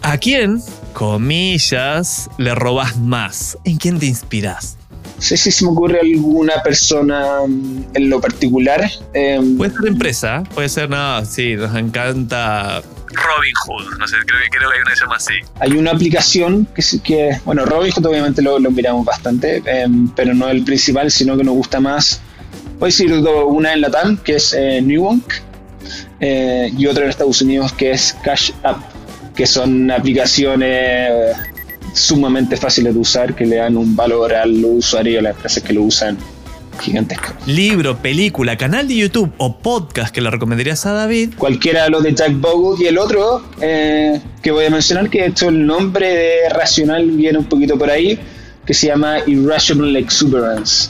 ¿A 0.08 0.20
quién, 0.20 0.62
comillas, 0.94 2.30
le 2.38 2.54
robas 2.54 2.96
más? 2.98 3.58
¿En 3.64 3.78
quién 3.78 3.98
te 3.98 4.06
inspiras? 4.06 4.78
No 5.16 5.22
sé 5.22 5.36
si 5.36 5.50
se 5.50 5.66
me 5.66 5.72
ocurre 5.72 6.00
alguna 6.00 6.62
persona 6.64 7.40
mm, 7.48 7.86
en 7.96 8.10
lo 8.12 8.22
particular. 8.22 8.88
eh, 9.16 9.40
Puede 9.58 9.72
ser 9.74 9.88
empresa, 9.88 10.44
puede 10.54 10.70
ser, 10.70 10.92
no, 10.92 11.26
sí, 11.26 11.56
nos 11.56 11.76
encanta 11.76 12.84
Robin 13.08 13.54
Hood, 13.66 13.98
no 13.98 14.08
sé, 14.08 14.18
creo, 14.28 14.40
que- 14.44 14.50
creo 14.58 14.70
que 14.70 14.76
hay 14.76 14.82
una 14.84 14.92
que 14.92 14.96
se 14.96 15.04
llama 15.04 15.16
así. 15.16 15.34
hay 15.60 15.72
una 15.72 15.92
aplicación 15.92 16.68
que, 16.76 16.84
sí 16.84 17.00
que 17.00 17.40
bueno, 17.44 17.66
Robinhood 17.66 18.06
obviamente 18.06 18.44
lo, 18.44 18.60
lo 18.60 18.70
miramos 18.70 19.06
bastante, 19.06 19.64
eh, 19.66 19.88
pero 20.16 20.36
no 20.36 20.50
el 20.50 20.64
principal, 20.64 21.10
sino 21.10 21.36
que 21.36 21.44
nos 21.44 21.56
gusta 21.56 21.80
más. 21.80 22.22
Voy 22.78 22.88
a 22.88 22.92
decir 22.92 23.10
do- 23.22 23.48
una 23.48 23.74
en 23.74 23.82
Latam, 23.82 24.18
que 24.18 24.36
es 24.36 24.54
eh, 24.54 24.82
Nubank, 24.84 25.24
eh, 26.20 26.72
y 26.78 26.86
otra 26.86 27.06
en 27.06 27.10
Estados 27.10 27.42
Unidos, 27.42 27.74
que 27.74 27.90
es 27.92 28.16
Cash 28.24 28.52
App, 28.64 28.78
que 29.36 29.46
son 29.46 29.92
aplicaciones 29.92 31.36
sumamente 31.94 32.58
fáciles 32.58 32.94
de 32.94 33.00
usar, 33.00 33.36
que 33.36 33.46
le 33.46 33.58
dan 33.58 33.78
un 33.78 33.96
valor 33.96 34.34
al 34.34 34.64
usuario 34.64 35.14
y 35.14 35.18
a 35.18 35.22
las 35.22 35.36
empresas 35.36 35.64
que 35.64 35.74
lo 35.74 35.84
usan 35.84 36.18
gigantesco. 36.80 37.34
Libro, 37.46 37.98
película, 37.98 38.58
canal 38.58 38.88
de 38.88 38.96
YouTube 38.96 39.32
o 39.38 39.58
podcast 39.58 40.14
que 40.14 40.22
le 40.22 40.30
recomendarías 40.30 40.86
a 40.86 40.92
David. 40.92 41.34
cualquiera 41.38 41.86
de 41.86 41.90
los 41.90 42.04
de 42.04 42.14
Jack 42.14 42.34
Bogle 42.40 42.84
y 42.84 42.88
el 42.88 42.98
otro 42.98 43.44
eh, 43.62 44.20
que 44.42 44.52
voy 44.52 44.66
a 44.66 44.70
mencionar 44.70 45.10
que 45.10 45.22
de 45.22 45.28
hecho 45.28 45.50
el 45.50 45.66
nombre 45.66 46.08
de 46.08 46.50
Racional 46.50 47.10
viene 47.12 47.38
un 47.38 47.46
poquito 47.46 47.78
por 47.78 47.90
ahí 47.90 48.20
que 48.66 48.74
se 48.74 48.88
llama 48.88 49.20
Irrational 49.26 49.96
Exuberance 49.96 50.90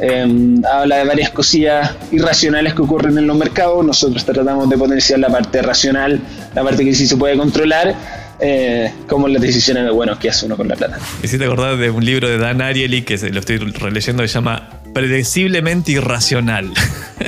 Eh, 0.00 0.60
habla 0.70 0.98
de 0.98 1.04
varias 1.04 1.30
cosillas 1.30 1.94
irracionales 2.12 2.74
que 2.74 2.82
ocurren 2.82 3.16
en 3.18 3.26
los 3.26 3.36
mercados. 3.36 3.84
Nosotros 3.84 4.24
tratamos 4.24 4.68
de 4.68 4.76
potenciar 4.76 5.20
la 5.20 5.28
parte 5.28 5.62
racional 5.62 6.20
la 6.54 6.62
parte 6.62 6.84
que 6.84 6.94
sí 6.94 7.06
se 7.06 7.16
puede 7.16 7.36
controlar 7.36 7.94
eh, 8.40 8.92
como 9.08 9.28
las 9.28 9.40
decisiones 9.40 9.84
de 9.84 9.90
bueno 9.90 10.18
qué 10.18 10.30
hace 10.30 10.46
uno 10.46 10.56
con 10.56 10.68
la 10.68 10.74
plata. 10.74 10.98
Me 11.20 11.26
hiciste 11.26 11.44
acordar 11.44 11.76
de 11.76 11.90
un 11.90 12.04
libro 12.04 12.28
de 12.28 12.38
Dan 12.38 12.60
Ariely 12.60 13.02
que 13.02 13.16
lo 13.30 13.40
estoy 13.40 13.58
releyendo 13.58 14.22
que 14.22 14.28
se 14.28 14.34
llama 14.34 14.68
Predeciblemente 14.96 15.92
Irracional. 15.92 16.72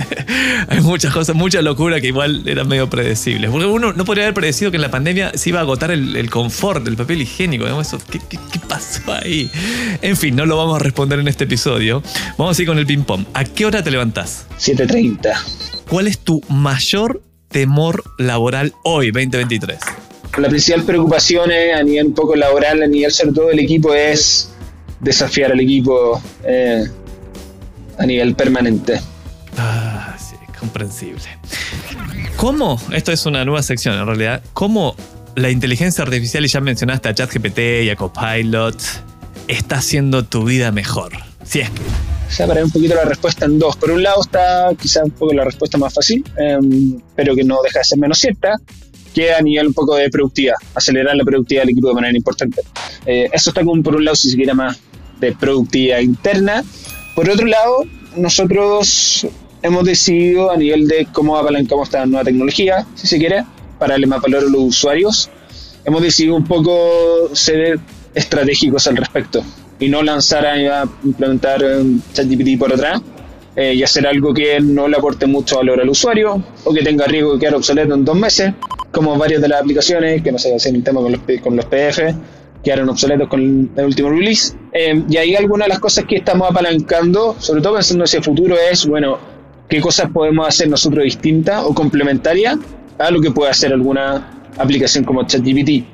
Hay 0.68 0.81
muchas 0.81 1.12
cosas, 1.12 1.37
mucha 1.37 1.61
locura 1.61 2.00
que 2.00 2.07
igual 2.07 2.48
eran 2.48 2.66
medio 2.66 2.88
predecibles. 2.88 3.50
Porque 3.50 3.66
uno 3.66 3.92
no 3.92 4.07
podría 4.07 4.24
haber 4.24 4.33
predecido 4.33 4.70
que 4.70 4.78
en 4.78 4.81
la 4.81 4.90
pandemia 4.90 5.33
se 5.35 5.50
iba 5.50 5.59
a 5.59 5.62
agotar 5.64 5.90
el, 5.90 6.16
el 6.16 6.31
confort 6.31 6.83
del 6.83 6.96
papel 6.96 7.20
higiénico. 7.20 7.64
digamos, 7.64 7.88
eso, 7.88 7.98
¿qué, 8.11 8.20
qué, 8.26 8.38
qué 8.50 8.59
pasó 8.66 9.12
ahí? 9.12 9.50
En 10.00 10.16
fin, 10.16 10.35
no 10.35 10.46
lo 10.46 10.57
vamos 10.57 10.76
a 10.76 10.78
responder 10.78 11.18
en 11.18 11.28
este 11.28 11.44
episodio. 11.44 12.02
Vamos 12.38 12.59
a 12.59 12.62
ir 12.62 12.68
con 12.68 12.78
el 12.78 12.87
ping-pong. 12.87 13.26
¿A 13.35 13.44
qué 13.44 13.66
hora 13.66 13.83
te 13.83 13.90
levantás? 13.90 14.46
7.30 14.59 15.37
¿Cuál 15.90 16.07
es 16.07 16.20
tu 16.20 16.40
mayor 16.48 17.20
temor 17.48 18.02
laboral 18.16 18.72
hoy, 18.83 19.11
2023? 19.11 19.78
La 20.38 20.48
principal 20.48 20.85
preocupación 20.85 21.50
es, 21.50 21.76
a 21.76 21.83
nivel 21.83 22.07
un 22.07 22.14
poco 22.14 22.35
laboral, 22.35 22.83
a 22.83 22.87
nivel 22.87 23.12
sobre 23.12 23.35
todo 23.35 23.48
del 23.48 23.59
equipo, 23.59 23.92
es 23.92 24.54
desafiar 25.00 25.52
al 25.52 25.61
equipo 25.61 26.22
eh, 26.46 26.87
a 27.98 28.06
nivel 28.06 28.34
permanente. 28.34 29.00
Ah, 29.56 30.16
sí, 30.18 30.37
comprensible. 30.58 31.22
¿Cómo? 32.37 32.80
Esto 32.92 33.12
es 33.12 33.26
una 33.26 33.44
nueva 33.44 33.62
sección 33.62 33.98
en 33.98 34.06
realidad. 34.06 34.42
¿Cómo 34.54 34.94
la 35.34 35.50
inteligencia 35.50 36.04
artificial, 36.04 36.44
y 36.44 36.48
ya 36.48 36.61
mencionaste 36.61 37.08
a 37.08 37.14
ChatGPT 37.14 37.58
y 37.84 37.90
a 37.90 37.96
Copilot, 37.96 38.80
está 39.48 39.78
haciendo 39.78 40.24
tu 40.24 40.44
vida 40.44 40.70
mejor? 40.72 41.12
Si 41.44 41.61
es 41.61 41.70
que. 41.70 41.82
Separaré 42.28 42.64
un 42.64 42.70
poquito 42.70 42.94
la 42.94 43.04
respuesta 43.04 43.46
en 43.46 43.58
dos. 43.58 43.76
Por 43.76 43.90
un 43.90 44.02
lado 44.02 44.20
está 44.20 44.70
quizás 44.80 45.04
un 45.04 45.11
poco 45.12 45.32
la 45.32 45.44
respuesta 45.44 45.78
más 45.78 45.94
fácil, 45.94 46.22
eh, 46.38 46.58
pero 47.16 47.34
que 47.34 47.42
no 47.42 47.62
deja 47.62 47.78
de 47.78 47.84
ser 47.84 47.98
menos 47.98 48.18
cierta, 48.18 48.54
que 49.14 49.32
a 49.32 49.40
nivel 49.40 49.68
un 49.68 49.74
poco 49.74 49.96
de 49.96 50.11
productividad, 50.11 50.56
acelerar 50.74 51.16
la 51.16 51.24
productividad 51.24 51.62
del 51.62 51.70
equipo 51.70 51.88
de 51.88 51.94
manera 51.94 52.16
importante. 52.16 52.61
Eh, 53.06 53.30
eso 53.32 53.50
está 53.50 53.64
como 53.64 53.82
por 53.82 53.96
un 53.96 54.04
lado, 54.04 54.14
si 54.14 54.30
se 54.30 54.37
quiere, 54.37 54.52
más 54.52 54.78
de 55.20 55.32
productividad 55.32 56.00
interna. 56.00 56.62
Por 57.18 57.28
otro 57.28 57.48
lado, 57.48 57.83
nosotros 58.14 59.26
hemos 59.62 59.85
decidido 59.85 60.52
a 60.52 60.57
nivel 60.57 60.87
de 60.87 61.09
cómo 61.12 61.37
apalancamos 61.37 61.88
esta 61.88 62.07
nueva 62.07 62.22
tecnología, 62.22 62.87
si 62.94 63.09
se 63.09 63.18
quiere, 63.18 63.44
para 63.76 63.94
darle 63.94 64.07
más 64.07 64.22
valor 64.22 64.44
a 64.44 64.48
los 64.48 64.61
usuarios, 64.61 65.28
hemos 65.85 66.00
decidido 66.00 66.37
un 66.37 66.44
poco 66.44 67.28
ser 67.33 67.81
estratégicos 68.14 68.87
al 68.87 68.98
respecto 68.98 69.42
y 69.81 69.88
no 69.88 70.04
lanzar 70.04 70.46
a, 70.46 70.85
implementar 71.02 71.61
um, 71.64 72.00
ChatGPT 72.12 72.57
por 72.57 72.72
atrás 72.72 73.02
eh, 73.57 73.74
y 73.74 73.83
hacer 73.83 74.07
algo 74.07 74.33
que 74.33 74.61
no 74.61 74.87
le 74.87 74.96
aporte 74.96 75.26
mucho 75.26 75.57
valor 75.57 75.81
al 75.81 75.88
usuario 75.88 76.40
o 76.62 76.72
que 76.72 76.85
tenga 76.85 77.07
riesgo 77.07 77.33
de 77.33 77.40
quedar 77.40 77.57
obsoleto 77.57 77.94
en 77.94 78.04
dos 78.04 78.16
meses, 78.16 78.54
como 78.92 79.18
varias 79.18 79.42
de 79.42 79.48
las 79.48 79.62
aplicaciones, 79.62 80.22
que 80.22 80.31
no 80.31 80.38
sé, 80.38 80.54
hacen 80.54 80.76
el 80.76 80.85
tema 80.85 81.00
con 81.00 81.11
los, 81.11 81.20
con 81.42 81.57
los 81.57 81.64
quedaron 82.62 82.88
obsoletos 82.88 83.29
con 83.29 83.71
el 83.77 83.85
último 83.85 84.11
release. 84.11 84.55
Eh, 84.73 85.03
y 85.09 85.16
ahí 85.16 85.35
algunas 85.35 85.66
de 85.66 85.71
las 85.71 85.81
cosas 85.81 86.05
que 86.05 86.16
estamos 86.16 86.51
apalancando, 86.51 87.37
sobre 87.38 87.62
todo 87.62 87.75
pensando 87.75 88.05
hacia 88.05 88.18
el 88.18 88.25
futuro, 88.25 88.57
es, 88.71 88.87
bueno, 88.87 89.18
qué 89.68 89.81
cosas 89.81 90.11
podemos 90.11 90.47
hacer 90.49 90.68
nosotros 90.68 91.05
distintas 91.05 91.62
o 91.64 91.75
complementarias 91.75 92.59
a 92.99 93.11
lo 93.11 93.21
que 93.21 93.31
puede 93.31 93.51
hacer 93.51 93.73
alguna 93.73 94.51
aplicación 94.57 95.05
como 95.05 95.25
ChatGPT. 95.25 95.85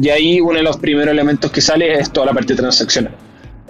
Y 0.00 0.08
ahí 0.08 0.40
uno 0.40 0.58
de 0.58 0.62
los 0.62 0.76
primeros 0.76 1.12
elementos 1.12 1.50
que 1.50 1.60
sale 1.60 1.94
es 1.94 2.10
toda 2.10 2.26
la 2.26 2.32
parte 2.32 2.54
transaccional. 2.54 3.14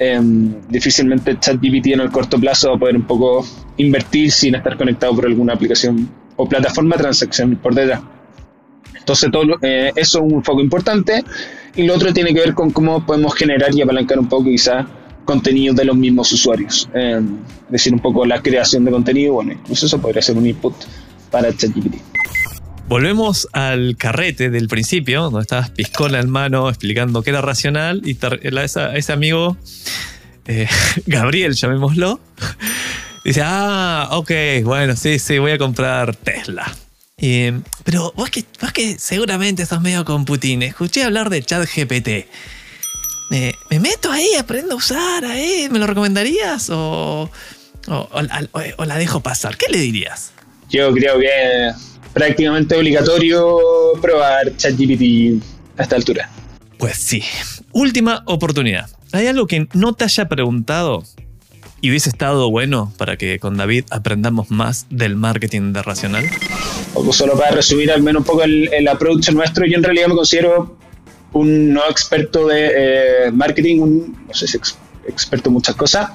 Eh, 0.00 0.20
difícilmente 0.68 1.38
ChatGPT 1.38 1.88
en 1.88 2.00
el 2.00 2.10
corto 2.10 2.38
plazo 2.38 2.70
va 2.70 2.76
a 2.76 2.78
poder 2.78 2.96
un 2.96 3.06
poco 3.06 3.44
invertir 3.78 4.30
sin 4.30 4.54
estar 4.54 4.76
conectado 4.76 5.14
por 5.14 5.26
alguna 5.26 5.54
aplicación 5.54 6.08
o 6.36 6.48
plataforma 6.48 6.96
de 6.96 7.56
por 7.56 7.74
detrás. 7.74 8.00
Entonces, 8.96 9.30
todo, 9.30 9.42
eh, 9.62 9.90
eso 9.96 10.24
es 10.24 10.32
un 10.32 10.44
foco 10.44 10.60
importante. 10.60 11.24
Y 11.78 11.84
lo 11.84 11.94
otro 11.94 12.12
tiene 12.12 12.34
que 12.34 12.40
ver 12.40 12.54
con 12.54 12.72
cómo 12.72 13.06
podemos 13.06 13.36
generar 13.36 13.72
y 13.72 13.82
apalancar 13.82 14.18
un 14.18 14.28
poco 14.28 14.46
quizás 14.46 14.84
contenido 15.24 15.72
de 15.74 15.84
los 15.84 15.96
mismos 15.96 16.32
usuarios. 16.32 16.90
Es 16.92 17.22
decir, 17.68 17.92
un 17.94 18.00
poco 18.00 18.26
la 18.26 18.42
creación 18.42 18.84
de 18.84 18.90
contenido. 18.90 19.34
Bueno, 19.34 19.52
incluso 19.52 19.86
eso 19.86 20.00
podría 20.00 20.20
ser 20.20 20.36
un 20.36 20.44
input 20.44 20.74
para 21.30 21.56
ChatGPT. 21.56 21.94
Volvemos 22.88 23.46
al 23.52 23.96
carrete 23.96 24.50
del 24.50 24.66
principio, 24.66 25.22
donde 25.22 25.42
estabas 25.42 25.70
piscola 25.70 26.18
en 26.18 26.28
mano 26.28 26.68
explicando 26.68 27.22
que 27.22 27.30
era 27.30 27.42
racional 27.42 28.02
y 28.04 28.18
ese 28.94 29.12
amigo, 29.12 29.56
eh, 30.48 30.66
Gabriel, 31.06 31.54
llamémoslo, 31.54 32.18
dice, 33.24 33.42
ah, 33.44 34.08
ok, 34.10 34.32
bueno, 34.64 34.96
sí, 34.96 35.20
sí, 35.20 35.38
voy 35.38 35.52
a 35.52 35.58
comprar 35.58 36.16
Tesla. 36.16 36.74
Y, 37.20 37.50
pero 37.84 38.12
vos 38.16 38.30
que, 38.30 38.44
vos 38.60 38.72
que 38.72 38.98
seguramente 38.98 39.66
sos 39.66 39.80
medio 39.80 40.04
computín, 40.04 40.62
escuché 40.62 41.02
hablar 41.02 41.30
de 41.30 41.42
ChatGPT. 41.42 42.08
Eh, 43.30 43.52
¿Me 43.70 43.80
meto 43.80 44.10
ahí, 44.10 44.34
aprendo 44.38 44.74
a 44.74 44.76
usar 44.76 45.24
ahí? 45.24 45.68
¿Me 45.70 45.78
lo 45.78 45.86
recomendarías? 45.86 46.70
¿O, 46.70 47.28
o, 47.88 48.08
o 48.12 48.22
la- 48.22 48.48
o 48.78 48.84
la 48.84 48.96
dejo 48.98 49.20
pasar? 49.20 49.56
¿Qué 49.56 49.66
le 49.70 49.78
dirías? 49.78 50.32
Yo 50.70 50.92
creo 50.92 51.18
que 51.18 51.68
es 51.68 51.74
prácticamente 52.14 52.76
obligatorio 52.76 53.58
probar 54.00 54.56
ChatGPT 54.56 55.42
a 55.76 55.82
esta 55.82 55.96
altura. 55.96 56.30
Pues 56.78 56.96
sí. 56.96 57.22
Última 57.72 58.22
oportunidad. 58.26 58.88
¿Hay 59.12 59.26
algo 59.26 59.46
que 59.46 59.66
no 59.74 59.94
te 59.94 60.04
haya 60.04 60.28
preguntado 60.28 61.02
y 61.80 61.90
hubiese 61.90 62.08
estado 62.08 62.50
bueno 62.50 62.92
para 62.96 63.16
que 63.16 63.38
con 63.38 63.56
David 63.56 63.84
aprendamos 63.90 64.50
más 64.50 64.86
del 64.90 65.16
marketing 65.16 65.72
de 65.72 65.82
Racional? 65.82 66.24
O 66.94 67.12
solo 67.12 67.38
para 67.38 67.50
resumir 67.52 67.90
al 67.92 68.02
menos 68.02 68.20
un 68.20 68.26
poco 68.26 68.42
el, 68.42 68.68
el 68.72 68.88
approach 68.88 69.30
nuestro, 69.30 69.64
yo 69.66 69.76
en 69.76 69.82
realidad 69.84 70.08
me 70.08 70.14
considero 70.14 70.76
un 71.32 71.72
no 71.72 71.82
experto 71.88 72.46
de 72.48 72.70
eh, 73.26 73.30
marketing, 73.32 73.80
un, 73.80 74.24
no 74.26 74.34
sé 74.34 74.46
si 74.48 74.56
ex- 74.56 74.76
experto 75.06 75.50
en 75.50 75.54
muchas 75.54 75.74
cosas, 75.76 76.10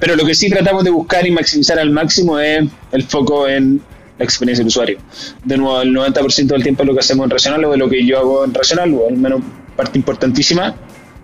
Pero 0.00 0.14
lo 0.16 0.24
que 0.24 0.34
sí 0.34 0.48
tratamos 0.50 0.84
de 0.84 0.90
buscar 0.90 1.26
y 1.26 1.30
maximizar 1.30 1.78
al 1.78 1.90
máximo 1.90 2.38
es 2.38 2.64
el 2.92 3.02
foco 3.04 3.48
en 3.48 3.80
la 4.18 4.24
experiencia 4.24 4.62
del 4.62 4.68
usuario. 4.68 4.98
De 5.44 5.56
nuevo, 5.56 5.80
el 5.80 5.94
90% 5.94 6.46
del 6.46 6.62
tiempo 6.62 6.84
lo 6.84 6.92
que 6.92 7.00
hacemos 7.00 7.24
en 7.24 7.30
Racional 7.30 7.64
o 7.64 7.70
de 7.72 7.78
lo 7.78 7.88
que 7.88 8.04
yo 8.04 8.18
hago 8.18 8.44
en 8.44 8.52
Racional, 8.54 8.92
o 8.94 9.08
al 9.08 9.16
menos 9.16 9.40
parte 9.76 9.96
importantísima, 9.98 10.74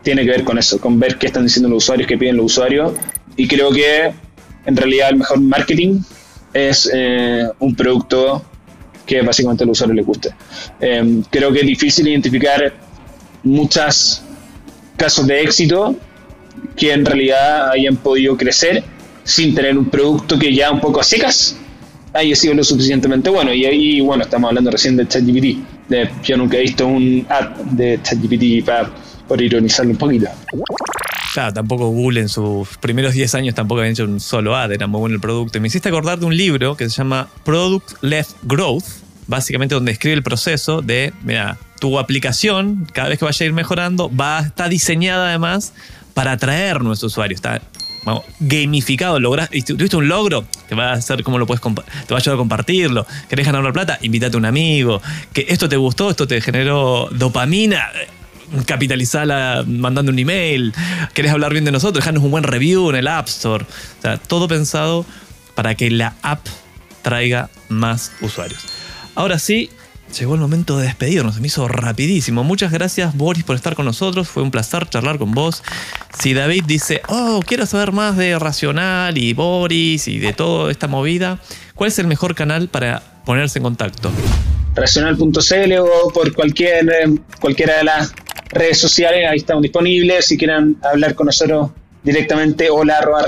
tiene 0.02 0.24
que 0.24 0.30
ver 0.30 0.44
con 0.44 0.58
eso, 0.58 0.78
con 0.80 0.98
ver 1.00 1.16
qué 1.18 1.26
están 1.26 1.44
diciendo 1.44 1.68
los 1.68 1.82
usuarios, 1.84 2.06
qué 2.08 2.16
piden 2.18 2.36
los 2.36 2.46
usuarios. 2.46 2.92
Y 3.36 3.48
creo 3.48 3.70
que 3.70 4.12
en 4.66 4.76
realidad 4.76 5.10
el 5.10 5.16
mejor 5.16 5.40
marketing 5.40 6.00
es 6.52 6.90
eh, 6.92 7.48
un 7.58 7.74
producto 7.74 8.42
que 9.04 9.20
básicamente 9.22 9.64
al 9.64 9.70
usuario 9.70 9.94
le 9.94 10.02
guste. 10.02 10.30
Eh, 10.80 11.22
creo 11.30 11.52
que 11.52 11.60
es 11.60 11.66
difícil 11.66 12.08
identificar 12.08 12.72
muchos 13.42 14.22
casos 14.96 15.26
de 15.26 15.42
éxito 15.42 15.96
que 16.76 16.92
en 16.92 17.04
realidad 17.04 17.70
hayan 17.70 17.96
podido 17.96 18.36
crecer 18.36 18.82
sin 19.24 19.54
tener 19.54 19.76
un 19.76 19.90
producto 19.90 20.38
que 20.38 20.54
ya 20.54 20.70
un 20.70 20.80
poco 20.80 21.00
a 21.00 21.04
secas 21.04 21.56
haya 22.12 22.36
sido 22.36 22.54
lo 22.54 22.64
suficientemente 22.64 23.28
bueno. 23.28 23.52
Y 23.52 23.64
ahí, 23.64 24.00
bueno, 24.00 24.22
estamos 24.22 24.48
hablando 24.48 24.70
recién 24.70 24.96
de 24.96 25.06
ChatGPT. 25.06 25.58
Yo 26.22 26.36
nunca 26.36 26.56
he 26.56 26.62
visto 26.62 26.86
un 26.86 27.26
ad 27.28 27.50
de 27.72 27.98
ChatGPT 28.02 28.64
para, 28.64 28.90
por 29.26 29.42
ironizarlo 29.42 29.92
un 29.92 29.98
poquito. 29.98 30.28
Claro, 31.34 31.52
tampoco 31.52 31.88
Google 31.88 32.20
en 32.20 32.28
sus 32.28 32.76
primeros 32.76 33.12
10 33.12 33.34
años 33.34 33.56
tampoco 33.56 33.80
había 33.80 33.90
hecho 33.90 34.04
un 34.04 34.20
solo 34.20 34.54
ad, 34.54 34.70
era 34.70 34.86
muy 34.86 35.00
bueno 35.00 35.16
el 35.16 35.20
producto. 35.20 35.58
Y 35.58 35.60
me 35.60 35.66
hiciste 35.66 35.88
acordar 35.88 36.20
de 36.20 36.26
un 36.26 36.36
libro 36.36 36.76
que 36.76 36.88
se 36.88 36.94
llama 36.94 37.26
Product 37.44 37.90
Led 38.02 38.24
Growth, 38.44 38.84
básicamente 39.26 39.74
donde 39.74 39.90
describe 39.90 40.14
el 40.14 40.22
proceso 40.22 40.80
de, 40.80 41.12
mira, 41.24 41.58
tu 41.80 41.98
aplicación, 41.98 42.86
cada 42.92 43.08
vez 43.08 43.18
que 43.18 43.24
vaya 43.24 43.42
a 43.42 43.46
ir 43.48 43.52
mejorando, 43.52 44.14
va, 44.14 44.42
está 44.42 44.68
diseñada 44.68 45.30
además 45.30 45.72
para 46.14 46.30
atraer 46.30 46.82
nuestros 46.82 47.10
usuarios. 47.10 47.38
Está 47.38 47.60
vamos, 48.04 48.22
gamificado, 48.38 49.18
logras, 49.18 49.50
tuviste 49.50 49.96
un 49.96 50.06
logro, 50.06 50.44
te 50.68 50.76
va 50.76 50.90
a 50.90 50.92
hacer 50.92 51.24
cómo 51.24 51.40
lo 51.40 51.48
puedes 51.48 51.60
te 51.60 51.68
va 51.68 51.82
a 52.10 52.16
ayudar 52.18 52.34
a 52.34 52.38
compartirlo. 52.38 53.08
¿Querés 53.28 53.44
ganar 53.44 53.60
una 53.60 53.72
plata? 53.72 53.98
Invítate 54.02 54.36
a 54.36 54.38
un 54.38 54.44
amigo. 54.44 55.02
Que 55.32 55.46
esto 55.48 55.68
te 55.68 55.76
gustó, 55.76 56.10
esto 56.10 56.28
te 56.28 56.40
generó 56.40 57.08
dopamina. 57.10 57.90
Capitalizala 58.66 59.64
mandando 59.66 60.12
un 60.12 60.18
email. 60.18 60.72
¿Querés 61.12 61.32
hablar 61.32 61.52
bien 61.52 61.64
de 61.64 61.72
nosotros? 61.72 62.02
Dejarnos 62.02 62.22
un 62.22 62.30
buen 62.30 62.44
review 62.44 62.90
en 62.90 62.96
el 62.96 63.08
App 63.08 63.28
Store. 63.28 63.64
O 63.64 64.02
sea, 64.02 64.18
todo 64.18 64.48
pensado 64.48 65.04
para 65.54 65.74
que 65.74 65.90
la 65.90 66.14
app 66.22 66.46
traiga 67.02 67.50
más 67.68 68.12
usuarios. 68.20 68.60
Ahora 69.14 69.38
sí, 69.38 69.70
llegó 70.18 70.34
el 70.34 70.40
momento 70.40 70.78
de 70.78 70.86
despedirnos. 70.86 71.34
Se 71.34 71.40
me 71.40 71.46
hizo 71.46 71.68
rapidísimo. 71.68 72.44
Muchas 72.44 72.72
gracias, 72.72 73.16
Boris, 73.16 73.44
por 73.44 73.56
estar 73.56 73.74
con 73.74 73.84
nosotros. 73.84 74.28
Fue 74.28 74.42
un 74.42 74.50
placer 74.50 74.88
charlar 74.88 75.18
con 75.18 75.32
vos. 75.32 75.62
Si 76.18 76.34
David 76.34 76.64
dice, 76.66 77.02
oh, 77.08 77.40
quiero 77.46 77.66
saber 77.66 77.92
más 77.92 78.16
de 78.16 78.38
Racional 78.38 79.18
y 79.18 79.32
Boris 79.34 80.08
y 80.08 80.18
de 80.18 80.32
toda 80.32 80.70
esta 80.70 80.88
movida, 80.88 81.38
¿cuál 81.74 81.88
es 81.88 81.98
el 81.98 82.06
mejor 82.06 82.34
canal 82.34 82.68
para 82.68 83.02
ponerse 83.24 83.58
en 83.58 83.64
contacto? 83.64 84.10
racional.cl 84.74 85.72
o 85.78 86.12
por 86.12 86.32
cualquier 86.34 86.88
eh, 86.90 87.18
cualquiera 87.40 87.78
de 87.78 87.84
las 87.84 88.12
redes 88.54 88.78
sociales, 88.78 89.28
ahí 89.28 89.38
estamos 89.38 89.62
disponibles. 89.62 90.26
Si 90.26 90.38
quieren 90.38 90.76
hablar 90.82 91.14
con 91.14 91.26
nosotros 91.26 91.70
directamente, 92.02 92.70
hola 92.70 92.98
arroba. 92.98 93.26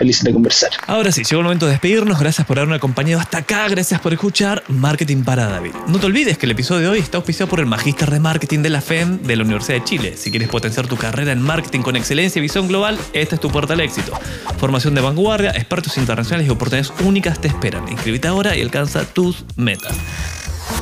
Felices 0.00 0.24
de 0.24 0.32
conversar. 0.32 0.70
Ahora 0.86 1.12
sí, 1.12 1.24
llegó 1.24 1.40
el 1.40 1.44
momento 1.44 1.66
de 1.66 1.72
despedirnos. 1.72 2.18
Gracias 2.18 2.46
por 2.46 2.58
haberme 2.58 2.76
acompañado 2.76 3.20
hasta 3.20 3.36
acá. 3.36 3.68
Gracias 3.68 4.00
por 4.00 4.14
escuchar 4.14 4.62
Marketing 4.68 5.24
para 5.24 5.46
David. 5.46 5.72
No 5.88 5.98
te 5.98 6.06
olvides 6.06 6.38
que 6.38 6.46
el 6.46 6.52
episodio 6.52 6.80
de 6.80 6.88
hoy 6.88 6.98
está 7.00 7.18
auspiciado 7.18 7.50
por 7.50 7.60
el 7.60 7.66
Magíster 7.66 8.10
de 8.10 8.18
Marketing 8.18 8.60
de 8.60 8.70
la 8.70 8.80
FEM 8.80 9.20
de 9.20 9.36
la 9.36 9.42
Universidad 9.42 9.76
de 9.76 9.84
Chile. 9.84 10.14
Si 10.16 10.30
quieres 10.30 10.48
potenciar 10.48 10.86
tu 10.86 10.96
carrera 10.96 11.32
en 11.32 11.42
marketing 11.42 11.80
con 11.80 11.96
excelencia 11.96 12.38
y 12.38 12.42
visión 12.42 12.66
global, 12.66 12.98
esta 13.12 13.34
es 13.34 13.42
tu 13.42 13.50
puerta 13.50 13.74
al 13.74 13.80
éxito. 13.80 14.18
Formación 14.56 14.94
de 14.94 15.02
vanguardia, 15.02 15.50
expertos 15.50 15.98
internacionales 15.98 16.48
y 16.48 16.50
oportunidades 16.50 16.94
únicas 17.04 17.38
te 17.38 17.48
esperan. 17.48 17.86
Inscríbete 17.86 18.26
ahora 18.26 18.56
y 18.56 18.62
alcanza 18.62 19.04
tus 19.04 19.44
metas. 19.56 19.94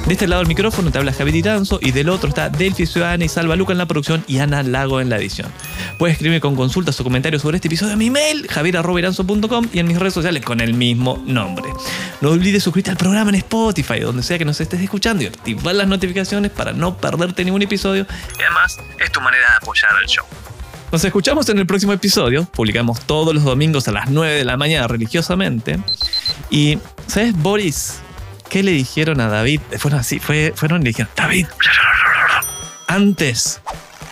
De 0.07 0.15
este 0.15 0.27
lado 0.27 0.41
del 0.41 0.49
micrófono 0.49 0.91
te 0.91 0.99
habla 0.99 1.13
Javier 1.13 1.35
Tiranzo 1.35 1.79
y 1.83 1.93
del 1.93 2.09
otro 2.09 2.31
está 2.31 2.49
Delphi 2.49 2.87
Ciudadana 2.87 3.25
y 3.25 3.29
Salva 3.29 3.57
Luca 3.57 3.73
en 3.73 3.79
la 3.79 3.87
producción 3.87 4.25
y 4.27 4.39
Ana 4.39 4.63
Lago 4.63 5.01
en 5.01 5.11
la 5.11 5.19
edición. 5.19 5.53
Puedes 5.99 6.15
escribirme 6.15 6.41
con 6.41 6.57
consultas 6.57 6.99
o 7.01 7.05
comentarios 7.05 7.43
sobre 7.43 7.57
este 7.57 7.69
episodio 7.69 7.93
a 7.93 7.97
mi 7.97 8.09
mail, 8.09 8.47
javier.iranzo.com 8.49 9.69
y 9.73 9.79
en 9.81 9.87
mis 9.87 9.99
redes 9.99 10.15
sociales 10.15 10.43
con 10.43 10.61
el 10.61 10.73
mismo 10.73 11.23
nombre. 11.27 11.65
No 12.21 12.31
olvides 12.31 12.63
suscribirte 12.63 12.91
al 12.91 12.97
programa 12.97 13.31
en 13.31 13.37
Spotify, 13.37 14.01
donde 14.01 14.23
sea 14.23 14.39
que 14.39 14.45
nos 14.45 14.61
estés 14.61 14.81
escuchando 14.81 15.25
y 15.25 15.27
activar 15.27 15.75
las 15.75 15.89
notificaciones 15.89 16.53
para 16.53 16.73
no 16.73 16.97
perderte 16.97 17.45
ningún 17.45 17.63
episodio. 17.63 18.07
Y 18.39 18.43
además, 18.43 18.79
es 19.05 19.13
tu 19.13 19.21
manera 19.21 19.45
de 19.51 19.57
apoyar 19.57 19.91
al 19.95 20.07
show. 20.07 20.25
Nos 20.91 21.05
escuchamos 21.05 21.47
en 21.51 21.59
el 21.59 21.67
próximo 21.67 21.93
episodio. 21.93 22.47
Publicamos 22.47 23.01
todos 23.03 23.35
los 23.35 23.45
domingos 23.45 23.89
a 23.89 23.93
las 23.93 24.09
9 24.09 24.37
de 24.37 24.45
la 24.45 24.57
mañana 24.57 24.89
religiosamente. 24.89 25.79
Y, 26.49 26.79
¿sabes, 27.07 27.37
Boris? 27.37 28.01
¿Qué 28.49 28.63
le 28.63 28.73
dijeron 28.73 29.21
a 29.21 29.29
David? 29.29 29.61
Fueron 29.79 30.01
así, 30.01 30.19
fue, 30.21 30.53
fueron 30.57 30.81
y 30.81 30.85
le 30.85 30.91
dijeron, 30.91 31.11
David, 31.15 31.47
antes 32.87 33.61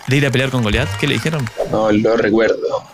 de 0.07 0.16
ir 0.16 0.26
a 0.26 0.30
pelear 0.30 0.51
con 0.51 0.62
Goliat, 0.62 0.89
¿qué 0.99 1.07
le 1.07 1.14
dijeron? 1.14 1.49
No 1.70 1.91
lo 1.91 2.16
recuerdo. 2.16 2.84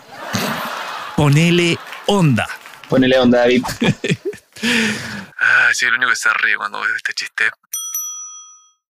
Ponele 1.15 1.77
onda. 2.07 2.47
Ponele 2.89 3.19
onda, 3.19 3.39
David. 3.39 3.63
Ah, 5.45 5.71
sí, 5.73 5.85
el 5.85 5.93
único 5.95 6.11
que 6.11 6.15
se 6.15 6.29
ríe 6.33 6.55
cuando 6.55 6.79
ves 6.79 6.91
este 6.95 7.13
chiste 7.13 7.51